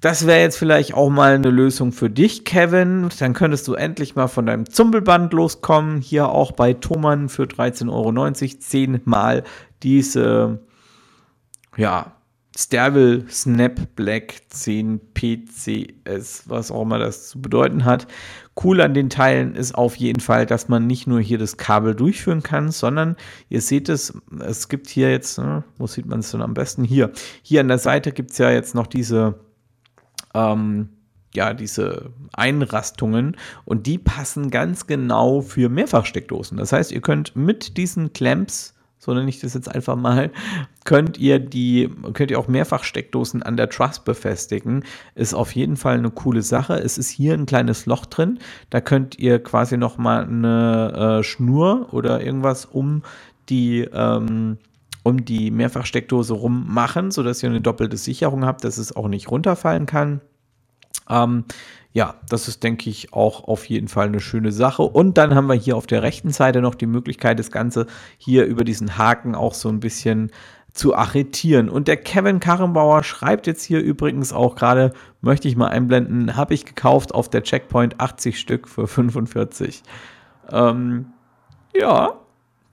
Das 0.00 0.26
wäre 0.26 0.40
jetzt 0.40 0.56
vielleicht 0.56 0.94
auch 0.94 1.10
mal 1.10 1.34
eine 1.34 1.50
Lösung 1.50 1.92
für 1.92 2.08
dich, 2.08 2.46
Kevin. 2.46 3.10
Dann 3.18 3.34
könntest 3.34 3.68
du 3.68 3.74
endlich 3.74 4.16
mal 4.16 4.28
von 4.28 4.46
deinem 4.46 4.68
Zumbelband 4.68 5.32
loskommen. 5.34 6.00
Hier 6.00 6.30
auch 6.30 6.52
bei 6.52 6.72
Thomann 6.72 7.28
für 7.28 7.42
13,90 7.42 7.90
Euro 7.90 8.58
zehnmal 8.60 9.44
diese, 9.82 10.60
ja, 11.76 12.12
Stervel 12.58 13.26
Snap 13.30 13.94
Black 13.94 14.34
10 14.48 15.00
PCS, 15.14 16.44
was 16.46 16.70
auch 16.70 16.82
immer 16.82 16.98
das 16.98 17.28
zu 17.28 17.40
bedeuten 17.40 17.84
hat. 17.84 18.06
Cool 18.62 18.80
an 18.80 18.92
den 18.92 19.08
Teilen 19.08 19.54
ist 19.54 19.74
auf 19.74 19.96
jeden 19.96 20.20
Fall, 20.20 20.46
dass 20.46 20.68
man 20.68 20.86
nicht 20.86 21.06
nur 21.06 21.20
hier 21.20 21.38
das 21.38 21.58
Kabel 21.58 21.94
durchführen 21.94 22.42
kann, 22.42 22.70
sondern 22.70 23.16
ihr 23.50 23.60
seht 23.60 23.88
es, 23.88 24.14
es 24.40 24.68
gibt 24.68 24.88
hier 24.88 25.10
jetzt, 25.10 25.38
ne, 25.38 25.62
wo 25.78 25.86
sieht 25.86 26.06
man 26.06 26.20
es 26.20 26.32
denn 26.32 26.42
am 26.42 26.54
besten? 26.54 26.84
Hier. 26.84 27.12
Hier 27.42 27.60
an 27.60 27.68
der 27.68 27.78
Seite 27.78 28.12
gibt 28.12 28.32
es 28.32 28.38
ja 28.38 28.50
jetzt 28.50 28.74
noch 28.74 28.86
diese 28.86 29.38
ähm, 30.34 30.88
ja, 31.34 31.54
diese 31.54 32.10
Einrastungen 32.32 33.36
und 33.64 33.86
die 33.86 33.98
passen 33.98 34.50
ganz 34.50 34.86
genau 34.86 35.42
für 35.42 35.68
Mehrfachsteckdosen. 35.68 36.58
Das 36.58 36.72
heißt, 36.72 36.92
ihr 36.92 37.00
könnt 37.00 37.36
mit 37.36 37.76
diesen 37.76 38.12
Clamps, 38.12 38.74
so 38.98 39.14
nenne 39.14 39.28
ich 39.28 39.40
das 39.40 39.54
jetzt 39.54 39.72
einfach 39.72 39.96
mal, 39.96 40.30
könnt 40.84 41.18
ihr 41.18 41.38
die, 41.38 41.88
könnt 42.14 42.30
ihr 42.30 42.38
auch 42.38 42.48
Mehrfachsteckdosen 42.48 43.42
an 43.42 43.56
der 43.56 43.70
Truss 43.70 44.00
befestigen. 44.00 44.84
Ist 45.14 45.34
auf 45.34 45.54
jeden 45.54 45.76
Fall 45.76 45.98
eine 45.98 46.10
coole 46.10 46.42
Sache. 46.42 46.74
Es 46.74 46.98
ist 46.98 47.08
hier 47.08 47.34
ein 47.34 47.46
kleines 47.46 47.86
Loch 47.86 48.06
drin. 48.06 48.40
Da 48.68 48.80
könnt 48.80 49.18
ihr 49.18 49.42
quasi 49.42 49.76
nochmal 49.76 50.24
eine 50.24 51.20
äh, 51.20 51.22
Schnur 51.22 51.88
oder 51.92 52.22
irgendwas 52.22 52.64
um 52.66 53.02
die, 53.48 53.88
ähm, 53.92 54.58
um 55.02 55.24
die 55.24 55.50
Mehrfachsteckdose 55.50 56.34
rum 56.34 56.66
machen, 56.68 57.10
sodass 57.10 57.42
ihr 57.42 57.50
eine 57.50 57.60
doppelte 57.60 57.96
Sicherung 57.96 58.44
habt, 58.44 58.64
dass 58.64 58.78
es 58.78 58.94
auch 58.94 59.08
nicht 59.08 59.30
runterfallen 59.30 59.86
kann. 59.86 60.20
Ähm, 61.08 61.44
ja, 61.92 62.14
das 62.28 62.46
ist, 62.46 62.62
denke 62.62 62.88
ich, 62.88 63.12
auch 63.12 63.44
auf 63.44 63.64
jeden 63.64 63.88
Fall 63.88 64.06
eine 64.06 64.20
schöne 64.20 64.52
Sache. 64.52 64.82
Und 64.82 65.18
dann 65.18 65.34
haben 65.34 65.48
wir 65.48 65.54
hier 65.54 65.76
auf 65.76 65.86
der 65.86 66.02
rechten 66.02 66.30
Seite 66.30 66.60
noch 66.60 66.76
die 66.76 66.86
Möglichkeit, 66.86 67.38
das 67.38 67.50
Ganze 67.50 67.86
hier 68.16 68.44
über 68.44 68.62
diesen 68.62 68.96
Haken 68.96 69.34
auch 69.34 69.54
so 69.54 69.68
ein 69.68 69.80
bisschen 69.80 70.30
zu 70.72 70.94
arretieren. 70.94 71.68
Und 71.68 71.88
der 71.88 71.96
Kevin 71.96 72.38
Karrenbauer 72.38 73.02
schreibt 73.02 73.48
jetzt 73.48 73.64
hier 73.64 73.80
übrigens 73.80 74.32
auch 74.32 74.54
gerade, 74.54 74.92
möchte 75.20 75.48
ich 75.48 75.56
mal 75.56 75.68
einblenden, 75.68 76.36
habe 76.36 76.54
ich 76.54 76.64
gekauft 76.64 77.12
auf 77.12 77.28
der 77.28 77.42
Checkpoint 77.42 78.00
80 78.00 78.38
Stück 78.38 78.68
für 78.68 78.86
45. 78.86 79.82
Ähm, 80.52 81.06
ja, 81.74 82.20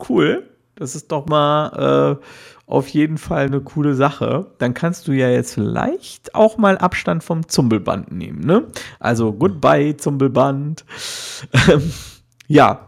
cool. 0.07 0.47
Das 0.77 0.95
ist 0.95 1.11
doch 1.11 1.25
mal 1.25 2.19
äh, 2.19 2.23
auf 2.67 2.87
jeden 2.89 3.17
Fall 3.17 3.47
eine 3.47 3.61
coole 3.61 3.95
Sache. 3.95 4.51
Dann 4.59 4.73
kannst 4.73 5.07
du 5.07 5.11
ja 5.11 5.27
jetzt 5.29 5.55
vielleicht 5.55 6.35
auch 6.35 6.57
mal 6.57 6.77
Abstand 6.77 7.23
vom 7.23 7.47
Zumbelband 7.47 8.11
nehmen. 8.11 8.41
Ne? 8.41 8.67
Also 8.99 9.33
goodbye 9.33 9.97
Zumbelband. 9.97 10.85
ja, 12.47 12.87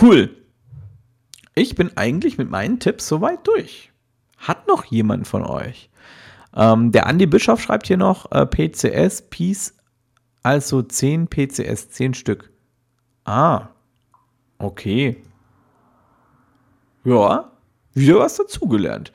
cool. 0.00 0.30
Ich 1.54 1.74
bin 1.74 1.96
eigentlich 1.96 2.38
mit 2.38 2.50
meinen 2.50 2.80
Tipps 2.80 3.06
soweit 3.06 3.46
durch. 3.46 3.92
Hat 4.38 4.66
noch 4.66 4.86
jemand 4.86 5.28
von 5.28 5.44
euch? 5.44 5.90
Ähm, 6.56 6.92
der 6.92 7.06
Andi 7.06 7.26
Bischof 7.26 7.60
schreibt 7.60 7.88
hier 7.88 7.98
noch 7.98 8.32
äh, 8.32 8.46
PCS, 8.46 9.28
Peace, 9.28 9.74
also 10.42 10.80
10 10.80 11.28
PCS, 11.28 11.90
10 11.90 12.14
Stück. 12.14 12.50
Ah, 13.24 13.68
okay. 14.58 15.22
Ja, 17.04 17.52
wieder 17.94 18.18
was 18.18 18.36
dazugelernt. 18.36 19.12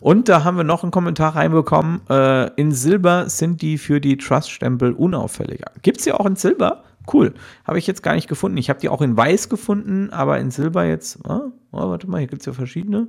Und 0.00 0.28
da 0.28 0.44
haben 0.44 0.56
wir 0.56 0.64
noch 0.64 0.82
einen 0.82 0.92
Kommentar 0.92 1.34
reinbekommen. 1.34 2.00
Äh, 2.08 2.52
in 2.54 2.72
Silber 2.72 3.28
sind 3.28 3.62
die 3.62 3.78
für 3.78 4.00
die 4.00 4.16
Trust-Stempel 4.16 4.92
unauffälliger. 4.92 5.72
Gibt 5.82 5.98
es 5.98 6.04
die 6.04 6.12
auch 6.12 6.26
in 6.26 6.36
Silber? 6.36 6.84
Cool. 7.12 7.34
Habe 7.66 7.78
ich 7.78 7.86
jetzt 7.86 8.02
gar 8.02 8.14
nicht 8.14 8.28
gefunden. 8.28 8.58
Ich 8.58 8.70
habe 8.70 8.80
die 8.80 8.88
auch 8.88 9.00
in 9.00 9.16
Weiß 9.16 9.48
gefunden, 9.48 10.10
aber 10.10 10.38
in 10.38 10.50
Silber 10.50 10.84
jetzt. 10.84 11.18
Oh, 11.28 11.52
oh 11.72 11.88
warte 11.88 12.08
mal, 12.08 12.18
hier 12.18 12.28
gibt 12.28 12.42
es 12.42 12.46
ja 12.46 12.52
verschiedene. 12.52 13.08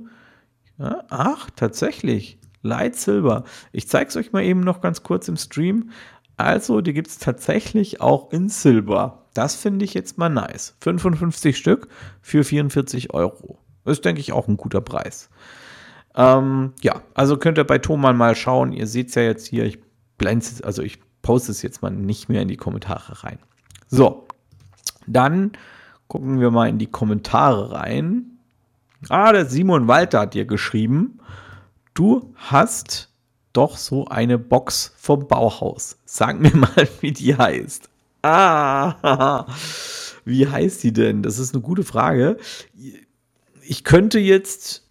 Ja, 0.78 1.04
ach, 1.10 1.50
tatsächlich. 1.54 2.38
Light 2.62 2.96
Silber. 2.96 3.44
Ich 3.72 3.88
zeige 3.88 4.08
es 4.08 4.16
euch 4.16 4.32
mal 4.32 4.42
eben 4.42 4.60
noch 4.60 4.80
ganz 4.80 5.02
kurz 5.02 5.28
im 5.28 5.36
Stream. 5.36 5.90
Also, 6.36 6.80
die 6.80 6.94
gibt 6.94 7.08
es 7.08 7.18
tatsächlich 7.18 8.00
auch 8.00 8.32
in 8.32 8.48
Silber. 8.48 9.26
Das 9.34 9.54
finde 9.54 9.84
ich 9.84 9.94
jetzt 9.94 10.18
mal 10.18 10.30
nice. 10.30 10.74
55 10.80 11.56
Stück 11.56 11.88
für 12.20 12.42
44 12.42 13.14
Euro. 13.14 13.59
Ist, 13.84 14.04
denke 14.04 14.20
ich, 14.20 14.32
auch 14.32 14.48
ein 14.48 14.56
guter 14.56 14.80
Preis. 14.80 15.30
Ähm, 16.14 16.72
ja, 16.82 17.02
also 17.14 17.36
könnt 17.36 17.58
ihr 17.58 17.64
bei 17.64 17.78
Thomann 17.78 18.16
mal 18.16 18.34
schauen. 18.34 18.72
Ihr 18.72 18.86
seht 18.86 19.08
es 19.08 19.14
ja 19.14 19.22
jetzt 19.22 19.46
hier. 19.46 19.64
Ich 19.64 19.78
blende 20.18 20.44
es, 20.44 20.62
also 20.62 20.82
ich 20.82 20.98
poste 21.22 21.52
es 21.52 21.62
jetzt 21.62 21.82
mal 21.82 21.90
nicht 21.90 22.28
mehr 22.28 22.42
in 22.42 22.48
die 22.48 22.56
Kommentare 22.56 23.24
rein. 23.24 23.38
So, 23.88 24.26
dann 25.06 25.52
gucken 26.08 26.40
wir 26.40 26.50
mal 26.50 26.68
in 26.68 26.78
die 26.78 26.90
Kommentare 26.90 27.72
rein. 27.72 28.38
Ah, 29.08 29.32
der 29.32 29.46
Simon 29.46 29.88
Walter 29.88 30.20
hat 30.20 30.34
dir 30.34 30.44
geschrieben, 30.44 31.20
du 31.94 32.34
hast 32.36 33.10
doch 33.52 33.76
so 33.76 34.06
eine 34.06 34.38
Box 34.38 34.92
vom 34.96 35.26
Bauhaus. 35.26 35.98
Sag 36.04 36.40
mir 36.40 36.54
mal, 36.56 36.88
wie 37.00 37.12
die 37.12 37.36
heißt. 37.36 37.88
Ah, 38.22 39.46
wie 40.24 40.46
heißt 40.46 40.82
die 40.82 40.92
denn? 40.92 41.22
Das 41.22 41.38
ist 41.38 41.54
eine 41.54 41.62
gute 41.62 41.84
Frage. 41.84 42.36
Ich 43.70 43.84
könnte 43.84 44.18
jetzt. 44.18 44.82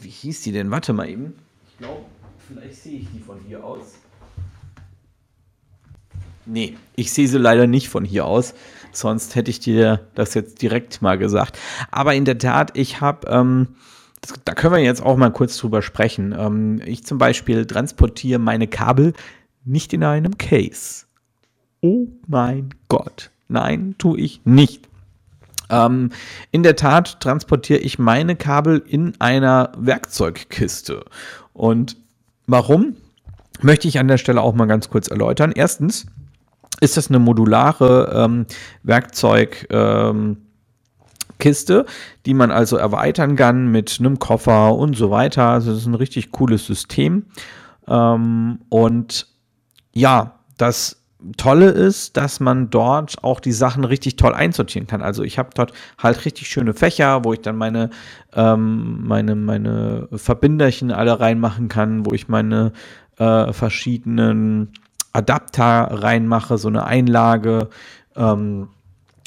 Wie 0.00 0.08
hieß 0.08 0.42
die 0.42 0.50
denn? 0.50 0.72
Warte 0.72 0.92
mal 0.92 1.08
eben. 1.08 1.34
Ich 1.70 1.78
glaube, 1.78 2.04
vielleicht 2.48 2.82
sehe 2.82 2.98
ich 2.98 3.06
die 3.14 3.20
von 3.20 3.38
hier 3.46 3.62
aus. 3.62 3.94
Nee, 6.46 6.76
ich 6.96 7.12
sehe 7.12 7.28
sie 7.28 7.38
leider 7.38 7.68
nicht 7.68 7.90
von 7.90 8.04
hier 8.04 8.24
aus. 8.24 8.54
Sonst 8.90 9.36
hätte 9.36 9.52
ich 9.52 9.60
dir 9.60 10.04
das 10.16 10.34
jetzt 10.34 10.60
direkt 10.60 11.00
mal 11.00 11.16
gesagt. 11.16 11.60
Aber 11.92 12.12
in 12.12 12.24
der 12.24 12.38
Tat, 12.38 12.76
ich 12.76 13.00
habe. 13.00 13.28
Ähm, 13.28 13.76
da 14.44 14.54
können 14.54 14.74
wir 14.74 14.82
jetzt 14.82 15.00
auch 15.00 15.16
mal 15.16 15.30
kurz 15.30 15.56
drüber 15.58 15.82
sprechen. 15.82 16.34
Ähm, 16.36 16.82
ich 16.84 17.04
zum 17.04 17.18
Beispiel 17.18 17.66
transportiere 17.66 18.40
meine 18.40 18.66
Kabel 18.66 19.12
nicht 19.64 19.92
in 19.92 20.02
einem 20.02 20.38
Case. 20.38 21.04
Oh 21.82 22.08
mein 22.26 22.70
Gott. 22.88 23.30
Nein, 23.46 23.94
tue 23.96 24.18
ich 24.18 24.40
nicht. 24.44 24.88
Ähm, 25.70 26.10
in 26.50 26.62
der 26.62 26.76
Tat 26.76 27.20
transportiere 27.20 27.80
ich 27.80 27.98
meine 27.98 28.36
Kabel 28.36 28.82
in 28.86 29.14
einer 29.20 29.72
Werkzeugkiste. 29.76 31.04
Und 31.52 31.96
warum? 32.46 32.96
Möchte 33.62 33.88
ich 33.88 33.98
an 33.98 34.08
der 34.08 34.18
Stelle 34.18 34.42
auch 34.42 34.54
mal 34.54 34.66
ganz 34.66 34.90
kurz 34.90 35.08
erläutern. 35.08 35.52
Erstens 35.54 36.06
ist 36.80 36.96
das 36.96 37.08
eine 37.08 37.18
modulare 37.18 38.12
ähm, 38.14 38.46
Werkzeug. 38.82 39.66
Ähm, 39.70 40.38
Kiste, 41.38 41.86
die 42.24 42.34
man 42.34 42.50
also 42.50 42.76
erweitern 42.76 43.36
kann 43.36 43.70
mit 43.70 43.96
einem 43.98 44.18
Koffer 44.18 44.74
und 44.74 44.96
so 44.96 45.10
weiter. 45.10 45.44
Also 45.44 45.70
das 45.70 45.80
ist 45.80 45.86
ein 45.86 45.94
richtig 45.94 46.32
cooles 46.32 46.66
System. 46.66 47.26
Ähm, 47.86 48.60
und 48.68 49.26
ja, 49.92 50.38
das 50.56 51.02
Tolle 51.36 51.70
ist, 51.70 52.16
dass 52.16 52.40
man 52.40 52.68
dort 52.68 53.24
auch 53.24 53.40
die 53.40 53.52
Sachen 53.52 53.84
richtig 53.84 54.16
toll 54.16 54.34
einsortieren 54.34 54.86
kann. 54.86 55.02
Also 55.02 55.22
ich 55.22 55.38
habe 55.38 55.50
dort 55.54 55.72
halt 55.98 56.24
richtig 56.24 56.48
schöne 56.48 56.74
Fächer, 56.74 57.24
wo 57.24 57.32
ich 57.32 57.40
dann 57.40 57.56
meine, 57.56 57.90
ähm, 58.34 59.06
meine, 59.06 59.34
meine 59.34 60.08
Verbinderchen 60.12 60.92
alle 60.92 61.18
reinmachen 61.18 61.68
kann, 61.68 62.04
wo 62.04 62.12
ich 62.12 62.28
meine 62.28 62.72
äh, 63.18 63.52
verschiedenen 63.52 64.72
Adapter 65.12 65.88
reinmache, 65.90 66.58
so 66.58 66.68
eine 66.68 66.84
Einlage. 66.84 67.70
Ähm, 68.14 68.68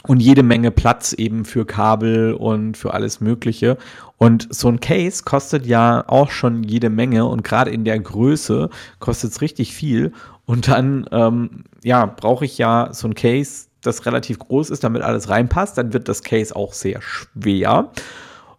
und 0.10 0.22
jede 0.22 0.42
Menge 0.42 0.72
Platz 0.72 1.14
eben 1.14 1.46
für 1.46 1.68
Kabel 1.68 2.34
und 2.34 2.78
für 2.78 2.96
alles 2.96 3.22
Mögliche. 3.22 3.78
Und 4.18 4.48
so 4.50 4.68
ein 4.68 4.80
Case 4.80 5.22
kostet 5.24 5.68
ja 5.68 6.04
auch 6.08 6.32
schon 6.32 6.64
jede 6.64 6.90
Menge 6.90 7.28
und 7.28 7.44
gerade 7.44 7.70
in 7.70 7.84
der 7.84 8.00
Größe 8.00 8.72
kostet 8.98 9.30
es 9.30 9.42
richtig 9.42 9.76
viel. 9.76 10.12
Und 10.48 10.68
dann, 10.68 11.06
ähm, 11.12 11.64
ja, 11.84 12.08
brauche 12.08 12.44
ich 12.44 12.58
ja 12.58 12.90
so 12.92 13.08
ein 13.08 13.14
Case, 13.14 13.68
das 13.82 14.08
relativ 14.08 14.40
groß 14.40 14.72
ist, 14.72 14.84
damit 14.84 15.04
alles 15.04 15.30
reinpasst. 15.30 15.78
Dann 15.78 15.94
wird 15.94 16.10
das 16.10 16.24
Case 16.24 16.56
auch 16.56 16.74
sehr 16.74 17.04
schwer. 17.04 17.92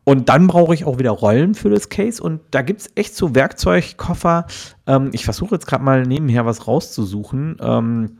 Und 0.05 0.28
dann 0.28 0.46
brauche 0.46 0.72
ich 0.72 0.84
auch 0.84 1.01
wieder 1.01 1.11
Rollen 1.11 1.57
für 1.57 1.68
das 1.68 1.88
Case. 1.88 2.22
Und 2.22 2.42
da 2.53 2.62
gibt 2.62 2.82
es 2.82 2.90
echt 2.94 3.16
so 3.16 3.34
Werkzeugkoffer. 3.34 4.46
Ähm, 4.86 5.11
ich 5.11 5.24
versuche 5.24 5.57
jetzt 5.57 5.66
gerade 5.66 5.82
mal 5.82 6.07
nebenher 6.07 6.46
was 6.46 6.68
rauszusuchen. 6.68 7.57
Ähm, 7.61 8.19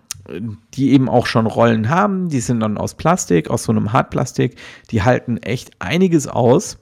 die 0.75 0.93
eben 0.93 1.09
auch 1.09 1.27
schon 1.27 1.47
Rollen 1.47 1.89
haben. 1.89 2.29
Die 2.29 2.41
sind 2.41 2.61
dann 2.61 2.79
aus 2.79 2.95
Plastik, 2.95 3.51
aus 3.51 3.65
so 3.65 3.73
einem 3.73 3.93
Hartplastik. 3.93 4.57
Die 4.91 5.03
halten 5.03 5.39
echt 5.39 5.71
einiges 5.79 6.27
aus. 6.27 6.79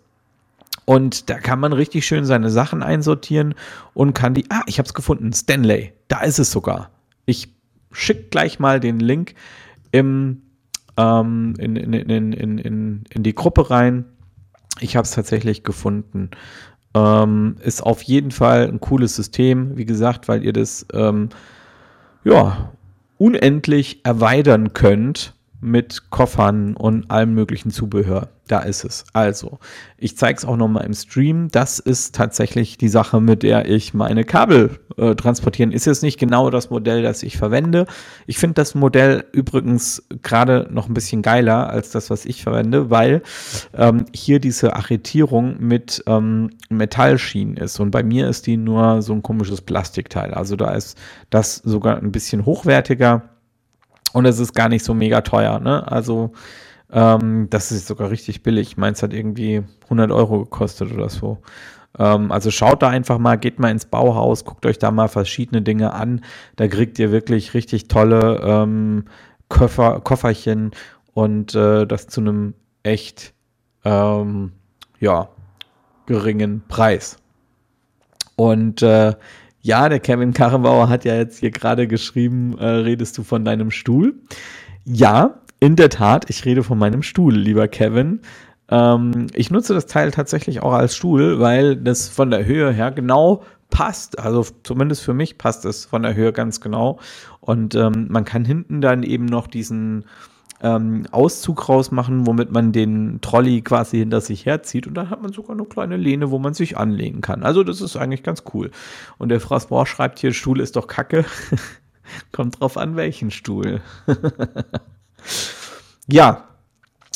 Und 0.85 1.29
da 1.29 1.39
kann 1.39 1.61
man 1.61 1.73
richtig 1.73 2.07
schön 2.07 2.25
seine 2.25 2.51
Sachen 2.51 2.83
einsortieren 2.83 3.55
und 3.95 4.15
kann 4.15 4.35
die. 4.35 4.47
Ah, 4.49 4.63
ich 4.67 4.79
habe 4.79 4.87
es 4.87 4.95
gefunden. 4.95 5.33
Stanley. 5.33 5.93
Da 6.09 6.21
ist 6.21 6.39
es 6.39 6.51
sogar. 6.51 6.91
Ich 7.27 7.53
schicke 7.93 8.25
gleich 8.31 8.59
mal 8.59 8.81
den 8.81 8.99
Link 8.99 9.35
im, 9.93 10.43
ähm, 10.97 11.55
in, 11.59 11.77
in, 11.77 11.93
in, 11.93 12.33
in, 12.33 12.59
in, 12.59 13.05
in 13.11 13.23
die 13.23 13.35
Gruppe 13.35 13.71
rein. 13.71 14.07
Ich 14.81 14.97
habe 14.97 15.05
es 15.05 15.11
tatsächlich 15.11 15.63
gefunden. 15.63 16.31
Ähm, 16.95 17.57
ist 17.63 17.83
auf 17.83 18.03
jeden 18.03 18.31
Fall 18.31 18.69
ein 18.69 18.81
cooles 18.81 19.15
System, 19.15 19.77
wie 19.77 19.85
gesagt, 19.85 20.27
weil 20.27 20.43
ihr 20.43 20.53
das 20.53 20.87
ähm, 20.95 21.29
ja 22.25 22.73
unendlich 23.19 24.01
erweitern 24.05 24.73
könnt 24.73 25.35
mit 25.61 26.11
Koffern 26.11 26.75
und 26.75 27.11
allem 27.11 27.35
möglichen 27.35 27.71
Zubehör. 27.71 28.29
Da 28.47 28.61
ist 28.61 28.85
es. 28.85 29.05
Also, 29.13 29.59
ich 29.99 30.17
zeige 30.17 30.39
es 30.39 30.45
auch 30.47 30.57
nochmal 30.57 30.87
im 30.87 30.95
Stream. 30.95 31.49
Das 31.51 31.79
ist 31.79 32.15
tatsächlich 32.15 32.79
die 32.79 32.89
Sache, 32.89 33.21
mit 33.21 33.43
der 33.43 33.69
ich 33.69 33.93
meine 33.93 34.25
Kabel 34.25 34.79
äh, 34.97 35.15
transportieren. 35.15 35.71
Ist 35.71 35.85
jetzt 35.85 36.03
nicht 36.03 36.19
genau 36.19 36.49
das 36.49 36.71
Modell, 36.71 37.03
das 37.03 37.23
ich 37.23 37.37
verwende. 37.37 37.87
Ich 38.27 38.39
finde 38.39 38.55
das 38.55 38.75
Modell 38.75 39.25
übrigens 39.33 40.03
gerade 40.23 40.67
noch 40.71 40.89
ein 40.89 40.95
bisschen 40.95 41.21
geiler 41.21 41.69
als 41.69 41.91
das, 41.91 42.09
was 42.09 42.25
ich 42.25 42.43
verwende, 42.43 42.89
weil 42.89 43.23
ähm, 43.75 44.07
hier 44.15 44.41
diese 44.41 44.77
Arretierung 44.77 45.57
mit 45.59 46.03
ähm, 46.07 46.49
Metallschienen 46.71 47.59
ist. 47.59 47.79
Und 47.81 47.91
bei 47.91 48.03
mir 48.03 48.29
ist 48.29 48.47
die 48.47 48.57
nur 48.57 49.03
so 49.03 49.13
ein 49.13 49.23
komisches 49.23 49.61
Plastikteil. 49.61 50.33
Also 50.33 50.57
da 50.57 50.73
ist 50.73 50.97
das 51.29 51.57
sogar 51.57 51.99
ein 51.99 52.13
bisschen 52.13 52.47
hochwertiger 52.47 53.29
und 54.13 54.25
es 54.27 54.39
ist 54.39 54.55
gar 54.55 54.69
nicht 54.69 54.85
so 54.85 54.95
mega 54.95 55.21
teuer, 55.21 55.61
ne? 55.61 55.91
Also, 55.91 56.33
ähm, 56.91 57.49
das 57.51 57.71
ist 57.73 57.87
sogar 57.87 58.11
richtig 58.11 58.43
billig. 58.43 58.77
Meins 58.77 59.03
hat 59.03 59.13
irgendwie 59.13 59.63
100 59.85 60.11
Euro 60.11 60.41
gekostet 60.41 60.93
oder 60.93 61.09
so. 61.09 61.39
Ähm, 61.99 62.33
also 62.33 62.51
schaut 62.51 62.83
da 62.83 62.89
einfach 62.89 63.19
mal, 63.19 63.37
geht 63.37 63.59
mal 63.59 63.71
ins 63.71 63.87
Bauhaus, 63.87 64.45
guckt 64.45 64.67
euch 64.67 64.79
da 64.79 64.91
mal 64.91 65.09
verschiedene 65.09 65.63
Dinge 65.63 65.93
an. 65.93 66.25
Da 66.57 66.69
kriegt 66.69 66.99
ihr 66.99 67.13
wirklich 67.13 67.55
richtig 67.55 67.89
tolle 67.89 68.41
ähm, 68.43 69.05
Koffer, 69.49 70.01
Kofferchen 70.01 70.73
und 71.15 71.55
äh, 71.55 71.87
das 71.87 72.07
zu 72.07 72.21
einem 72.21 72.55
echt, 72.83 73.35
ähm, 73.85 74.53
ja, 75.01 75.29
geringen 76.07 76.63
Preis. 76.69 77.19
Und 78.37 78.83
äh, 78.83 79.15
ja, 79.61 79.89
der 79.89 80.01
Kevin 80.01 80.33
Karrenbauer 80.33 80.89
hat 80.89 81.05
ja 81.05 81.17
jetzt 81.17 81.41
hier 81.41 81.51
gerade 81.51 81.87
geschrieben, 81.89 82.57
äh, 82.59 82.67
redest 82.67 83.19
du 83.19 83.23
von 83.23 83.45
deinem 83.45 83.71
Stuhl? 83.71 84.15
Ja, 84.85 85.41
in 85.61 85.77
der 85.77 85.91
Tat, 85.91 86.31
ich 86.31 86.45
rede 86.45 86.63
von 86.63 86.79
meinem 86.79 87.03
Stuhl, 87.03 87.35
lieber 87.35 87.69
Kevin. 87.69 88.21
Ähm, 88.71 89.27
ich 89.35 89.51
nutze 89.51 89.75
das 89.75 89.87
Teil 89.87 90.11
tatsächlich 90.11 90.63
auch 90.63 90.73
als 90.73 90.95
Stuhl, 90.95 91.41
weil 91.41 91.77
das 91.77 92.09
von 92.09 92.31
der 92.31 92.45
Höhe 92.45 92.73
her 92.73 92.93
genau 92.93 93.43
passt. 93.71 94.19
Also 94.19 94.47
zumindest 94.63 95.03
für 95.03 95.15
mich 95.15 95.39
passt 95.39 95.65
es 95.65 95.85
von 95.85 96.03
der 96.03 96.15
Höhe 96.15 96.33
ganz 96.33 96.61
genau. 96.61 97.01
Und 97.41 97.75
ähm, 97.75 98.07
man 98.09 98.25
kann 98.25 98.45
hinten 98.45 98.81
dann 98.81 99.03
eben 99.03 99.25
noch 99.25 99.47
diesen 99.47 100.05
ähm, 100.63 101.07
Auszug 101.11 101.69
rausmachen, 101.69 102.27
womit 102.27 102.53
man 102.53 102.73
den 102.73 103.21
Trolley 103.21 103.63
quasi 103.63 103.99
hinter 103.99 104.21
sich 104.21 104.47
herzieht. 104.47 104.87
Und 104.87 104.95
dann 104.95 105.11
hat 105.11 105.23
man 105.23 105.33
sogar 105.33 105.57
eine 105.57 105.65
kleine 105.65 105.97
Lehne, 105.97 106.31
wo 106.31 106.39
man 106.39 106.55
sich 106.55 106.77
anlegen 106.77 107.21
kann. 107.21 107.43
Also 107.43 107.63
das 107.63 107.81
ist 107.81 107.97
eigentlich 107.97 108.23
ganz 108.23 108.45
cool. 108.55 108.71
Und 109.19 109.29
der 109.29 109.41
Frasbohr 109.41 109.87
schreibt 109.87 110.19
hier, 110.19 110.33
Stuhl 110.33 110.61
ist 110.61 110.77
doch 110.77 110.87
kacke. 110.87 111.25
Kommt 112.33 112.61
drauf 112.61 112.77
an, 112.77 112.97
welchen 112.97 113.31
Stuhl. 113.31 113.81
ja, 116.09 116.45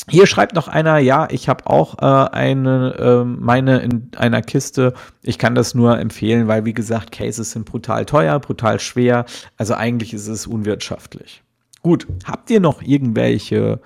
hier 0.09 0.27
schreibt 0.27 0.53
noch 0.53 0.67
einer, 0.67 0.97
ja, 0.97 1.27
ich 1.31 1.47
habe 1.47 1.67
auch 1.67 1.99
äh, 1.99 2.29
eine, 2.31 2.95
äh, 2.95 3.23
meine 3.23 3.79
in 3.79 4.11
einer 4.17 4.41
Kiste. 4.41 4.93
Ich 5.21 5.37
kann 5.37 5.55
das 5.55 5.75
nur 5.75 5.97
empfehlen, 5.97 6.47
weil 6.47 6.65
wie 6.65 6.73
gesagt, 6.73 7.11
Cases 7.11 7.51
sind 7.51 7.65
brutal 7.65 8.05
teuer, 8.05 8.39
brutal 8.39 8.79
schwer. 8.79 9.25
Also 9.57 9.75
eigentlich 9.75 10.13
ist 10.13 10.27
es 10.27 10.45
unwirtschaftlich. 10.45 11.43
Gut, 11.83 12.07
habt 12.23 12.49
ihr 12.49 12.61
noch 12.61 12.81
irgendwelche 12.81 13.81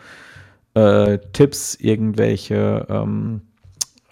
äh, 0.76 1.18
Tipps, 1.34 1.76
irgendwelche 1.76 2.86
ähm, 2.90 3.42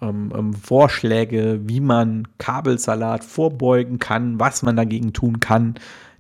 ähm, 0.01 0.33
ähm, 0.35 0.53
Vorschläge, 0.53 1.61
wie 1.63 1.79
man 1.79 2.27
Kabelsalat 2.39 3.23
vorbeugen 3.23 3.99
kann, 3.99 4.39
was 4.39 4.63
man 4.63 4.75
dagegen 4.75 5.13
tun 5.13 5.39
kann? 5.39 5.75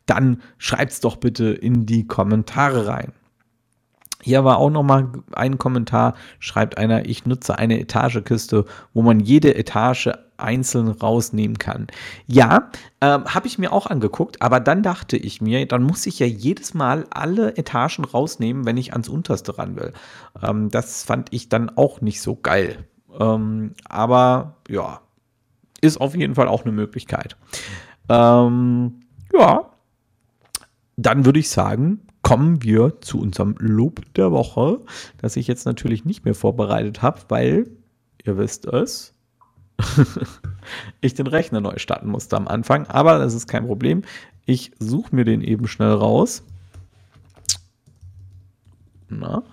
Dann 0.05 0.41
schreibt 0.59 0.91
es 0.91 0.99
doch 0.99 1.15
bitte 1.15 1.45
in 1.45 1.87
die 1.87 2.05
Kommentare 2.05 2.85
rein. 2.85 3.13
Hier 4.21 4.43
war 4.43 4.57
auch 4.57 4.69
noch 4.69 4.83
mal 4.83 5.11
ein 5.33 5.57
Kommentar, 5.57 6.13
schreibt 6.39 6.77
einer, 6.77 7.07
ich 7.07 7.25
nutze 7.25 7.57
eine 7.57 7.79
Etagekiste, 7.79 8.65
wo 8.93 9.01
man 9.01 9.19
jede 9.19 9.55
Etage 9.55 10.09
einzeln 10.37 10.87
rausnehmen 10.87 11.57
kann. 11.57 11.87
Ja, 12.27 12.71
ähm, 13.01 13.25
habe 13.25 13.47
ich 13.47 13.57
mir 13.57 13.71
auch 13.71 13.87
angeguckt, 13.87 14.41
aber 14.41 14.59
dann 14.59 14.83
dachte 14.83 15.17
ich 15.17 15.41
mir, 15.41 15.65
dann 15.67 15.83
muss 15.83 16.05
ich 16.05 16.19
ja 16.19 16.25
jedes 16.25 16.73
Mal 16.73 17.05
alle 17.09 17.57
Etagen 17.57 18.05
rausnehmen, 18.05 18.65
wenn 18.65 18.77
ich 18.77 18.93
ans 18.93 19.09
unterste 19.09 19.57
ran 19.57 19.75
will. 19.75 19.93
Ähm, 20.41 20.69
das 20.69 21.03
fand 21.03 21.33
ich 21.33 21.49
dann 21.49 21.69
auch 21.77 22.01
nicht 22.01 22.21
so 22.21 22.35
geil. 22.35 22.85
Ähm, 23.19 23.73
aber 23.87 24.57
ja, 24.69 25.01
ist 25.81 26.01
auf 26.01 26.15
jeden 26.15 26.35
Fall 26.35 26.47
auch 26.47 26.63
eine 26.63 26.73
Möglichkeit. 26.73 27.37
Ähm, 28.09 29.01
ja, 29.33 29.69
dann 30.97 31.25
würde 31.25 31.39
ich 31.39 31.49
sagen, 31.49 32.01
kommen 32.21 32.63
wir 32.63 33.01
zu 33.01 33.19
unserem 33.19 33.55
Lob 33.59 34.01
der 34.15 34.31
Woche, 34.31 34.81
das 35.19 35.35
ich 35.35 35.47
jetzt 35.47 35.65
natürlich 35.65 36.05
nicht 36.05 36.25
mehr 36.25 36.35
vorbereitet 36.35 37.01
habe, 37.01 37.19
weil 37.29 37.69
ihr 38.23 38.37
wisst 38.37 38.65
es. 38.65 39.14
ich 41.01 41.13
den 41.13 41.27
Rechner 41.27 41.61
neu 41.61 41.77
starten 41.77 42.09
musste 42.09 42.37
am 42.37 42.47
Anfang. 42.47 42.87
Aber 42.87 43.19
das 43.19 43.33
ist 43.33 43.47
kein 43.47 43.65
Problem. 43.65 44.03
Ich 44.45 44.71
suche 44.79 45.15
mir 45.15 45.25
den 45.25 45.41
eben 45.41 45.67
schnell 45.67 45.91
raus. 45.91 46.43
Na, 49.09 49.43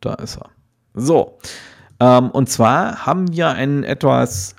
da 0.00 0.14
ist 0.14 0.36
er. 0.36 0.50
So. 0.94 1.38
Ähm, 2.00 2.30
und 2.30 2.48
zwar 2.48 3.06
haben 3.06 3.32
wir 3.32 3.50
einen 3.50 3.84
etwas, 3.84 4.56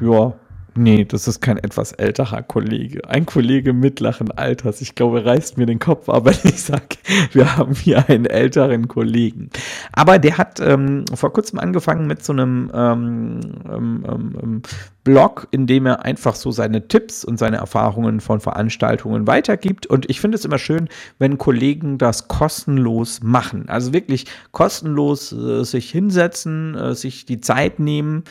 ja, 0.00 0.34
Nee, 0.74 1.04
das 1.04 1.28
ist 1.28 1.40
kein 1.40 1.58
etwas 1.58 1.92
älterer 1.92 2.42
Kollege. 2.42 3.06
Ein 3.06 3.26
Kollege 3.26 3.74
mittleren 3.74 4.30
Alters. 4.30 4.80
Ich 4.80 4.94
glaube, 4.94 5.20
er 5.20 5.26
reißt 5.26 5.58
mir 5.58 5.66
den 5.66 5.78
Kopf, 5.78 6.08
aber 6.08 6.30
ich 6.44 6.62
sage, 6.62 6.96
wir 7.32 7.56
haben 7.56 7.74
hier 7.74 8.08
einen 8.08 8.24
älteren 8.24 8.88
Kollegen. 8.88 9.50
Aber 9.92 10.18
der 10.18 10.38
hat 10.38 10.60
ähm, 10.60 11.04
vor 11.12 11.32
kurzem 11.32 11.58
angefangen 11.58 12.06
mit 12.06 12.24
so 12.24 12.32
einem 12.32 12.70
ähm, 12.74 13.40
ähm, 13.70 14.04
ähm, 14.08 14.38
ähm, 14.42 14.62
Blog, 15.04 15.48
in 15.50 15.66
dem 15.66 15.84
er 15.84 16.04
einfach 16.06 16.34
so 16.34 16.50
seine 16.50 16.88
Tipps 16.88 17.22
und 17.22 17.38
seine 17.38 17.58
Erfahrungen 17.58 18.20
von 18.20 18.40
Veranstaltungen 18.40 19.26
weitergibt. 19.26 19.86
Und 19.86 20.08
ich 20.08 20.20
finde 20.20 20.36
es 20.36 20.44
immer 20.46 20.58
schön, 20.58 20.88
wenn 21.18 21.36
Kollegen 21.36 21.98
das 21.98 22.28
kostenlos 22.28 23.20
machen. 23.22 23.68
Also 23.68 23.92
wirklich 23.92 24.26
kostenlos 24.52 25.32
äh, 25.32 25.64
sich 25.64 25.90
hinsetzen, 25.90 26.74
äh, 26.76 26.94
sich 26.94 27.26
die 27.26 27.40
Zeit 27.42 27.78
nehmen, 27.78 28.24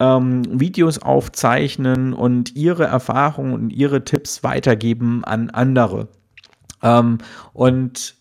ähm, 0.00 0.42
Videos 0.60 0.98
aufzeichnen 0.98 2.12
und 2.12 2.54
ihre 2.56 2.84
Erfahrungen 2.84 3.52
und 3.52 3.70
ihre 3.70 4.04
Tipps 4.04 4.42
weitergeben 4.42 5.24
an 5.24 5.50
andere. 5.50 6.08
Ähm, 6.82 7.18
und 7.52 8.14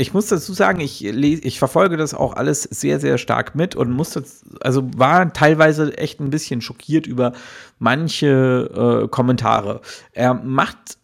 ich 0.00 0.14
muss 0.14 0.28
dazu 0.28 0.52
sagen, 0.52 0.80
ich, 0.80 1.00
lese, 1.00 1.42
ich 1.42 1.58
verfolge 1.58 1.96
das 1.96 2.14
auch 2.14 2.34
alles 2.34 2.62
sehr, 2.62 3.00
sehr 3.00 3.18
stark 3.18 3.56
mit 3.56 3.74
und 3.74 3.90
musste, 3.90 4.22
also 4.60 4.88
war 4.96 5.32
teilweise 5.32 5.96
echt 5.98 6.20
ein 6.20 6.30
bisschen 6.30 6.60
schockiert 6.60 7.06
über 7.08 7.32
manche 7.80 9.02
äh, 9.04 9.08
Kommentare. 9.08 9.80
Er 10.12 10.34
macht 10.34 10.97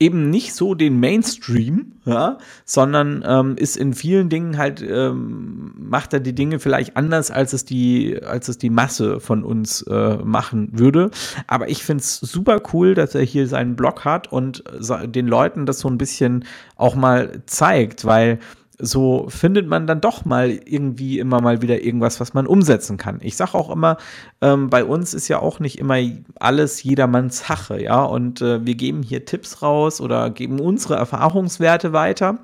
eben 0.00 0.30
nicht 0.30 0.54
so 0.54 0.74
den 0.74 1.00
Mainstream, 1.00 1.92
ja, 2.04 2.38
sondern 2.64 3.24
ähm, 3.26 3.56
ist 3.56 3.76
in 3.76 3.94
vielen 3.94 4.28
Dingen 4.28 4.56
halt, 4.56 4.80
ähm, 4.80 5.72
macht 5.76 6.12
er 6.12 6.20
die 6.20 6.34
Dinge 6.34 6.60
vielleicht 6.60 6.96
anders, 6.96 7.30
als 7.30 7.52
es 7.52 7.64
die, 7.64 8.20
als 8.22 8.48
es 8.48 8.58
die 8.58 8.70
Masse 8.70 9.18
von 9.18 9.42
uns 9.42 9.82
äh, 9.82 10.16
machen 10.18 10.70
würde. 10.72 11.10
Aber 11.48 11.68
ich 11.68 11.82
finde 11.82 12.02
es 12.02 12.16
super 12.20 12.60
cool, 12.72 12.94
dass 12.94 13.14
er 13.14 13.22
hier 13.22 13.48
seinen 13.48 13.74
Blog 13.74 14.04
hat 14.04 14.30
und 14.32 14.62
den 15.06 15.26
Leuten 15.26 15.66
das 15.66 15.80
so 15.80 15.88
ein 15.88 15.98
bisschen 15.98 16.44
auch 16.76 16.94
mal 16.94 17.42
zeigt, 17.46 18.04
weil 18.04 18.38
so 18.78 19.26
findet 19.28 19.66
man 19.66 19.86
dann 19.86 20.00
doch 20.00 20.24
mal 20.24 20.50
irgendwie 20.50 21.18
immer 21.18 21.40
mal 21.40 21.62
wieder 21.62 21.82
irgendwas, 21.82 22.20
was 22.20 22.32
man 22.32 22.46
umsetzen 22.46 22.96
kann. 22.96 23.18
Ich 23.22 23.36
sage 23.36 23.54
auch 23.54 23.70
immer, 23.70 23.96
ähm, 24.40 24.70
bei 24.70 24.84
uns 24.84 25.14
ist 25.14 25.28
ja 25.28 25.40
auch 25.40 25.58
nicht 25.58 25.78
immer 25.78 25.96
alles 26.38 26.82
jedermanns 26.82 27.38
Sache, 27.48 27.82
ja. 27.82 28.02
Und 28.04 28.40
äh, 28.40 28.64
wir 28.64 28.76
geben 28.76 29.02
hier 29.02 29.24
Tipps 29.24 29.62
raus 29.62 30.00
oder 30.00 30.30
geben 30.30 30.60
unsere 30.60 30.94
Erfahrungswerte 30.94 31.92
weiter. 31.92 32.38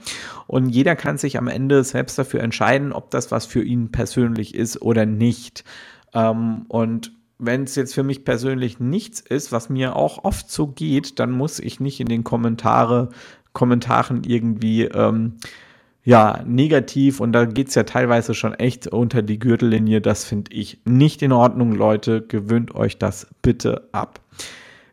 Und 0.46 0.70
jeder 0.70 0.96
kann 0.96 1.18
sich 1.18 1.38
am 1.38 1.46
Ende 1.46 1.84
selbst 1.84 2.18
dafür 2.18 2.40
entscheiden, 2.40 2.92
ob 2.92 3.10
das 3.10 3.30
was 3.30 3.46
für 3.46 3.62
ihn 3.62 3.92
persönlich 3.92 4.54
ist 4.54 4.82
oder 4.82 5.06
nicht. 5.06 5.64
Ähm, 6.14 6.66
und 6.68 7.12
wenn 7.38 7.64
es 7.64 7.76
jetzt 7.76 7.94
für 7.94 8.02
mich 8.02 8.24
persönlich 8.24 8.80
nichts 8.80 9.20
ist, 9.20 9.52
was 9.52 9.68
mir 9.68 9.94
auch 9.94 10.24
oft 10.24 10.50
so 10.50 10.66
geht, 10.66 11.18
dann 11.18 11.30
muss 11.30 11.60
ich 11.60 11.78
nicht 11.78 12.00
in 12.00 12.08
den 12.08 12.24
Kommentare, 12.24 13.10
Kommentaren 13.52 14.24
irgendwie 14.24 14.84
ähm, 14.84 15.34
ja, 16.04 16.42
negativ 16.46 17.20
und 17.20 17.32
da 17.32 17.46
geht's 17.46 17.74
ja 17.74 17.84
teilweise 17.84 18.34
schon 18.34 18.52
echt 18.54 18.86
unter 18.86 19.22
die 19.22 19.38
Gürtellinie. 19.38 20.02
Das 20.02 20.24
finde 20.24 20.52
ich 20.52 20.78
nicht 20.84 21.22
in 21.22 21.32
Ordnung, 21.32 21.72
Leute. 21.72 22.20
Gewöhnt 22.20 22.74
euch 22.74 22.98
das 22.98 23.26
bitte 23.40 23.88
ab. 23.92 24.20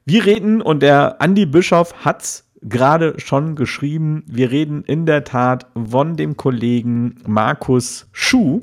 Wir 0.05 0.25
reden 0.25 0.61
und 0.61 0.81
der 0.81 1.17
Andy 1.19 1.45
Bischof 1.45 2.05
hat's 2.05 2.49
gerade 2.61 3.19
schon 3.19 3.55
geschrieben. 3.55 4.23
Wir 4.25 4.51
reden 4.51 4.83
in 4.83 5.05
der 5.05 5.25
Tat 5.25 5.67
von 5.89 6.15
dem 6.15 6.37
Kollegen 6.37 7.15
Markus 7.27 8.07
Schuh. 8.13 8.61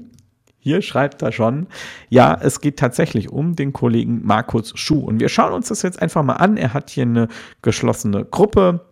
Hier 0.59 0.80
schreibt 0.82 1.22
er 1.22 1.32
schon, 1.32 1.66
ja, 2.09 2.36
es 2.40 2.61
geht 2.61 2.78
tatsächlich 2.78 3.30
um 3.30 3.57
den 3.57 3.72
Kollegen 3.72 4.22
Markus 4.24 4.72
Schuh. 4.74 5.01
Und 5.01 5.20
wir 5.20 5.28
schauen 5.28 5.53
uns 5.53 5.68
das 5.68 5.82
jetzt 5.82 6.01
einfach 6.01 6.22
mal 6.22 6.34
an. 6.34 6.57
Er 6.57 6.72
hat 6.72 6.90
hier 6.90 7.05
eine 7.05 7.28
geschlossene 7.61 8.24
Gruppe. 8.24 8.86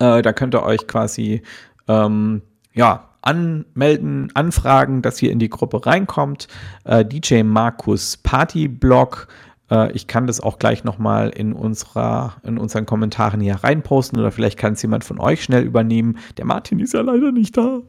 Äh, 0.00 0.22
da 0.22 0.32
könnt 0.32 0.54
ihr 0.54 0.62
euch 0.62 0.86
quasi 0.86 1.42
ähm, 1.88 2.42
ja, 2.78 3.08
anmelden, 3.22 4.30
anfragen, 4.34 5.02
dass 5.02 5.20
ihr 5.20 5.32
in 5.32 5.40
die 5.40 5.50
Gruppe 5.50 5.84
reinkommt. 5.84 6.46
Äh, 6.84 7.04
DJ 7.04 7.42
Markus 7.42 8.16
Party 8.16 8.68
Blog. 8.68 9.26
Äh, 9.68 9.90
ich 9.92 10.06
kann 10.06 10.28
das 10.28 10.40
auch 10.40 10.60
gleich 10.60 10.84
nochmal 10.84 11.30
in 11.30 11.52
in 11.56 12.58
unseren 12.58 12.86
Kommentaren 12.86 13.40
hier 13.40 13.56
reinposten 13.56 14.20
oder 14.20 14.30
vielleicht 14.30 14.58
kann 14.58 14.74
es 14.74 14.82
jemand 14.82 15.02
von 15.02 15.18
euch 15.18 15.42
schnell 15.42 15.64
übernehmen. 15.64 16.18
Der 16.36 16.44
Martin 16.44 16.78
ist 16.78 16.94
ja 16.94 17.00
leider 17.00 17.32
nicht 17.32 17.56
da. 17.56 17.80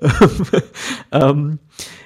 ähm, 1.12 1.60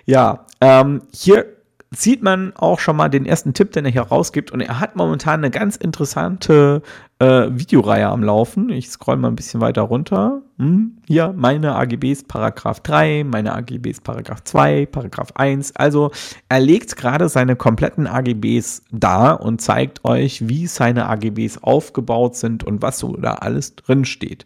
ja, 0.04 0.44
ähm, 0.60 1.00
hier 1.10 1.46
sieht 1.90 2.22
man 2.22 2.52
auch 2.54 2.80
schon 2.80 2.96
mal 2.96 3.08
den 3.08 3.24
ersten 3.24 3.54
Tipp, 3.54 3.72
den 3.72 3.86
er 3.86 3.90
hier 3.90 4.02
rausgibt. 4.02 4.50
Und 4.50 4.60
er 4.60 4.78
hat 4.78 4.94
momentan 4.94 5.40
eine 5.40 5.50
ganz 5.50 5.76
interessante 5.76 6.82
äh, 7.18 7.46
Videoreihe 7.50 8.06
am 8.08 8.22
Laufen. 8.22 8.68
Ich 8.68 8.90
scroll 8.90 9.16
mal 9.16 9.28
ein 9.28 9.36
bisschen 9.36 9.62
weiter 9.62 9.82
runter. 9.82 10.42
Hm, 10.58 10.98
hier, 11.06 11.32
meine 11.34 11.74
AGBs 11.76 12.24
Paragraph 12.24 12.80
3, 12.80 13.24
meine 13.24 13.54
AGBs 13.54 14.02
Paragraph 14.02 14.44
2, 14.44 14.86
Paragraph 14.86 15.32
1. 15.34 15.76
Also 15.76 16.10
er 16.50 16.60
legt 16.60 16.96
gerade 16.96 17.28
seine 17.30 17.56
kompletten 17.56 18.06
AGBs 18.06 18.82
dar 18.90 19.40
und 19.40 19.62
zeigt 19.62 20.04
euch, 20.04 20.46
wie 20.46 20.66
seine 20.66 21.08
AGBs 21.08 21.62
aufgebaut 21.62 22.36
sind 22.36 22.64
und 22.64 22.82
was 22.82 22.98
so 22.98 23.16
da 23.16 23.34
alles 23.34 23.76
drin 23.76 24.04
steht. 24.04 24.44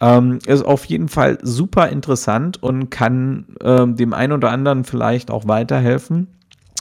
Ähm, 0.00 0.38
ist 0.46 0.64
auf 0.64 0.84
jeden 0.84 1.08
Fall 1.08 1.38
super 1.42 1.88
interessant 1.88 2.62
und 2.62 2.88
kann 2.88 3.46
ähm, 3.64 3.96
dem 3.96 4.14
einen 4.14 4.32
oder 4.32 4.52
anderen 4.52 4.84
vielleicht 4.84 5.32
auch 5.32 5.48
weiterhelfen 5.48 6.28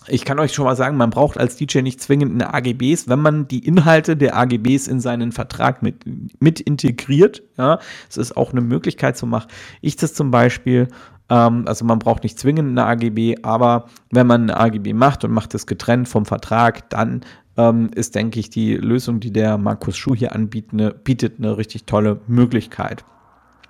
ich 0.07 0.25
kann 0.25 0.39
euch 0.39 0.53
schon 0.53 0.65
mal 0.65 0.75
sagen, 0.75 0.97
man 0.97 1.09
braucht 1.09 1.37
als 1.37 1.55
DJ 1.55 1.81
nicht 1.81 2.01
zwingend 2.01 2.31
eine 2.31 2.53
AGBs, 2.53 3.07
wenn 3.07 3.19
man 3.19 3.47
die 3.47 3.65
Inhalte 3.65 4.15
der 4.15 4.37
AGBs 4.37 4.87
in 4.87 4.99
seinen 4.99 5.31
Vertrag 5.31 5.83
mit, 5.83 6.03
mit 6.41 6.59
integriert. 6.59 7.43
Ja, 7.57 7.79
es 8.09 8.17
ist 8.17 8.37
auch 8.37 8.51
eine 8.51 8.61
Möglichkeit 8.61 9.17
zu 9.17 9.25
machen. 9.25 9.49
Ich 9.81 9.95
das 9.95 10.13
zum 10.13 10.31
Beispiel, 10.31 10.87
ähm, 11.29 11.65
also 11.67 11.85
man 11.85 11.99
braucht 11.99 12.23
nicht 12.23 12.39
zwingend 12.39 12.69
eine 12.69 12.85
AGB, 12.85 13.37
aber 13.41 13.87
wenn 14.11 14.27
man 14.27 14.43
eine 14.43 14.59
AGB 14.59 14.93
macht 14.93 15.23
und 15.23 15.31
macht 15.31 15.53
es 15.55 15.65
getrennt 15.65 16.07
vom 16.07 16.25
Vertrag, 16.25 16.89
dann 16.89 17.21
ähm, 17.57 17.89
ist, 17.95 18.15
denke 18.15 18.39
ich, 18.39 18.49
die 18.49 18.75
Lösung, 18.75 19.19
die 19.19 19.31
der 19.31 19.57
Markus 19.57 19.97
Schuh 19.97 20.15
hier 20.15 20.33
anbietet, 20.33 20.73
eine, 20.73 20.91
bietet 20.91 21.39
eine 21.39 21.57
richtig 21.57 21.85
tolle 21.85 22.21
Möglichkeit. 22.27 23.03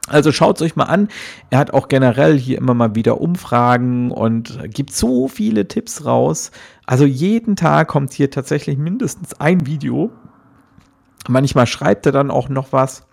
Also 0.08 0.32
schaut 0.32 0.56
es 0.56 0.62
euch 0.62 0.76
mal 0.76 0.86
an. 0.86 1.10
Er 1.50 1.60
hat 1.60 1.72
auch 1.74 1.90
generell 1.90 2.40
hier 2.40 2.58
immer 2.58 2.74
mal 2.74 2.96
wieder 2.96 3.20
Umfragen 3.20 4.12
und 4.12 4.58
gibt 4.74 4.94
so 4.94 5.28
viele 5.28 5.68
Tipps 5.68 6.06
raus. 6.06 6.52
Also 6.86 7.06
jeden 7.06 7.56
Tag 7.58 7.90
kommt 7.90 8.14
hier 8.14 8.32
tatsächlich 8.32 8.78
mindestens 8.78 9.40
ein 9.40 9.68
Video. 9.68 10.12
Manchmal 11.28 11.68
schreibt 11.68 12.06
er 12.06 12.14
dann 12.14 12.32
auch 12.32 12.48
noch 12.48 12.72
was. 12.72 13.06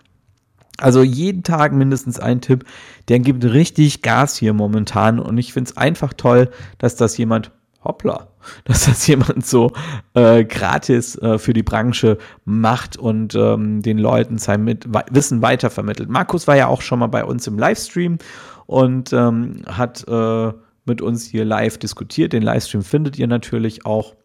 Also 0.77 1.03
jeden 1.03 1.43
Tag 1.43 1.73
mindestens 1.73 2.19
ein 2.19 2.41
Tipp. 2.41 2.65
Der 3.07 3.19
gibt 3.19 3.43
richtig 3.43 4.01
Gas 4.01 4.37
hier 4.37 4.53
momentan 4.53 5.19
und 5.19 5.37
ich 5.37 5.53
finde 5.53 5.69
es 5.69 5.77
einfach 5.77 6.13
toll, 6.13 6.49
dass 6.77 6.95
das 6.95 7.17
jemand 7.17 7.51
hoppla, 7.85 8.27
dass 8.65 8.85
das 8.85 9.07
jemand 9.07 9.45
so 9.45 9.71
äh, 10.13 10.43
gratis 10.43 11.17
äh, 11.19 11.37
für 11.37 11.53
die 11.53 11.63
Branche 11.63 12.17
macht 12.43 12.97
und 12.97 13.35
ähm, 13.35 13.81
den 13.81 13.97
Leuten 13.97 14.37
sein 14.37 14.63
mit 14.63 14.87
Wissen 15.11 15.41
weitervermittelt. 15.41 16.09
Markus 16.09 16.47
war 16.47 16.57
ja 16.57 16.67
auch 16.67 16.81
schon 16.81 16.99
mal 16.99 17.07
bei 17.07 17.23
uns 17.23 17.47
im 17.47 17.57
Livestream 17.57 18.17
und 18.65 19.13
ähm, 19.13 19.61
hat 19.67 20.05
äh, 20.07 20.51
mit 20.85 21.01
uns 21.01 21.25
hier 21.25 21.45
live 21.45 21.77
diskutiert. 21.77 22.33
Den 22.33 22.43
Livestream 22.43 22.83
findet 22.83 23.17
ihr 23.17 23.27
natürlich 23.27 23.85
auch 23.85 24.15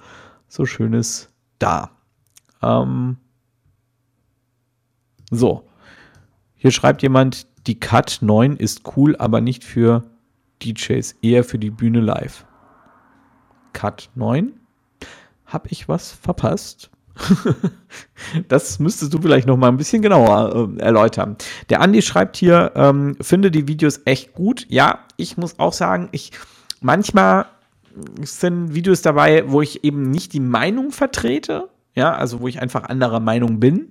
so 0.48 0.66
Schönes 0.66 1.30
da? 1.60 1.92
Ähm, 2.62 3.18
so. 5.32 5.64
Hier 6.56 6.72
schreibt 6.72 7.02
jemand, 7.02 7.48
die 7.68 7.80
Cut 7.80 8.20
9 8.22 8.58
ist 8.58 8.82
cool, 8.96 9.16
aber 9.18 9.42
nicht 9.42 9.64
für 9.64 10.04
DJs, 10.64 11.16
eher 11.22 11.44
für 11.44 11.60
die 11.60 11.70
Bühne 11.70 12.02
live. 12.02 12.46
Cut 13.74 14.10
9? 14.16 14.54
Hab 15.46 15.72
ich 15.72 15.88
was 15.88 16.12
verpasst? 16.12 16.90
das 18.48 18.80
müsstest 18.80 19.14
du 19.14 19.22
vielleicht 19.22 19.48
noch 19.48 19.58
mal 19.58 19.68
ein 19.68 19.78
bisschen 19.78 20.02
genauer 20.02 20.70
äh, 20.78 20.82
erläutern. 20.82 21.38
Der 21.70 21.82
Andi 21.82 22.02
schreibt 22.02 22.38
hier, 22.38 22.72
ähm, 22.76 23.18
finde 23.22 23.52
die 23.52 23.68
Videos 23.68 24.02
echt 24.06 24.34
gut. 24.34 24.66
Ja, 24.70 25.06
ich 25.18 25.38
muss 25.38 25.60
auch 25.60 25.74
sagen, 25.74 26.10
ich 26.12 26.32
manchmal 26.82 27.46
sind 28.22 28.74
Videos 28.74 29.02
dabei, 29.02 29.44
wo 29.48 29.62
ich 29.62 29.84
eben 29.84 30.12
nicht 30.12 30.34
die 30.34 30.40
Meinung 30.40 30.92
vertrete, 30.92 31.70
ja, 31.96 32.14
also 32.14 32.42
wo 32.42 32.48
ich 32.48 32.62
einfach 32.62 32.84
anderer 32.84 33.20
Meinung 33.20 33.60
bin. 33.60 33.90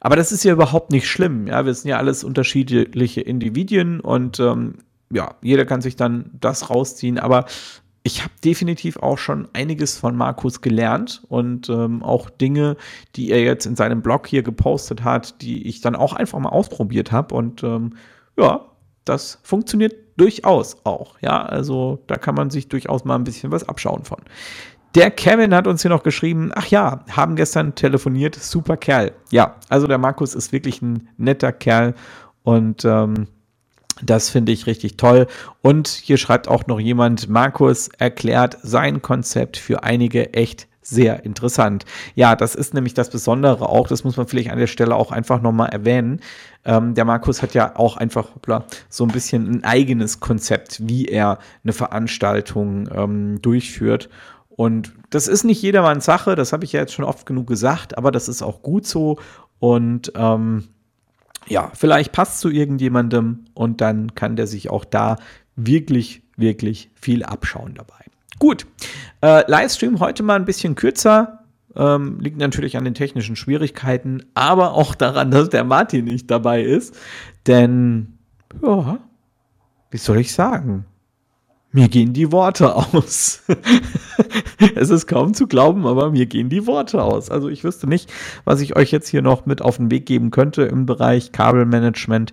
Aber 0.00 0.16
das 0.16 0.32
ist 0.32 0.44
ja 0.44 0.52
überhaupt 0.52 0.90
nicht 0.90 1.08
schlimm, 1.08 1.46
ja, 1.46 1.64
wir 1.64 1.72
sind 1.72 1.88
ja 1.88 1.96
alles 1.96 2.24
unterschiedliche 2.24 3.22
Individuen 3.22 4.00
und 4.00 4.38
ähm, 4.38 4.74
ja, 5.10 5.34
jeder 5.42 5.64
kann 5.64 5.80
sich 5.80 5.96
dann 5.96 6.30
das 6.40 6.68
rausziehen, 6.68 7.18
aber 7.18 7.46
ich 8.02 8.20
habe 8.22 8.34
definitiv 8.44 8.98
auch 8.98 9.16
schon 9.16 9.48
einiges 9.54 9.96
von 9.96 10.14
Markus 10.14 10.60
gelernt 10.60 11.22
und 11.28 11.70
ähm, 11.70 12.02
auch 12.02 12.28
Dinge, 12.28 12.76
die 13.16 13.30
er 13.30 13.42
jetzt 13.42 13.64
in 13.64 13.76
seinem 13.76 14.02
Blog 14.02 14.26
hier 14.26 14.42
gepostet 14.42 15.04
hat, 15.04 15.40
die 15.40 15.66
ich 15.66 15.80
dann 15.80 15.96
auch 15.96 16.12
einfach 16.12 16.38
mal 16.38 16.50
ausprobiert 16.50 17.12
habe 17.12 17.34
und 17.34 17.62
ähm, 17.62 17.94
ja, 18.36 18.66
das 19.06 19.38
funktioniert 19.42 19.94
durchaus 20.16 20.84
auch. 20.84 21.16
Ja, 21.20 21.42
also 21.44 21.98
da 22.06 22.16
kann 22.16 22.34
man 22.34 22.50
sich 22.50 22.68
durchaus 22.68 23.04
mal 23.04 23.14
ein 23.14 23.24
bisschen 23.24 23.50
was 23.50 23.68
abschauen 23.68 24.04
von. 24.04 24.20
Der 24.94 25.10
Kevin 25.10 25.52
hat 25.54 25.66
uns 25.66 25.82
hier 25.82 25.90
noch 25.90 26.04
geschrieben, 26.04 26.52
ach 26.54 26.68
ja, 26.68 27.04
haben 27.10 27.34
gestern 27.34 27.74
telefoniert, 27.74 28.36
super 28.36 28.76
Kerl. 28.76 29.10
Ja, 29.30 29.56
also 29.68 29.88
der 29.88 29.98
Markus 29.98 30.34
ist 30.36 30.52
wirklich 30.52 30.82
ein 30.82 31.08
netter 31.16 31.50
Kerl 31.50 31.94
und 32.44 32.84
ähm, 32.84 33.26
das 34.02 34.30
finde 34.30 34.52
ich 34.52 34.66
richtig 34.66 34.96
toll. 34.96 35.26
Und 35.62 35.88
hier 35.88 36.16
schreibt 36.16 36.46
auch 36.46 36.68
noch 36.68 36.78
jemand, 36.78 37.28
Markus 37.28 37.88
erklärt 37.98 38.58
sein 38.62 39.02
Konzept 39.02 39.56
für 39.56 39.82
einige 39.82 40.32
echt 40.32 40.68
sehr 40.80 41.24
interessant. 41.24 41.84
Ja, 42.14 42.36
das 42.36 42.54
ist 42.54 42.74
nämlich 42.74 42.94
das 42.94 43.10
Besondere 43.10 43.68
auch, 43.68 43.88
das 43.88 44.04
muss 44.04 44.16
man 44.16 44.28
vielleicht 44.28 44.50
an 44.50 44.58
der 44.58 44.66
Stelle 44.66 44.94
auch 44.94 45.10
einfach 45.10 45.40
nochmal 45.40 45.70
erwähnen. 45.70 46.20
Ähm, 46.64 46.94
der 46.94 47.04
Markus 47.04 47.42
hat 47.42 47.54
ja 47.54 47.74
auch 47.76 47.96
einfach 47.96 48.34
hoppla, 48.34 48.64
so 48.88 49.04
ein 49.04 49.10
bisschen 49.10 49.50
ein 49.50 49.64
eigenes 49.64 50.20
Konzept, 50.20 50.86
wie 50.86 51.06
er 51.06 51.38
eine 51.64 51.72
Veranstaltung 51.72 52.88
ähm, 52.94 53.42
durchführt. 53.42 54.08
Und 54.56 54.92
das 55.10 55.26
ist 55.26 55.44
nicht 55.44 55.60
jedermanns 55.62 56.04
Sache, 56.04 56.36
das 56.36 56.52
habe 56.52 56.64
ich 56.64 56.72
ja 56.72 56.80
jetzt 56.80 56.92
schon 56.92 57.04
oft 57.04 57.26
genug 57.26 57.46
gesagt, 57.46 57.98
aber 57.98 58.12
das 58.12 58.28
ist 58.28 58.42
auch 58.42 58.62
gut 58.62 58.86
so. 58.86 59.18
Und 59.58 60.12
ähm, 60.14 60.68
ja, 61.46 61.70
vielleicht 61.74 62.12
passt 62.12 62.40
zu 62.40 62.50
irgendjemandem 62.50 63.46
und 63.54 63.80
dann 63.80 64.14
kann 64.14 64.36
der 64.36 64.46
sich 64.46 64.70
auch 64.70 64.84
da 64.84 65.16
wirklich, 65.56 66.22
wirklich 66.36 66.90
viel 66.94 67.24
abschauen 67.24 67.74
dabei. 67.74 68.04
Gut, 68.38 68.66
äh, 69.22 69.48
Livestream 69.50 70.00
heute 70.00 70.22
mal 70.22 70.36
ein 70.36 70.44
bisschen 70.44 70.74
kürzer. 70.74 71.40
Ähm, 71.76 72.20
liegt 72.20 72.36
natürlich 72.38 72.76
an 72.76 72.84
den 72.84 72.94
technischen 72.94 73.34
Schwierigkeiten, 73.34 74.24
aber 74.34 74.74
auch 74.74 74.94
daran, 74.94 75.32
dass 75.32 75.48
der 75.48 75.64
Martin 75.64 76.04
nicht 76.04 76.30
dabei 76.30 76.62
ist. 76.62 76.96
Denn, 77.48 78.18
ja, 78.62 78.98
wie 79.90 79.98
soll 79.98 80.18
ich 80.18 80.32
sagen? 80.32 80.86
Mir 81.74 81.88
gehen 81.88 82.12
die 82.12 82.30
Worte 82.30 82.76
aus. 82.76 83.42
es 84.76 84.90
ist 84.90 85.08
kaum 85.08 85.34
zu 85.34 85.48
glauben, 85.48 85.88
aber 85.88 86.12
mir 86.12 86.26
gehen 86.26 86.48
die 86.48 86.68
Worte 86.68 87.02
aus. 87.02 87.32
Also 87.32 87.48
ich 87.48 87.64
wüsste 87.64 87.88
nicht, 87.88 88.12
was 88.44 88.60
ich 88.60 88.76
euch 88.76 88.92
jetzt 88.92 89.08
hier 89.08 89.22
noch 89.22 89.44
mit 89.44 89.60
auf 89.60 89.78
den 89.78 89.90
Weg 89.90 90.06
geben 90.06 90.30
könnte 90.30 90.62
im 90.62 90.86
Bereich 90.86 91.32
Kabelmanagement. 91.32 92.32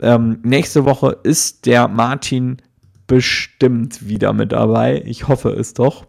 Ähm, 0.00 0.38
nächste 0.42 0.86
Woche 0.86 1.18
ist 1.22 1.66
der 1.66 1.86
Martin 1.86 2.62
bestimmt 3.06 4.08
wieder 4.08 4.32
mit 4.32 4.52
dabei. 4.52 5.02
Ich 5.04 5.28
hoffe 5.28 5.50
es 5.50 5.74
doch. 5.74 6.06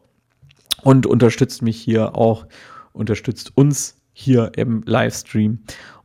Und 0.81 1.05
unterstützt 1.05 1.61
mich 1.61 1.75
hier 1.81 2.15
auch, 2.15 2.47
unterstützt 2.93 3.51
uns 3.55 3.97
hier 4.13 4.53
im 4.55 4.83
Livestream. 4.85 5.59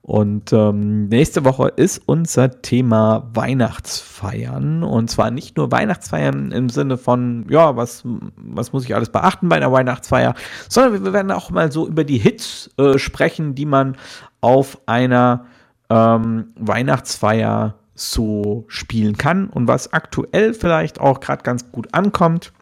Und 0.07 0.53
ähm, 0.53 1.09
nächste 1.09 1.47
Woche 1.47 1.69
ist 1.77 2.03
unser 2.05 2.61
Thema 2.61 3.31
Weihnachtsfeiern. 3.33 4.83
Und 4.85 5.11
zwar 5.11 5.31
nicht 5.31 5.57
nur 5.57 5.73
Weihnachtsfeiern 5.73 6.53
im 6.53 6.69
Sinne 6.69 6.99
von, 6.99 7.47
ja, 7.49 7.75
was, 7.75 8.03
was 8.37 8.75
muss 8.75 8.85
ich 8.85 8.95
alles 8.95 9.09
beachten 9.09 9.49
bei 9.49 9.57
einer 9.57 9.73
Weihnachtsfeier, 9.73 10.35
sondern 10.69 11.05
wir 11.05 11.15
werden 11.15 11.31
auch 11.31 11.49
mal 11.49 11.73
so 11.73 11.89
über 11.89 12.05
die 12.05 12.19
Hits 12.19 12.69
äh, 12.77 12.99
sprechen, 12.99 13.55
die 13.55 13.65
man 13.65 13.97
auf 14.43 14.79
einer 14.85 15.47
ähm, 15.89 16.49
Weihnachtsfeier 16.57 17.77
so 17.95 18.67
spielen 18.69 19.17
kann 19.17 19.49
und 19.49 19.69
was 19.69 19.95
aktuell 19.95 20.53
vielleicht 20.53 21.01
auch 21.01 21.21
gerade 21.21 21.45
ganz 21.45 21.73
gut 21.73 21.95
ankommt. 21.95 22.53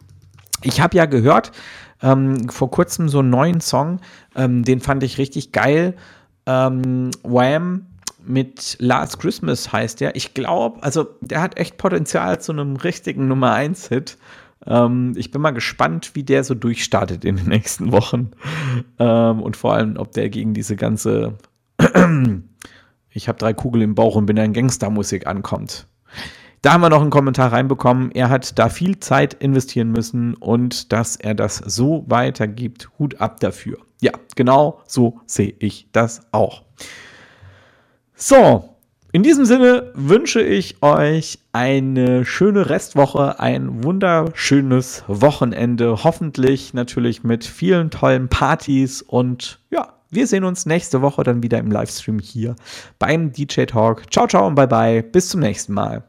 Ich 0.61 0.79
habe 0.79 0.95
ja 0.95 1.07
gehört, 1.07 1.51
ähm, 2.01 2.47
vor 2.47 2.71
kurzem 2.71 3.09
so 3.09 3.19
einen 3.19 3.31
neuen 3.31 3.59
Song, 3.59 3.99
ähm, 4.33 4.63
den 4.63 4.79
fand 4.79 5.03
ich 5.03 5.17
richtig 5.17 5.51
geil 5.51 5.95
ähm, 6.45 7.11
Wham 7.23 7.85
mit 8.25 8.77
Last 8.79 9.19
Christmas 9.19 9.71
heißt 9.71 9.99
der. 9.99 10.15
Ich 10.15 10.33
glaube, 10.33 10.81
also 10.81 11.07
der 11.21 11.41
hat 11.41 11.57
echt 11.57 11.77
Potenzial 11.77 12.39
zu 12.39 12.53
einem 12.53 12.77
richtigen 12.77 13.27
Nummer 13.27 13.53
1 13.53 13.89
Hit. 13.89 14.17
Ähm, 14.65 15.13
ich 15.17 15.31
bin 15.31 15.41
mal 15.41 15.51
gespannt, 15.51 16.11
wie 16.13 16.23
der 16.23 16.43
so 16.43 16.55
durchstartet 16.55 17.25
in 17.25 17.35
den 17.35 17.47
nächsten 17.47 17.91
Wochen. 17.91 18.31
Ähm, 18.99 19.41
und 19.41 19.57
vor 19.57 19.73
allem, 19.73 19.97
ob 19.97 20.13
der 20.13 20.29
gegen 20.29 20.53
diese 20.53 20.75
ganze 20.75 21.33
Ich 23.15 23.27
habe 23.27 23.37
drei 23.37 23.53
Kugeln 23.53 23.83
im 23.83 23.95
Bauch 23.95 24.15
und 24.15 24.25
bin 24.25 24.39
ein 24.39 24.53
Gangstermusik 24.53 25.27
ankommt. 25.27 25.85
Da 26.61 26.73
haben 26.73 26.81
wir 26.81 26.89
noch 26.89 27.01
einen 27.01 27.11
Kommentar 27.11 27.51
reinbekommen. 27.51 28.11
Er 28.11 28.29
hat 28.29 28.57
da 28.57 28.69
viel 28.69 28.99
Zeit 28.99 29.35
investieren 29.35 29.91
müssen 29.91 30.33
und 30.33 30.91
dass 30.91 31.15
er 31.17 31.35
das 31.35 31.57
so 31.57 32.05
weitergibt. 32.07 32.89
Hut 32.97 33.21
ab 33.21 33.39
dafür. 33.39 33.77
Ja, 34.03 34.11
genau 34.35 34.81
so 34.85 35.21
sehe 35.25 35.53
ich 35.59 35.87
das 35.93 36.27
auch. 36.33 36.63
So, 38.15 38.75
in 39.13 39.23
diesem 39.23 39.45
Sinne 39.45 39.93
wünsche 39.93 40.41
ich 40.41 40.83
euch 40.83 41.39
eine 41.53 42.25
schöne 42.25 42.69
Restwoche, 42.69 43.39
ein 43.39 43.81
wunderschönes 43.81 45.05
Wochenende. 45.07 46.03
Hoffentlich 46.03 46.73
natürlich 46.73 47.23
mit 47.23 47.45
vielen 47.45 47.91
tollen 47.91 48.27
Partys 48.27 49.01
und 49.01 49.59
ja, 49.71 49.93
wir 50.09 50.27
sehen 50.27 50.43
uns 50.43 50.65
nächste 50.65 51.01
Woche 51.01 51.23
dann 51.23 51.41
wieder 51.41 51.59
im 51.59 51.71
Livestream 51.71 52.19
hier 52.19 52.57
beim 52.99 53.31
DJ 53.31 53.63
Talk. 53.63 54.11
Ciao, 54.11 54.27
ciao 54.27 54.45
und 54.47 54.55
bye 54.55 54.67
bye. 54.67 55.01
Bis 55.01 55.29
zum 55.29 55.39
nächsten 55.39 55.71
Mal. 55.71 56.03